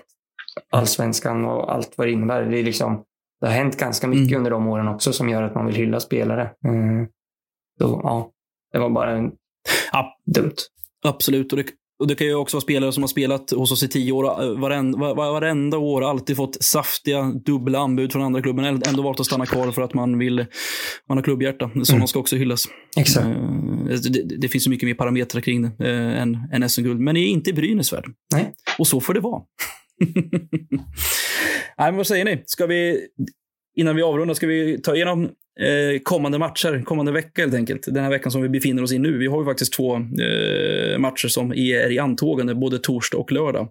allsvenskan 0.72 1.46
och 1.46 1.74
allt 1.74 1.94
vad 1.98 2.08
det 2.08 2.12
innebär. 2.12 2.44
Det, 2.44 2.60
är 2.60 2.64
liksom, 2.64 3.04
det 3.42 3.48
har 3.48 3.54
hänt 3.54 3.78
ganska 3.78 4.08
mycket 4.08 4.28
Mm. 4.28 4.38
under 4.38 4.52
de 4.52 4.68
åren 4.68 4.88
också 4.88 5.14
som 5.14 5.30
gör 5.30 5.44
att 5.44 5.56
man 5.56 5.66
vill 5.66 5.76
hylla 5.76 6.00
spelare. 6.00 6.50
Mm. 6.68 7.06
Så, 7.80 8.02
ja, 8.04 8.32
det 8.74 8.80
var 8.80 8.90
bara 8.90 9.18
en, 9.18 9.32
Ja. 9.92 10.18
dumt. 10.36 10.56
absolut. 11.04 11.54
Och 11.54 11.58
det, 11.58 11.66
och 12.00 12.08
det 12.08 12.16
kan 12.16 12.28
ju 12.28 12.36
också 12.36 12.58
vara 12.58 12.62
spelare 12.62 12.92
som 12.92 13.04
har 13.04 13.08
spelat 13.08 13.52
hos 13.52 13.72
oss 13.72 13.84
i 13.84 13.88
tio 13.88 14.12
år. 14.12 14.44
eh, 14.44 14.60
Varenda, 14.60 14.98
var, 15.00 15.16
varenda 15.16 15.78
år 15.78 16.04
alltid 16.10 16.36
fått 16.36 16.64
saftiga 16.64 17.22
dubbla 17.46 17.80
anbud 17.80 18.12
från 18.12 18.22
andra 18.22 18.42
klubben. 18.42 18.66
Ändå 18.88 19.02
valt 19.04 19.20
att 19.20 19.26
stanna 19.26 19.46
kvar 19.46 19.72
för 19.72 19.82
att 19.82 19.94
man 19.94 20.18
vill 20.20 20.46
man 21.10 21.18
har 21.18 21.24
klubbhjärta. 21.24 21.72
Sådana 21.84 22.08
ska 22.08 22.20
också 22.20 22.36
hyllas. 22.36 22.66
Exakt. 22.98 23.26
Eh, 23.28 23.34
Det, 24.12 24.38
det 24.38 24.48
finns 24.50 24.64
så 24.64 24.70
mycket 24.70 24.88
mer 24.88 24.94
parametrar 24.94 25.42
kring 25.42 25.62
det 25.62 25.90
eh, 25.92 26.22
än, 26.22 26.38
än 26.54 26.70
SM-guld. 26.70 27.00
Men 27.00 27.16
det 27.16 27.22
är 27.22 27.28
inte 27.28 27.50
i 27.50 27.54
Brynäs 27.54 27.94
värld. 27.94 28.06
Nej. 28.34 28.54
Och 28.80 28.88
så 28.88 29.02
får 29.02 29.14
det 29.14 29.20
vara. 29.20 29.42
Nej, 31.78 31.92
men 31.92 31.96
vad 31.96 32.08
säger 32.08 32.26
ni? 32.26 32.44
Ska 32.46 32.66
vi, 32.66 33.08
innan 33.78 33.96
vi 33.96 34.02
avrundar, 34.02 34.34
ska 34.34 34.48
vi 34.48 34.82
ta 34.82 34.96
igenom 34.96 35.24
eh, 35.60 36.00
kommande 36.04 36.40
matcher, 36.40 36.84
kommande 36.86 37.12
vecka 37.12 37.42
helt 37.42 37.54
enkelt. 37.54 37.86
Den 37.86 38.04
här 38.04 38.10
veckan 38.10 38.32
som 38.32 38.42
vi 38.42 38.50
befinner 38.50 38.84
oss 38.84 38.92
i 38.92 39.00
nu. 39.00 39.18
Vi 39.18 39.28
har 39.28 39.40
ju 39.40 39.46
faktiskt 39.46 39.74
två 39.74 39.96
eh, 39.96 40.98
matcher 40.98 41.28
som 41.28 41.52
är 41.52 41.92
i 41.92 42.00
antågande, 42.00 42.56
både 42.56 42.80
torsdag 42.80 43.18
och 43.18 43.32
lördag. 43.32 43.70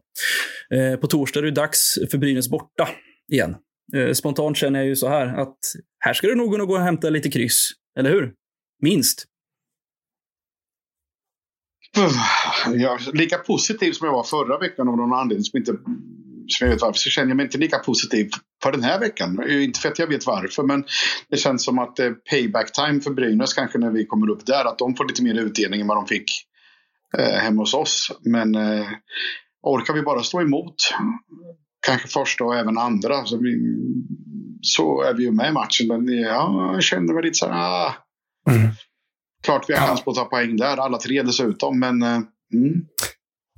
Eh, 0.74 1.00
på 1.00 1.06
torsdag 1.06 1.40
är 1.40 1.44
det 1.44 1.50
dags 1.50 1.98
för 2.10 2.18
Brynäs 2.18 2.48
borta 2.48 2.88
igen. 3.32 3.56
Eh, 3.94 4.12
spontant 4.12 4.56
känner 4.56 4.78
jag 4.78 4.88
ju 4.88 4.96
så 4.96 5.08
här 5.08 5.26
att 5.26 5.58
här 5.98 6.14
ska 6.14 6.26
det 6.26 6.34
nog 6.34 6.52
kunna 6.52 6.64
gå 6.64 6.74
och 6.74 6.80
hämta 6.80 7.10
lite 7.10 7.30
kryss. 7.30 7.70
Eller 7.98 8.10
hur? 8.10 8.32
Minst. 8.82 9.24
Ja, 12.74 12.98
lika 13.12 13.38
positiv 13.38 13.92
som 13.92 14.06
jag 14.06 14.12
var 14.12 14.22
förra 14.22 14.58
veckan 14.58 14.88
av 14.88 14.96
någon 14.96 15.12
anledning 15.12 15.44
som, 15.44 15.58
inte, 15.58 15.72
som 16.48 16.66
jag 16.66 16.74
vet 16.74 16.82
varför 16.82 16.98
så 16.98 17.10
känner 17.10 17.28
jag 17.28 17.36
mig 17.36 17.46
inte 17.46 17.58
lika 17.58 17.78
positiv 17.78 18.30
för 18.62 18.72
den 18.72 18.82
här 18.82 19.00
veckan. 19.00 19.50
Inte 19.50 19.80
för 19.80 19.88
att 19.88 19.98
jag 19.98 20.06
vet 20.06 20.26
varför 20.26 20.62
men 20.62 20.84
det 21.30 21.36
känns 21.36 21.64
som 21.64 21.78
att 21.78 21.98
eh, 21.98 22.10
payback 22.30 22.72
time 22.72 23.00
för 23.00 23.10
Brynäs 23.10 23.54
kanske 23.54 23.78
när 23.78 23.90
vi 23.90 24.06
kommer 24.06 24.30
upp 24.30 24.46
där 24.46 24.64
att 24.64 24.78
de 24.78 24.96
får 24.96 25.04
lite 25.04 25.22
mer 25.22 25.34
utdelning 25.34 25.80
än 25.80 25.86
vad 25.86 25.96
de 25.96 26.06
fick 26.06 26.24
eh, 27.18 27.38
hemma 27.38 27.62
hos 27.62 27.74
oss. 27.74 28.12
Men 28.24 28.54
eh, 28.54 28.86
orkar 29.62 29.94
vi 29.94 30.02
bara 30.02 30.22
stå 30.22 30.40
emot 30.40 30.74
kanske 31.86 32.08
första 32.08 32.44
och 32.44 32.56
även 32.56 32.78
andra 32.78 33.24
så, 33.24 33.38
vi, 33.38 33.56
så 34.62 35.02
är 35.02 35.14
vi 35.14 35.24
ju 35.24 35.30
med 35.32 35.48
i 35.48 35.52
matchen. 35.52 35.88
Men 35.88 36.08
ja, 36.08 36.70
jag 36.72 36.82
känner 36.82 37.14
väl 37.14 37.24
lite 37.24 37.38
så 37.38 37.46
här, 37.46 37.54
ah, 37.54 37.94
Mm. 38.50 38.68
klart 39.44 39.64
vi 39.68 39.74
har 39.74 39.86
chans 39.86 40.04
på 40.04 40.10
att 40.10 40.16
ta 40.16 40.24
poäng 40.24 40.56
där, 40.56 40.76
alla 40.76 40.98
tre 40.98 41.22
dessutom. 41.22 41.78
Men 41.80 42.02
eh, 42.02 42.20
mm. 42.54 42.86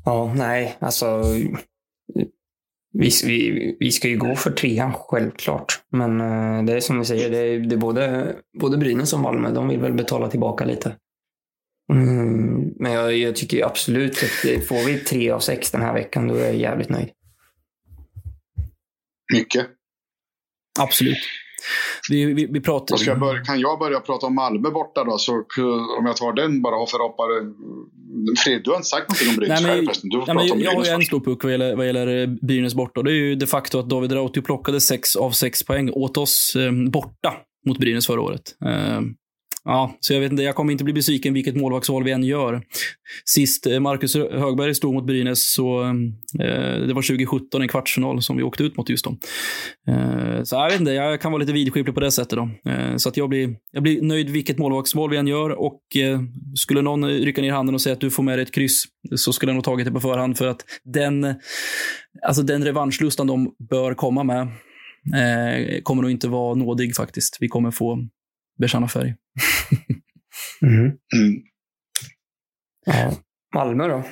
Ja, 0.04 0.32
nej, 0.36 0.76
alltså. 0.80 1.22
Vi, 2.92 3.10
vi, 3.24 3.76
vi 3.80 3.92
ska 3.92 4.08
ju 4.08 4.16
gå 4.18 4.36
för 4.36 4.50
trean, 4.50 4.92
självklart. 4.92 5.82
Men 5.92 6.20
eh, 6.20 6.64
det 6.64 6.72
är 6.72 6.80
som 6.80 6.98
ni 6.98 7.04
säger, 7.04 7.30
det 7.30 7.38
är, 7.38 7.58
det 7.58 7.74
är 7.74 7.78
både, 7.78 8.36
både 8.60 8.76
Brynäs 8.76 9.12
och 9.12 9.20
Malmö. 9.20 9.50
De 9.50 9.68
vill 9.68 9.80
väl 9.80 9.92
betala 9.92 10.28
tillbaka 10.28 10.64
lite. 10.64 10.96
Mm, 11.92 12.72
men 12.76 12.92
jag, 12.92 13.16
jag 13.16 13.36
tycker 13.36 13.64
absolut 13.66 14.12
att 14.12 14.30
det- 14.42 14.60
får 14.60 14.86
vi 14.86 14.98
tre 14.98 15.30
av 15.30 15.40
sex 15.40 15.70
den 15.70 15.82
här 15.82 15.94
veckan, 15.94 16.28
då 16.28 16.34
är 16.34 16.44
jag 16.44 16.56
jävligt 16.56 16.88
nöjd. 16.88 17.08
mycket. 19.34 19.66
Absolut. 20.80 21.18
Vi, 22.10 22.24
vi, 22.24 22.46
vi 22.46 22.60
pratar... 22.60 22.98
Jag 23.06 23.20
börja, 23.20 23.44
kan 23.44 23.60
jag 23.60 23.78
börja 23.78 24.00
prata 24.00 24.26
om 24.26 24.34
Malmö 24.34 24.70
borta 24.70 25.04
då? 25.04 25.18
Så 25.18 25.32
om 25.98 26.06
jag 26.06 26.16
tar 26.16 26.32
den 26.32 26.62
bara 26.62 26.76
och 26.76 26.90
förhoppar. 26.90 27.28
Fredrik, 28.44 28.64
du 28.64 28.70
har 28.70 28.76
inte 28.76 28.88
sagt 28.88 29.08
någonting 29.08 29.28
om 29.28 29.36
Brynäs 29.36 29.62
Nej, 29.62 29.76
men, 29.76 29.84
förresten. 29.84 30.10
Du 30.10 30.18
får 30.18 30.26
nej, 30.26 30.34
prata 30.34 30.44
men, 30.44 30.52
om 30.52 30.82
jag 30.84 30.90
har 30.90 30.94
en 30.94 31.02
stor 31.02 31.20
puck 31.20 31.44
vad 31.44 31.52
gäller, 31.52 31.76
vad 31.76 31.86
gäller 31.86 32.22
eh, 32.22 32.26
Brynäs 32.26 32.74
borta. 32.74 33.02
Det 33.02 33.10
är 33.10 33.14
ju 33.14 33.34
de 33.34 33.46
facto 33.46 33.78
att 33.78 33.88
David 33.88 34.12
Rautio 34.12 34.42
plockade 34.42 34.80
sex 34.80 35.16
av 35.16 35.30
sex 35.30 35.62
poäng 35.62 35.90
åt 35.90 36.16
oss 36.16 36.56
eh, 36.56 36.90
borta 36.90 37.34
mot 37.66 37.78
Brynäs 37.78 38.06
förra 38.06 38.20
året. 38.20 38.42
Eh, 38.64 39.00
ja, 39.64 39.96
så 40.00 40.12
jag 40.12 40.20
vet 40.20 40.30
inte, 40.30 40.42
jag 40.42 40.54
kommer 40.54 40.72
inte 40.72 40.84
bli 40.84 40.92
besviken 40.92 41.34
vilket 41.34 41.56
målvaktsval 41.56 42.04
vi 42.04 42.10
än 42.10 42.22
gör. 42.22 42.62
Sist 43.24 43.66
eh, 43.66 43.80
Marcus 43.80 44.14
Högberg 44.14 44.74
stod 44.74 44.94
mot 44.94 45.06
Brynäs 45.06 45.52
så 45.52 45.82
eh, 45.84 46.86
det 46.86 46.94
var 46.94 47.02
2017, 47.02 47.62
en 47.62 47.68
kvartsfinal 47.68 48.22
som 48.22 48.36
vi 48.36 48.42
åkte 48.42 48.62
ut 48.62 48.76
mot 48.76 48.88
just 48.88 49.04
då. 49.04 49.10
Eh, 49.88 50.42
så 50.42 50.56
jag 50.56 50.70
vet 50.70 50.80
inte, 50.80 50.92
jag 50.92 51.20
kan 51.20 51.32
vara 51.32 51.40
lite 51.40 51.52
vidskeplig 51.52 51.94
på 51.94 52.00
det 52.00 52.10
sättet 52.10 52.38
då. 52.38 52.70
Eh, 52.70 52.96
så 52.96 53.08
att 53.08 53.16
jag 53.16 53.28
blir, 53.28 53.56
jag 53.72 53.82
blir 53.82 54.02
nöjd 54.02 54.30
vilket 54.30 54.58
målvaktsval 54.58 55.10
vi 55.10 55.16
än 55.16 55.26
gör 55.26 55.50
och 55.50 55.96
eh, 55.96 56.20
skulle 56.54 56.82
någon 56.82 57.08
rycka 57.08 57.42
ner 57.42 57.52
handen 57.52 57.74
och 57.74 57.80
säga 57.80 57.92
att 57.92 58.00
du 58.00 58.10
får 58.10 58.22
med 58.22 58.38
dig 58.38 58.42
ett 58.42 58.54
kryss 58.54 58.84
så 59.16 59.32
skulle 59.32 59.50
jag 59.50 59.54
nog 59.54 59.64
tagit 59.64 59.86
det 59.86 59.92
på 59.92 60.00
förhand 60.00 60.38
för 60.38 60.46
att 60.46 60.64
den, 60.84 61.34
alltså 62.26 62.42
den 62.42 62.64
revanschlustan 62.64 63.26
de 63.26 63.54
bör 63.70 63.94
komma 63.94 64.24
med 64.24 64.40
eh, 65.14 65.82
kommer 65.82 66.02
nog 66.02 66.10
inte 66.10 66.28
vara 66.28 66.54
nådig 66.54 66.96
faktiskt. 66.96 67.36
Vi 67.40 67.48
kommer 67.48 67.70
få 67.70 68.08
bekänna 68.58 68.88
färg. 68.88 69.14
Mm. 70.62 70.84
Mm. 70.86 71.42
Ja. 72.86 73.16
Malmö 73.54 73.88
då? 73.88 74.04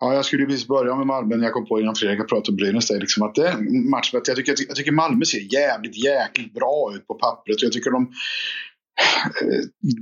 Ja, 0.00 0.14
jag 0.14 0.24
skulle 0.24 0.42
ju 0.42 0.48
precis 0.48 0.68
börja 0.68 0.96
med 0.96 1.06
Malmö 1.06 1.36
när 1.36 1.44
jag 1.44 1.52
kom 1.52 1.66
på 1.66 1.80
innan 1.80 1.94
Fredrik 1.94 2.18
har 2.18 2.26
pratat 2.26 2.48
om 2.48 2.56
Brynäs. 2.56 2.88
Det 2.88 2.94
är 2.94 3.00
liksom 3.00 3.22
att 3.22 3.34
det 3.34 3.48
är 3.48 3.90
match 3.90 4.10
jag 4.12 4.24
tycker, 4.24 4.54
jag 4.68 4.76
tycker 4.76 4.92
Malmö 4.92 5.24
ser 5.24 5.54
jävligt, 5.54 6.04
jäkligt 6.04 6.54
bra 6.54 6.92
ut 6.94 7.06
på 7.06 7.14
pappret. 7.14 7.62
Jag 7.62 7.72
tycker 7.72 7.90
de, 7.90 8.12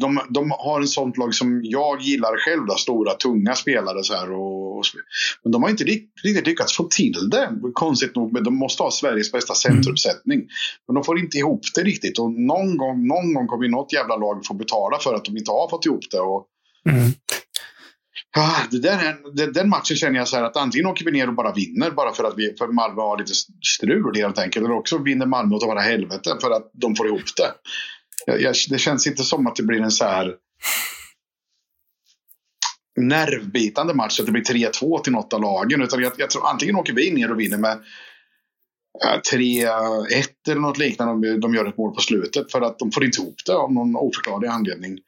de, 0.01 0.21
de 0.31 0.51
har 0.51 0.81
en 0.81 0.89
sånt 0.89 1.19
lag 1.19 1.35
som 1.35 1.61
jag 1.65 2.01
gillar 2.01 2.37
själv. 2.39 2.67
Då, 2.67 2.75
stora, 2.75 3.15
tunga 3.15 3.55
spelare. 3.55 4.03
Så 4.03 4.15
här, 4.15 4.33
och, 4.33 4.79
och, 4.79 4.85
men 5.43 5.53
de 5.53 5.63
har 5.63 5.71
inte 5.71 5.85
riktigt 5.85 6.47
lyckats 6.47 6.77
få 6.77 6.85
till 6.85 7.31
det. 7.31 7.51
Konstigt 7.73 8.17
nog. 8.17 8.33
Men 8.33 8.45
de 8.45 8.57
måste 8.57 8.83
ha 8.83 8.91
Sveriges 8.91 9.33
bästa 9.33 9.55
centruppsättning. 9.55 10.41
Men 10.87 10.95
de 10.95 11.05
får 11.05 11.19
inte 11.19 11.37
ihop 11.39 11.61
det 11.75 11.83
riktigt. 11.83 12.19
Och 12.19 12.33
någon 12.33 12.77
gång, 12.77 13.07
någon 13.07 13.35
gång 13.35 13.47
kommer 13.47 13.69
något 13.69 13.93
jävla 13.93 14.17
lag 14.17 14.47
få 14.47 14.55
betala 14.55 14.99
för 14.99 15.15
att 15.15 15.25
de 15.25 15.37
inte 15.37 15.51
har 15.51 15.69
fått 15.71 15.87
ihop 15.87 16.11
det. 16.11 16.21
Och, 16.21 16.47
Mm. 16.91 17.13
Ah, 18.37 18.67
det 18.71 18.79
där 18.79 18.99
är, 18.99 19.37
det, 19.37 19.53
den 19.53 19.69
matchen 19.69 19.97
känner 19.97 20.19
jag 20.19 20.29
så 20.29 20.37
här 20.37 20.45
att 20.45 20.57
antingen 20.57 20.87
åker 20.87 21.05
vi 21.05 21.11
ner 21.11 21.29
och 21.29 21.35
bara 21.35 21.53
vinner 21.53 21.91
bara 21.91 22.13
för 22.13 22.25
att 22.25 22.35
vi, 22.37 22.55
för 22.59 22.69
Malmö 22.69 23.03
har 23.03 23.19
lite 23.19 23.33
strul 23.77 24.17
helt 24.17 24.39
enkelt. 24.39 24.67
Eller 24.67 24.77
också 24.77 24.99
vinner 24.99 25.27
Malmö 25.27 25.59
tar 25.59 25.67
bara 25.67 25.81
helvete 25.81 26.37
för 26.41 26.51
att 26.51 26.71
de 26.73 26.97
får 26.97 27.07
ihop 27.07 27.37
det. 27.37 27.53
Jag, 28.27 28.41
jag, 28.41 28.55
det 28.71 28.79
känns 28.79 29.07
inte 29.07 29.23
som 29.23 29.47
att 29.47 29.57
det 29.57 29.63
blir 29.63 29.81
en 29.81 29.91
så 29.91 30.05
här 30.05 30.35
nervbitande 33.01 33.95
match. 33.95 34.21
Att 34.21 34.27
det 34.27 34.33
blir 34.33 34.43
3-2 34.43 35.03
till 35.03 35.13
något 35.13 35.33
av 35.33 35.41
lagen. 35.41 35.83
Utan 35.83 36.03
jag, 36.03 36.13
jag 36.17 36.31
tror 36.31 36.49
antingen 36.49 36.77
åker 36.77 36.93
vi 36.93 37.11
ner 37.11 37.31
och 37.31 37.41
vinner 37.41 37.59
med 37.59 37.73
eh, 39.05 39.21
3-1 39.37 40.07
eller 40.49 40.61
något 40.61 40.79
liknande 40.79 41.13
om 41.13 41.41
de, 41.41 41.55
gör 41.55 41.67
ett 41.67 41.77
mål 41.77 41.95
på 41.95 42.01
slutet. 42.01 42.53
För 42.53 42.61
att 42.61 42.79
de 42.79 42.93
får 42.93 43.05
inte 43.05 43.21
ihop 43.21 43.37
det 43.47 43.53
av 43.53 43.73
någon 43.73 43.97
oförklarlig 43.97 44.49
anledning. 44.49 44.99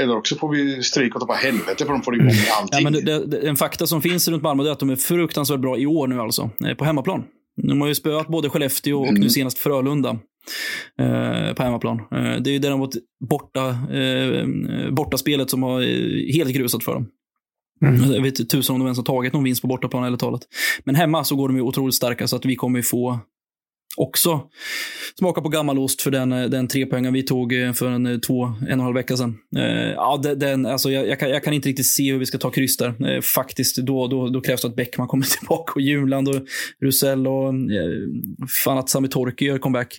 Eller 0.00 0.16
också 0.16 0.36
får 0.36 0.48
vi 0.48 0.82
stryk 0.82 1.12
ta 1.12 1.26
på 1.26 1.32
helvete 1.32 1.84
för 1.84 1.92
de 1.92 2.02
får 2.02 2.14
igång 2.14 2.28
allting. 2.60 2.78
Ja, 2.84 2.90
men 2.90 3.04
det, 3.04 3.26
det, 3.26 3.48
en 3.48 3.56
fakta 3.56 3.86
som 3.86 4.02
finns 4.02 4.28
runt 4.28 4.42
Malmö 4.42 4.64
är 4.64 4.70
att 4.70 4.80
de 4.80 4.90
är 4.90 4.96
fruktansvärt 4.96 5.60
bra 5.60 5.78
i 5.78 5.86
år 5.86 6.06
nu 6.06 6.20
alltså, 6.20 6.50
eh, 6.66 6.74
på 6.74 6.84
hemmaplan. 6.84 7.24
De 7.56 7.80
har 7.80 7.88
ju 7.88 7.94
spöat 7.94 8.28
både 8.28 8.50
Skellefteå 8.50 9.00
och 9.00 9.08
Mm. 9.08 9.20
nu 9.20 9.30
senast 9.30 9.58
Frölunda 9.58 10.18
på 11.56 11.62
hemmaplan. 11.62 11.98
Eh, 11.98 12.36
det 12.40 12.50
är 12.50 12.52
ju 12.52 12.58
däremot 12.58 12.90
borta, 13.28 13.68
eh, 13.68 14.46
bortaspelet 14.90 15.50
som 15.50 15.62
har 15.62 15.80
eh, 15.80 16.34
helt 16.34 16.50
grusat 16.50 16.84
för 16.84 16.94
dem. 16.94 17.06
Mm. 17.82 18.12
Jag 18.12 18.22
vet 18.22 18.50
tusan 18.50 18.74
om 18.74 18.80
de 18.80 18.86
ens 18.86 18.98
har 18.98 19.04
tagit 19.04 19.32
någon 19.32 19.44
vinst 19.44 19.62
på 19.62 19.68
bortaplan 19.68 20.04
eller 20.04 20.16
talat. 20.16 20.42
Men 20.84 20.94
hemma 20.94 21.24
så 21.24 21.36
går 21.36 21.48
de 21.48 21.56
ju 21.56 21.62
otroligt 21.62 21.94
starka 21.94 22.26
så 22.26 22.36
att 22.36 22.44
vi 22.44 22.56
kommer 22.56 22.78
ju 22.78 22.82
få 22.82 23.18
också 23.96 24.40
smaka 25.18 25.40
på 25.40 25.48
gammalost 25.48 26.02
för 26.02 26.10
den, 26.10 26.32
eh, 26.32 26.44
den 26.44 26.68
trepoängen 26.68 27.12
vi 27.12 27.22
tog 27.22 27.52
eh, 27.52 27.72
för 27.72 27.90
en, 27.90 28.06
eh, 28.06 28.18
två, 28.18 28.44
en 28.44 28.62
och 28.62 28.70
en 28.70 28.80
halv 28.80 28.94
vecka 28.94 29.16
sedan. 29.16 29.36
Eh, 29.56 29.92
ja, 29.92 30.20
den, 30.36 30.66
alltså 30.66 30.90
jag, 30.90 31.08
jag, 31.08 31.20
kan, 31.20 31.28
jag 31.28 31.44
kan 31.44 31.54
inte 31.54 31.68
riktigt 31.68 31.86
se 31.86 32.12
hur 32.12 32.18
vi 32.18 32.26
ska 32.26 32.38
ta 32.38 32.50
kryss 32.50 32.76
där. 32.76 33.14
Eh, 33.14 33.20
faktiskt, 33.20 33.76
då, 33.76 34.06
då, 34.06 34.28
då 34.28 34.40
krävs 34.40 34.62
det 34.62 34.68
att 34.68 34.76
Bäckman 34.76 35.08
kommer 35.08 35.26
tillbaka 35.38 35.72
och 35.74 35.80
Junland 35.80 36.28
och 36.28 36.42
Rusell 36.82 37.26
och 37.26 37.48
eh, 37.48 37.54
fan 38.64 38.78
att 38.78 38.90
Sami 38.90 39.08
Torki 39.08 39.44
gör 39.44 39.58
comeback. 39.58 39.98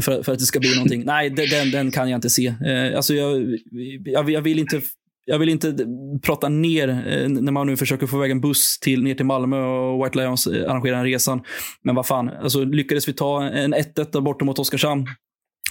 För, 0.00 0.22
för 0.22 0.32
att 0.32 0.38
det 0.38 0.44
ska 0.44 0.60
bli 0.60 0.74
någonting. 0.74 1.04
Nej, 1.04 1.30
den, 1.30 1.48
den, 1.48 1.70
den 1.70 1.90
kan 1.90 2.10
jag 2.10 2.18
inte 2.18 2.30
se. 2.30 2.46
Eh, 2.46 2.96
alltså 2.96 3.14
jag, 3.14 3.58
jag, 4.04 4.30
jag 4.30 4.42
vill 4.42 4.58
inte 4.58 4.80
jag 5.24 5.38
vill 5.38 5.48
inte 5.48 5.86
prata 6.22 6.48
ner 6.48 6.88
eh, 6.88 7.28
när 7.28 7.52
man 7.52 7.66
nu 7.66 7.76
försöker 7.76 8.06
få 8.06 8.16
iväg 8.16 8.30
en 8.30 8.40
buss 8.40 8.78
till, 8.78 9.02
ner 9.02 9.14
till 9.14 9.26
Malmö 9.26 9.64
och 9.64 10.06
White 10.06 10.18
Lions 10.18 10.46
eh, 10.46 10.70
arrangerar 10.70 10.96
den 10.96 11.04
resan. 11.04 11.42
Men 11.82 11.94
vad 11.94 12.06
fan, 12.06 12.28
alltså, 12.28 12.64
lyckades 12.64 13.08
vi 13.08 13.12
ta 13.12 13.44
en 13.44 13.74
1-1 13.74 14.12
där 14.12 14.20
borta 14.20 14.44
mot 14.44 14.58
Oskarshamn, 14.58 15.06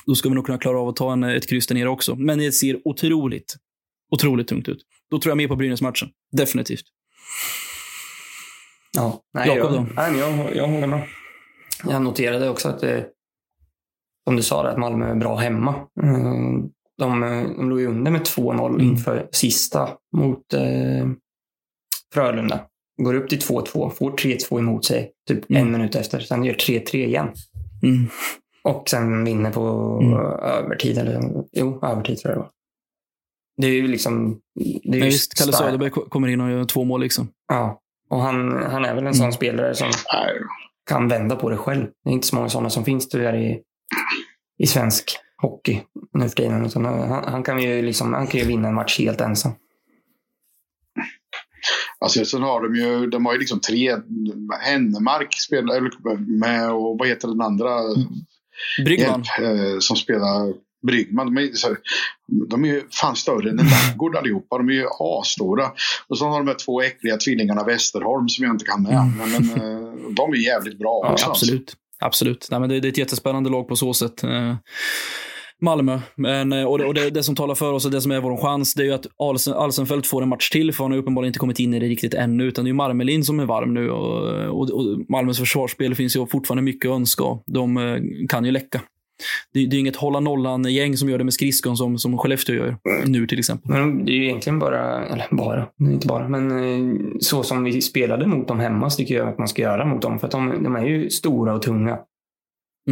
då 0.05 0.15
ska 0.15 0.29
vi 0.29 0.35
nog 0.35 0.45
kunna 0.45 0.57
klara 0.57 0.79
av 0.79 0.87
att 0.87 0.95
ta 0.95 1.13
en, 1.13 1.23
ett 1.23 1.49
kryss 1.49 1.67
där 1.67 1.75
nere 1.75 1.89
också. 1.89 2.15
Men 2.15 2.39
det 2.39 2.51
ser 2.51 2.87
otroligt, 2.87 3.55
otroligt 4.11 4.47
tungt 4.47 4.69
ut. 4.69 4.81
Då 5.11 5.19
tror 5.19 5.31
jag 5.31 5.37
mer 5.37 5.47
på 5.47 5.55
Brynäs-matchen. 5.55 6.09
Definitivt. 6.31 6.85
Ja, 8.93 9.21
nej, 9.33 9.47
Jakob 9.47 9.71
då? 9.71 9.77
jag, 9.77 9.87
nej, 9.95 10.19
jag, 10.19 10.55
jag 10.55 10.67
håller 10.67 10.87
med. 10.87 11.07
Jag 11.83 12.01
noterade 12.01 12.49
också 12.49 12.69
att 12.69 12.83
som 14.23 14.35
du 14.35 14.43
sa, 14.43 14.67
att 14.67 14.77
Malmö 14.77 15.11
är 15.11 15.15
bra 15.15 15.35
hemma. 15.35 15.75
De, 17.01 17.19
de 17.57 17.69
låg 17.69 17.79
ju 17.79 17.87
under 17.87 18.11
med 18.11 18.21
2-0 18.21 18.65
Mm. 18.69 18.81
inför 18.81 19.27
sista 19.31 19.89
mot 20.17 20.53
eh, 20.53 21.07
Frölunda. 22.13 22.59
Går 23.03 23.13
upp 23.13 23.29
till 23.29 23.39
2-2, 23.39 23.89
får 23.89 24.11
3-2 24.11 24.59
emot 24.59 24.85
sig 24.85 25.11
typ 25.27 25.49
Mm. 25.51 25.61
en 25.65 25.71
minut 25.71 25.95
efter. 25.95 26.19
Sen 26.19 26.43
gör 26.43 26.53
3-3 26.53 26.95
igen. 26.95 27.27
Mm. 27.83 28.07
Och 28.63 28.89
sen 28.89 29.23
vinner 29.23 29.51
på 29.51 29.61
Mm. 30.01 30.13
övertid. 30.41 30.97
Eller, 30.97 31.21
jo, 31.51 31.79
övertid 31.85 32.17
tror 32.17 32.31
jag 32.31 32.37
det 32.37 32.41
var. 32.43 32.49
Det 33.57 33.67
är 33.67 33.71
ju 33.71 33.87
liksom... 33.87 34.39
Det 34.55 34.63
är 34.63 34.89
Men 34.89 34.99
ju 34.99 35.05
visst, 35.05 35.33
Kalle. 35.37 35.53
Söderberg 35.53 35.89
ko- 35.89 36.09
kommer 36.09 36.27
in 36.27 36.41
och 36.41 36.51
gör 36.51 36.63
två 36.63 36.83
mål. 36.83 37.01
liksom. 37.01 37.27
Ja, 37.47 37.79
och 38.09 38.19
han, 38.21 38.63
han 38.63 38.85
är 38.85 38.95
väl 38.95 39.07
en 39.07 39.13
sån 39.13 39.23
Mm. 39.23 39.33
spelare 39.33 39.75
som 39.75 39.87
Nej, 39.87 40.33
kan 40.89 41.07
vända 41.07 41.35
på 41.35 41.49
det 41.49 41.57
själv. 41.57 41.87
Det 42.03 42.09
är 42.09 42.13
inte 42.13 42.27
så 42.27 42.35
många 42.35 42.49
sådana 42.49 42.69
som 42.69 42.85
finns 42.85 43.09
tyvärr 43.09 43.35
i, 43.37 43.61
i 44.57 44.67
svensk 44.67 45.17
hockey 45.41 45.81
nu 46.13 46.29
för 46.29 46.35
tiden. 46.35 46.65
Utan 46.65 46.85
han, 46.85 47.23
han, 47.27 47.43
kan 47.43 47.61
ju 47.61 47.81
liksom, 47.81 48.13
han 48.13 48.27
kan 48.27 48.39
ju 48.39 48.45
vinna 48.45 48.67
en 48.67 48.75
match 48.75 48.99
helt 48.99 49.21
ensam. 49.21 49.51
Alltså, 51.99 52.25
sen 52.25 52.41
har 52.41 52.61
de 52.61 52.75
ju, 52.75 53.07
de 53.07 53.25
har 53.25 53.33
ju 53.33 53.39
liksom 53.39 53.59
tre, 53.59 53.95
Hennemark 54.61 55.33
spelar 55.33 55.81
med 56.39 56.71
och 56.71 56.97
vad 56.99 57.07
heter 57.07 57.27
den 57.27 57.41
andra? 57.41 57.69
Bryggman. 58.85 59.23
Hjälp, 59.39 59.73
eh, 59.73 59.79
som 59.79 59.97
spelar 59.97 60.53
Bryggman. 60.87 61.35
De 61.35 61.41
är, 61.41 61.49
de 62.49 62.65
är 62.65 62.67
ju 62.67 62.83
fan 62.91 63.15
större 63.15 63.49
än 63.49 63.59
en 63.59 63.65
ladugård 63.65 64.15
allihopa. 64.15 64.57
De 64.57 64.69
är 64.69 64.73
ju 64.73 64.85
asstora. 65.21 65.71
Och 66.07 66.17
så 66.17 66.25
har 66.25 66.39
de 66.39 66.47
här 66.47 66.55
två 66.65 66.81
äckliga 66.81 67.17
tvillingarna 67.17 67.63
Westerholm 67.63 68.29
som 68.29 68.45
jag 68.45 68.53
inte 68.53 68.65
kan 68.65 68.83
med. 68.83 69.13
Men, 69.17 69.31
men 69.31 69.49
eh, 69.49 69.91
de 70.15 70.33
är 70.33 70.37
jävligt 70.37 70.79
bra 70.79 71.01
Ja, 71.05 71.11
också. 71.13 71.29
Absolut. 71.29 71.75
Absolut. 71.99 72.47
Nej, 72.51 72.59
men 72.59 72.69
det, 72.69 72.79
det 72.79 72.87
är 72.87 72.91
ett 72.91 72.97
jättespännande 72.97 73.49
lag 73.49 73.67
på 73.67 73.75
så 73.75 73.93
sätt. 73.93 74.23
Eh, 74.23 74.55
Malmö. 75.61 75.99
Men, 76.15 76.53
eh, 76.53 76.63
och 76.63 76.77
det, 76.77 76.85
och 76.85 76.93
det, 76.93 77.09
det 77.09 77.23
som 77.23 77.35
talar 77.35 77.55
för 77.55 77.73
oss 77.73 77.85
och 77.85 77.91
det 77.91 78.01
som 78.01 78.11
är 78.11 78.19
vår 78.19 78.37
chans, 78.37 78.73
det 78.73 78.83
är 78.83 78.85
ju 78.85 78.93
att 78.93 79.07
Alsen, 79.17 79.53
Alsenfelt 79.53 80.07
får 80.07 80.21
en 80.21 80.29
match 80.29 80.49
till, 80.49 80.73
för 80.73 80.83
han 80.83 80.91
har 80.91 80.99
uppenbarligen 80.99 81.29
inte 81.29 81.39
kommit 81.39 81.59
in 81.59 81.73
i 81.73 81.79
det 81.79 81.87
riktigt 81.87 82.13
ännu, 82.13 82.43
utan 82.43 82.65
det 82.65 82.67
är 82.67 82.71
ju 82.71 82.75
Marmelin 82.75 83.23
som 83.23 83.39
är 83.39 83.45
varm 83.45 83.73
nu. 83.73 83.89
Och, 83.89 84.59
och, 84.61 84.69
och 84.69 84.99
Malmös 85.09 85.39
försvarsspel 85.39 85.95
finns 85.95 86.15
ju 86.15 86.27
fortfarande 86.27 86.63
mycket 86.63 86.89
att 86.89 86.95
önska. 86.95 87.23
De 87.45 87.77
eh, 87.77 88.27
kan 88.29 88.45
ju 88.45 88.51
läcka. 88.51 88.81
Det, 89.53 89.65
det 89.65 89.75
är 89.75 89.79
inget 89.79 89.95
hålla 89.95 90.19
nollan-gäng 90.19 90.97
som 90.97 91.09
gör 91.09 91.17
det 91.17 91.23
med 91.23 91.33
skridskon 91.33 91.77
som, 91.77 91.97
som 91.97 92.17
Skellefteå 92.17 92.55
gör 92.55 92.77
nu 93.05 93.27
till 93.27 93.39
exempel. 93.39 93.71
Men 93.71 94.05
det 94.05 94.11
är 94.11 94.15
ju 94.15 94.25
egentligen 94.25 94.59
bara, 94.59 95.05
eller 95.05 95.27
bara, 95.31 95.67
inte 95.79 96.07
bara, 96.07 96.27
men 96.27 96.51
eh, 96.51 96.97
så 97.19 97.43
som 97.43 97.63
vi 97.63 97.81
spelade 97.81 98.27
mot 98.27 98.47
dem 98.47 98.59
hemma 98.59 98.89
så 98.89 98.97
tycker 98.97 99.15
jag 99.15 99.27
att 99.27 99.37
man 99.37 99.47
ska 99.47 99.61
göra 99.61 99.85
mot 99.85 100.01
dem. 100.01 100.19
För 100.19 100.27
att 100.27 100.31
de, 100.31 100.63
de 100.63 100.75
är 100.75 100.85
ju 100.85 101.09
stora 101.09 101.55
och 101.55 101.61
tunga. 101.61 101.99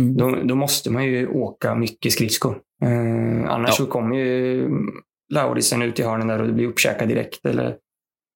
Mm. 0.02 0.18
Då, 0.18 0.36
då 0.44 0.56
måste 0.56 0.92
man 0.92 1.06
ju 1.06 1.28
åka 1.28 1.76
mycket 1.76 2.12
skridskor. 2.14 2.60
Eh, 2.84 3.52
annars 3.52 3.70
Ja. 3.70 3.76
så 3.76 3.86
kommer 3.86 4.16
ju 4.16 4.70
Lauritsen 5.34 5.82
ut 5.82 6.00
i 6.00 6.04
hörnen 6.04 6.28
där 6.28 6.42
och 6.42 6.48
det 6.48 6.54
blir 6.54 6.68
uppkäkad 6.68 7.08
direkt. 7.10 7.46
Eller, 7.46 7.76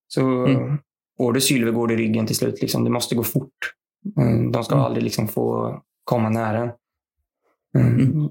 så 0.07 0.45
Mm. 0.45 0.77
får 1.17 1.33
du 1.33 1.41
Sylvegård 1.41 1.91
i 1.91 1.95
ryggen 1.95 2.27
till 2.27 2.35
slut. 2.35 2.61
Liksom. 2.61 2.83
Det 2.83 2.89
måste 2.89 3.15
gå 3.15 3.23
fort. 3.23 3.49
Eh, 4.19 4.51
de 4.51 4.63
ska 4.63 4.75
Mm. 4.75 4.85
aldrig 4.85 5.03
liksom 5.03 5.27
få 5.27 5.79
komma 6.03 6.29
nära 6.29 6.57
en. 6.57 6.69
Eh, 7.77 7.87
Mm. 7.93 8.29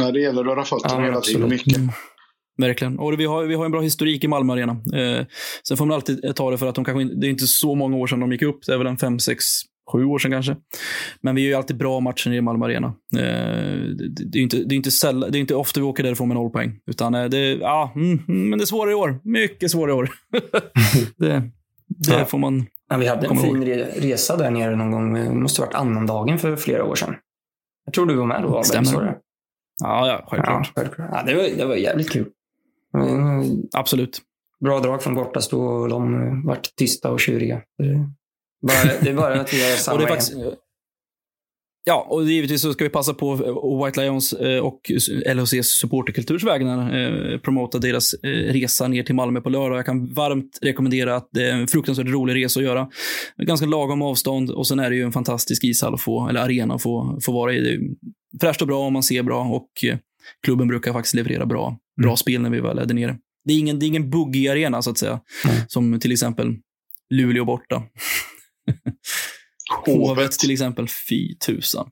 Nej, 0.00 0.12
det 0.12 0.20
gäller 0.20 0.40
att 0.40 0.46
röra 0.46 0.64
fötterna 0.64 0.94
Ja, 0.94 1.00
hela 1.06 1.20
tiden. 1.20 1.42
absolut. 1.42 1.66
Mycket. 1.66 1.76
Mm. 1.76 1.88
Verkligen. 2.58 2.98
Och 2.98 3.20
vi 3.20 3.24
har, 3.24 3.44
vi 3.44 3.54
har 3.54 3.64
en 3.64 3.70
bra 3.70 3.80
historik 3.80 4.24
i 4.24 4.28
Malmö 4.28 4.52
Arena. 4.52 4.72
Eh, 4.72 5.26
sen 5.68 5.76
får 5.76 5.86
man 5.86 5.94
alltid 5.94 6.36
ta 6.36 6.50
det 6.50 6.58
för 6.58 6.66
att 6.66 6.74
de 6.74 6.84
kanske, 6.84 7.02
inte- 7.02 7.14
det 7.14 7.26
är 7.26 7.30
inte 7.30 7.46
så 7.46 7.74
många 7.74 7.96
år 7.96 8.06
sedan 8.06 8.20
de 8.20 8.32
gick 8.32 8.42
upp. 8.42 8.66
Det 8.66 8.72
är 8.72 8.78
väl 8.78 8.86
en 8.86 8.96
fem, 8.98 9.18
sex 9.18 9.44
sju 9.92 10.04
år 10.04 10.18
sedan 10.18 10.30
kanske. 10.30 10.56
Men 11.20 11.34
vi 11.34 11.42
gör 11.42 11.48
ju 11.48 11.54
alltid 11.54 11.76
bra 11.76 12.00
matcher 12.00 12.32
i 12.32 12.40
Malmö 12.40 12.66
Arena. 12.66 12.86
Eh, 13.16 13.22
det, 13.98 14.24
det, 14.32 14.38
är 14.38 14.42
inte, 14.42 14.56
det, 14.56 14.74
är 14.74 14.76
inte 14.76 14.90
säll, 14.90 15.20
det 15.20 15.38
är 15.38 15.40
inte 15.40 15.54
ofta 15.54 15.80
vi 15.80 15.86
åker 15.86 16.02
därifrån 16.02 16.28
med 16.28 16.34
noll 16.34 16.50
poäng. 16.50 16.78
Utan 16.86 17.14
eh, 17.14 17.24
det, 17.24 17.54
ja, 17.54 17.92
mm, 17.94 18.18
mm, 18.28 18.50
men 18.50 18.58
det 18.58 18.64
är 18.64 18.66
svårare 18.66 18.92
i 18.92 18.94
år. 18.94 19.20
Mycket 19.24 19.70
svårare 19.70 19.90
i 19.90 19.94
år. 19.94 20.10
det 21.16 21.50
det 21.88 22.18
ja. 22.18 22.24
får 22.24 22.38
man 22.38 22.66
ja, 22.88 22.96
Vi 22.96 23.06
hade 23.06 23.26
en 23.26 23.36
fin 23.36 23.62
ihåg. 23.62 23.86
resa 23.96 24.36
där 24.36 24.50
nere 24.50 24.76
någon 24.76 24.90
gång. 24.90 25.14
Det 25.14 25.30
måste 25.32 25.62
ha 25.62 25.66
varit 25.66 25.74
annandagen 25.74 26.38
för 26.38 26.56
flera 26.56 26.84
år 26.84 26.94
sedan. 26.94 27.14
Jag 27.84 27.94
tror 27.94 28.06
du 28.06 28.14
var 28.14 28.26
med 28.26 28.42
då, 28.42 28.62
Stämmer. 28.62 29.18
Ja, 29.82 30.08
ja, 30.08 30.24
självklart. 30.28 30.72
Ja, 30.74 30.82
självklart. 30.82 31.10
Ja, 31.12 31.22
det, 31.26 31.34
var, 31.34 31.42
det 31.58 31.64
var 31.64 31.74
jävligt 31.76 32.10
kul. 32.10 32.26
Absolut. 33.72 34.22
Bra 34.64 34.80
drag 34.80 35.02
från 35.02 35.14
bortastå 35.14 35.60
och 35.60 35.88
de 35.88 36.42
vart 36.46 36.76
tysta 36.76 37.10
och 37.10 37.20
tjuriga. 37.20 37.62
Det 37.78 38.10
är 39.08 39.14
bara 39.14 39.40
att 39.40 39.52
vi 39.52 39.60
gör 39.60 39.76
samma 39.76 39.94
och 39.96 40.02
det 40.02 40.08
faktiskt, 40.08 40.34
Ja, 41.88 42.06
och 42.10 42.24
givetvis 42.24 42.62
så 42.62 42.72
ska 42.72 42.84
vi 42.84 42.90
passa 42.90 43.14
på 43.14 43.34
White 43.84 44.00
Lions 44.00 44.32
eh, 44.32 44.58
och 44.58 44.80
LHCs 45.34 45.66
supporterkulturs 45.66 46.44
vägnar 46.44 46.98
eh, 46.98 47.38
promota 47.38 47.78
deras 47.78 48.14
eh, 48.14 48.28
resa 48.28 48.88
ner 48.88 49.02
till 49.02 49.14
Malmö 49.14 49.40
på 49.40 49.48
lördag. 49.48 49.78
Jag 49.78 49.86
kan 49.86 50.14
varmt 50.14 50.58
rekommendera 50.62 51.16
att 51.16 51.28
det 51.32 51.48
är 51.48 51.52
en 51.52 51.68
fruktansvärt 51.68 52.06
rolig 52.06 52.44
resa 52.44 52.60
att 52.60 52.64
göra. 52.66 52.88
Ganska 53.36 53.66
lagom 53.66 54.02
avstånd 54.02 54.50
och 54.50 54.66
sen 54.66 54.78
är 54.78 54.90
det 54.90 54.96
ju 54.96 55.02
en 55.02 55.12
fantastisk 55.12 55.64
ishall 55.64 55.94
att 55.94 56.00
få, 56.00 56.28
eller 56.28 56.40
arena 56.40 56.74
att 56.74 56.82
få, 56.82 57.18
få 57.22 57.32
vara 57.32 57.54
i. 57.54 57.60
Det 57.60 57.70
är 57.70 57.80
fräscht 58.40 58.62
och 58.62 58.68
bra 58.68 58.78
om 58.78 58.92
man 58.92 59.02
ser 59.02 59.22
bra 59.22 59.44
och 59.44 59.68
klubben 60.44 60.68
brukar 60.68 60.92
faktiskt 60.92 61.14
leverera 61.14 61.46
bra, 61.46 61.78
bra 62.00 62.08
mm. 62.08 62.16
spel 62.16 62.42
när 62.42 62.50
vi 62.50 62.60
väl 62.60 62.78
är 62.78 62.86
där 62.86 62.94
nere. 62.94 63.16
Det 63.44 63.52
är 63.52 63.58
ingen, 63.58 63.78
det 63.78 63.86
är 63.86 63.88
ingen 63.88 64.10
buggig 64.10 64.48
arena 64.48 64.82
så 64.82 64.90
att 64.90 64.98
säga, 64.98 65.20
mm. 65.44 65.56
som 65.68 66.00
till 66.00 66.12
exempel 66.12 66.56
Luleå 67.10 67.44
borta. 67.44 67.82
Hovet 69.86 70.32
till 70.32 70.50
exempel. 70.50 70.88
Fy 71.08 71.38
tusan. 71.38 71.90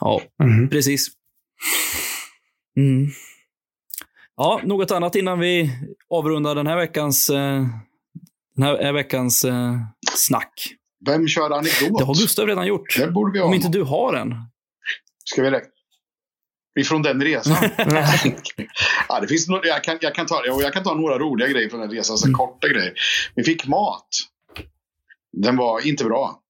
Ja, 0.00 0.22
mm. 0.42 0.68
precis. 0.68 1.08
Mm. 2.76 3.10
Ja, 4.36 4.60
något 4.64 4.90
annat 4.90 5.14
innan 5.14 5.38
vi 5.38 5.70
avrundar 6.10 6.54
den 6.54 6.66
här 6.66 6.76
veckans, 6.76 7.30
eh, 7.30 7.66
den 8.56 8.64
här 8.64 8.92
veckans 8.92 9.44
eh, 9.44 9.74
snack. 10.14 10.52
Vem 11.06 11.28
kör 11.28 11.50
anekdot? 11.50 11.98
Det 11.98 12.04
har 12.04 12.14
Gustav 12.14 12.46
redan 12.46 12.66
gjort. 12.66 12.96
Det 12.98 13.10
borde 13.10 13.32
vi 13.32 13.38
ha. 13.38 13.46
Om 13.46 13.54
inte 13.54 13.68
du 13.68 13.82
har 13.82 14.14
en. 14.14 14.34
Ska 15.24 15.42
vi 15.42 15.50
räkna? 15.50 15.70
Ifrån 16.80 17.02
den 17.02 17.22
resan? 17.22 17.56
ja, 19.08 19.20
det 19.20 19.28
finns 19.28 19.48
no 19.48 19.60
jag, 19.64 19.84
kan, 19.84 19.98
jag, 20.00 20.14
kan 20.14 20.26
ta, 20.26 20.42
jag 20.46 20.72
kan 20.72 20.82
ta 20.82 20.94
några 20.94 21.18
roliga 21.18 21.48
grejer 21.48 21.68
från 21.68 21.80
den 21.80 21.90
resan, 21.90 22.14
alltså 22.14 22.26
mm. 22.26 22.34
korta 22.34 22.68
grejer. 22.68 22.94
Vi 23.34 23.44
fick 23.44 23.66
mat. 23.66 24.08
Den 25.42 25.56
var 25.56 25.86
inte 25.86 26.04
bra 26.04 26.40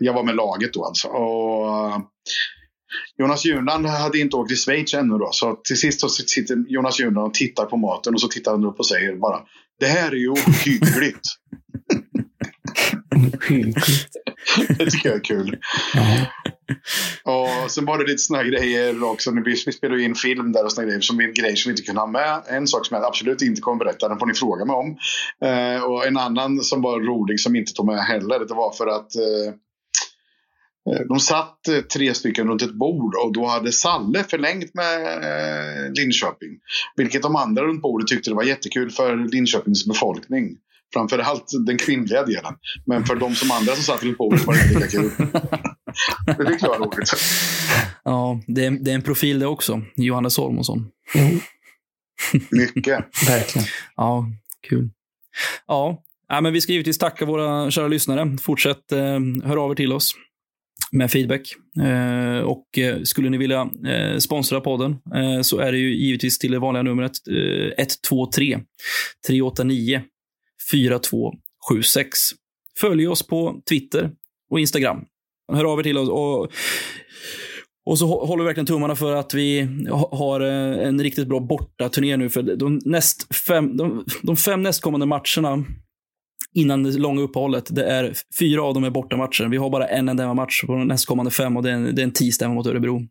jag 0.00 0.12
var 0.12 0.24
med 0.24 0.36
laget 0.36 0.72
då 0.72 0.84
alltså. 0.84 1.08
Och, 1.08 1.66
uh, 1.66 1.98
Jonas 3.18 3.44
Junland 3.44 3.86
hade 3.86 4.18
inte 4.18 4.36
åkt 4.36 4.48
till 4.48 4.58
Schweiz 4.58 4.94
ännu 4.94 5.18
då. 5.18 5.28
Så 5.32 5.60
till 5.64 5.76
sist 5.76 6.00
så 6.00 6.08
sitter 6.08 6.64
Jonas 6.68 7.00
Junland 7.00 7.26
och 7.26 7.34
tittar 7.34 7.64
på 7.64 7.76
maten 7.76 8.14
och 8.14 8.20
så 8.20 8.28
tittar 8.28 8.50
han 8.52 8.64
upp 8.64 8.78
och 8.78 8.86
säger 8.86 9.16
bara 9.16 9.40
Det 9.80 9.86
här 9.86 10.10
är 10.10 10.16
ju 10.16 10.28
ohyggligt. 10.28 11.20
det 14.78 14.90
tycker 14.90 15.08
jag 15.08 15.16
är 15.16 15.24
kul. 15.24 15.58
och 17.64 17.70
sen 17.70 17.84
var 17.84 17.98
det 17.98 18.04
lite 18.04 18.18
såna 18.18 18.42
grejer 18.42 19.04
också. 19.04 19.30
Vi, 19.30 19.62
vi 19.66 19.72
spelade 19.72 20.02
in 20.02 20.14
film 20.14 20.52
där 20.52 20.64
och 20.64 20.72
såna 20.72 20.86
grejer 20.86 21.00
som 21.00 21.18
grejer 21.18 21.56
som 21.56 21.68
vi 21.68 21.72
inte 21.72 21.82
kunde 21.82 22.00
ha 22.00 22.06
med. 22.06 22.42
En 22.48 22.66
sak 22.66 22.86
som 22.86 22.96
jag 22.96 23.04
absolut 23.04 23.42
inte 23.42 23.60
kommer 23.60 23.84
berätta, 23.84 24.08
den 24.08 24.18
får 24.18 24.26
ni 24.26 24.34
fråga 24.34 24.64
mig 24.64 24.76
om. 24.76 24.96
Eh, 25.44 25.82
och 25.82 26.06
en 26.06 26.16
annan 26.16 26.60
som 26.60 26.82
var 26.82 27.00
rolig 27.00 27.40
som 27.40 27.56
inte 27.56 27.72
tog 27.72 27.86
med 27.86 27.98
heller. 27.98 28.38
Det 28.38 28.54
var 28.54 28.72
för 28.72 28.86
att 28.86 29.10
Eh, 29.16 29.52
eh 30.94 31.06
de 31.08 31.20
satt 31.20 31.68
eh, 31.68 31.80
tre 31.80 32.14
stycken 32.14 32.48
runt 32.48 32.62
ett 32.62 32.74
bord 32.74 33.14
och 33.14 33.32
då 33.32 33.46
hade 33.46 33.72
Salle 33.72 34.24
förlängt 34.24 34.74
med 34.74 35.06
eh, 35.06 35.92
Linköping. 35.92 36.58
Vilket 36.96 37.22
de 37.22 37.36
andra 37.36 37.62
runt 37.62 37.82
bordet 37.82 38.08
tyckte 38.08 38.30
det 38.30 38.36
var 38.36 38.44
jättekul 38.44 38.90
för 38.90 39.16
Linköpings 39.16 39.86
befolkning. 39.86 40.56
Framförallt 40.92 41.50
den 41.66 41.78
kvinnliga 41.78 42.24
delen. 42.24 42.54
Men 42.86 43.04
för 43.04 43.14
de 43.16 43.34
som 43.34 43.50
andra 43.50 43.74
som 43.74 43.82
satt 43.82 44.02
runt 44.02 44.18
bordet 44.18 44.46
var 44.46 44.54
det 44.54 44.60
inte 44.60 44.74
lika 44.74 44.88
kul. 44.88 45.10
det 46.26 46.44
tyckte 46.44 46.66
jag 46.66 46.78
var 46.78 46.86
roligt. 46.86 47.12
Ja, 48.04 48.40
det 48.46 48.64
är, 48.64 48.70
det 48.70 48.90
är 48.90 48.94
en 48.94 49.02
profil 49.02 49.38
det 49.38 49.46
också. 49.46 49.82
Johannes 49.96 50.36
Holmonsson. 50.36 50.88
Mm. 51.14 51.40
Mycket. 52.50 53.04
Verkligen. 53.28 53.68
Ja, 53.96 54.26
kul. 54.68 54.90
Ja, 55.66 56.02
Ja, 56.28 56.40
men 56.40 56.52
vi 56.52 56.60
ska 56.60 56.72
givetvis 56.72 56.98
tacka 56.98 57.24
våra 57.24 57.70
kära 57.70 57.88
lyssnare. 57.88 58.38
Fortsätt 58.38 58.92
eh, 58.92 59.20
höra 59.44 59.60
av 59.60 59.70
er 59.70 59.74
till 59.74 59.92
oss 59.92 60.12
med 60.92 61.10
feedback. 61.10 61.54
Eh, 61.80 62.38
och 62.38 62.78
eh, 62.78 63.02
skulle 63.02 63.30
ni 63.30 63.38
vilja 63.38 63.70
eh, 63.86 64.18
sponsra 64.18 64.60
podden 64.60 64.96
eh, 65.14 65.40
så 65.42 65.58
är 65.58 65.72
det 65.72 65.78
ju 65.78 65.96
givetvis 65.96 66.38
till 66.38 66.52
det 66.52 66.58
vanliga 66.58 66.82
numret 66.82 67.12
123 67.78 68.58
389 69.26 70.02
4276. 70.70 72.18
Följ 72.78 73.08
oss 73.08 73.26
på 73.26 73.62
Twitter 73.68 74.10
och 74.50 74.60
Instagram. 74.60 75.04
Hör 75.52 75.72
av 75.72 75.78
er 75.78 75.82
till 75.82 75.98
oss. 75.98 76.08
Och, 76.08 76.50
och 77.86 77.98
så 77.98 78.26
håller 78.26 78.42
vi 78.42 78.46
verkligen 78.46 78.66
tummarna 78.66 78.96
för 78.96 79.14
att 79.14 79.34
vi 79.34 79.68
har 80.10 80.40
en 80.40 81.02
riktigt 81.02 81.28
bra 81.28 81.40
bortaturné 81.40 82.16
nu. 82.16 82.30
För 82.30 82.42
de, 82.42 82.80
näst 82.84 83.34
fem, 83.34 83.76
de, 83.76 84.04
de 84.22 84.36
fem 84.36 84.62
nästkommande 84.62 85.06
matcherna 85.06 85.64
innan 86.56 86.82
det 86.82 86.98
långa 86.98 87.20
uppehållet. 87.20 87.68
Det 87.70 87.84
är 87.84 88.12
fyra 88.38 88.62
av 88.62 88.74
dem 88.74 88.84
är 88.84 88.90
bortamatcher. 88.90 89.44
Vi 89.44 89.56
har 89.56 89.70
bara 89.70 89.86
en 89.86 90.08
enda 90.08 90.34
match 90.34 90.64
på 90.66 90.72
de 90.72 90.88
nästkommande 90.88 91.30
fem 91.30 91.56
och 91.56 91.62
det 91.62 91.70
är 91.70 91.74
en, 91.74 91.94
det 91.94 92.02
är 92.02 92.04
en 92.04 92.12
tisdag 92.12 92.48
mot 92.48 92.66
Örebro. 92.66 93.02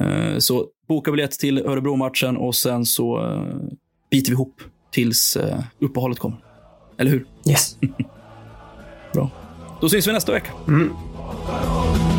Uh, 0.00 0.38
så 0.38 0.66
boka 0.88 1.10
biljett 1.10 1.32
till 1.32 1.58
Örebro-matchen 1.58 2.36
och 2.36 2.54
sen 2.54 2.84
så 2.84 3.26
uh, 3.26 3.54
biter 4.10 4.30
vi 4.30 4.34
ihop 4.34 4.62
tills 4.92 5.36
uh, 5.36 5.60
uppehållet 5.78 6.18
kommer. 6.18 6.38
Eller 6.98 7.10
hur? 7.10 7.26
Yes. 7.48 7.76
Bra. 9.14 9.30
Då 9.80 9.88
syns 9.88 10.08
vi 10.08 10.12
nästa 10.12 10.32
vecka. 10.32 10.52
Mm. 10.68 10.90
Parole. 11.46 12.09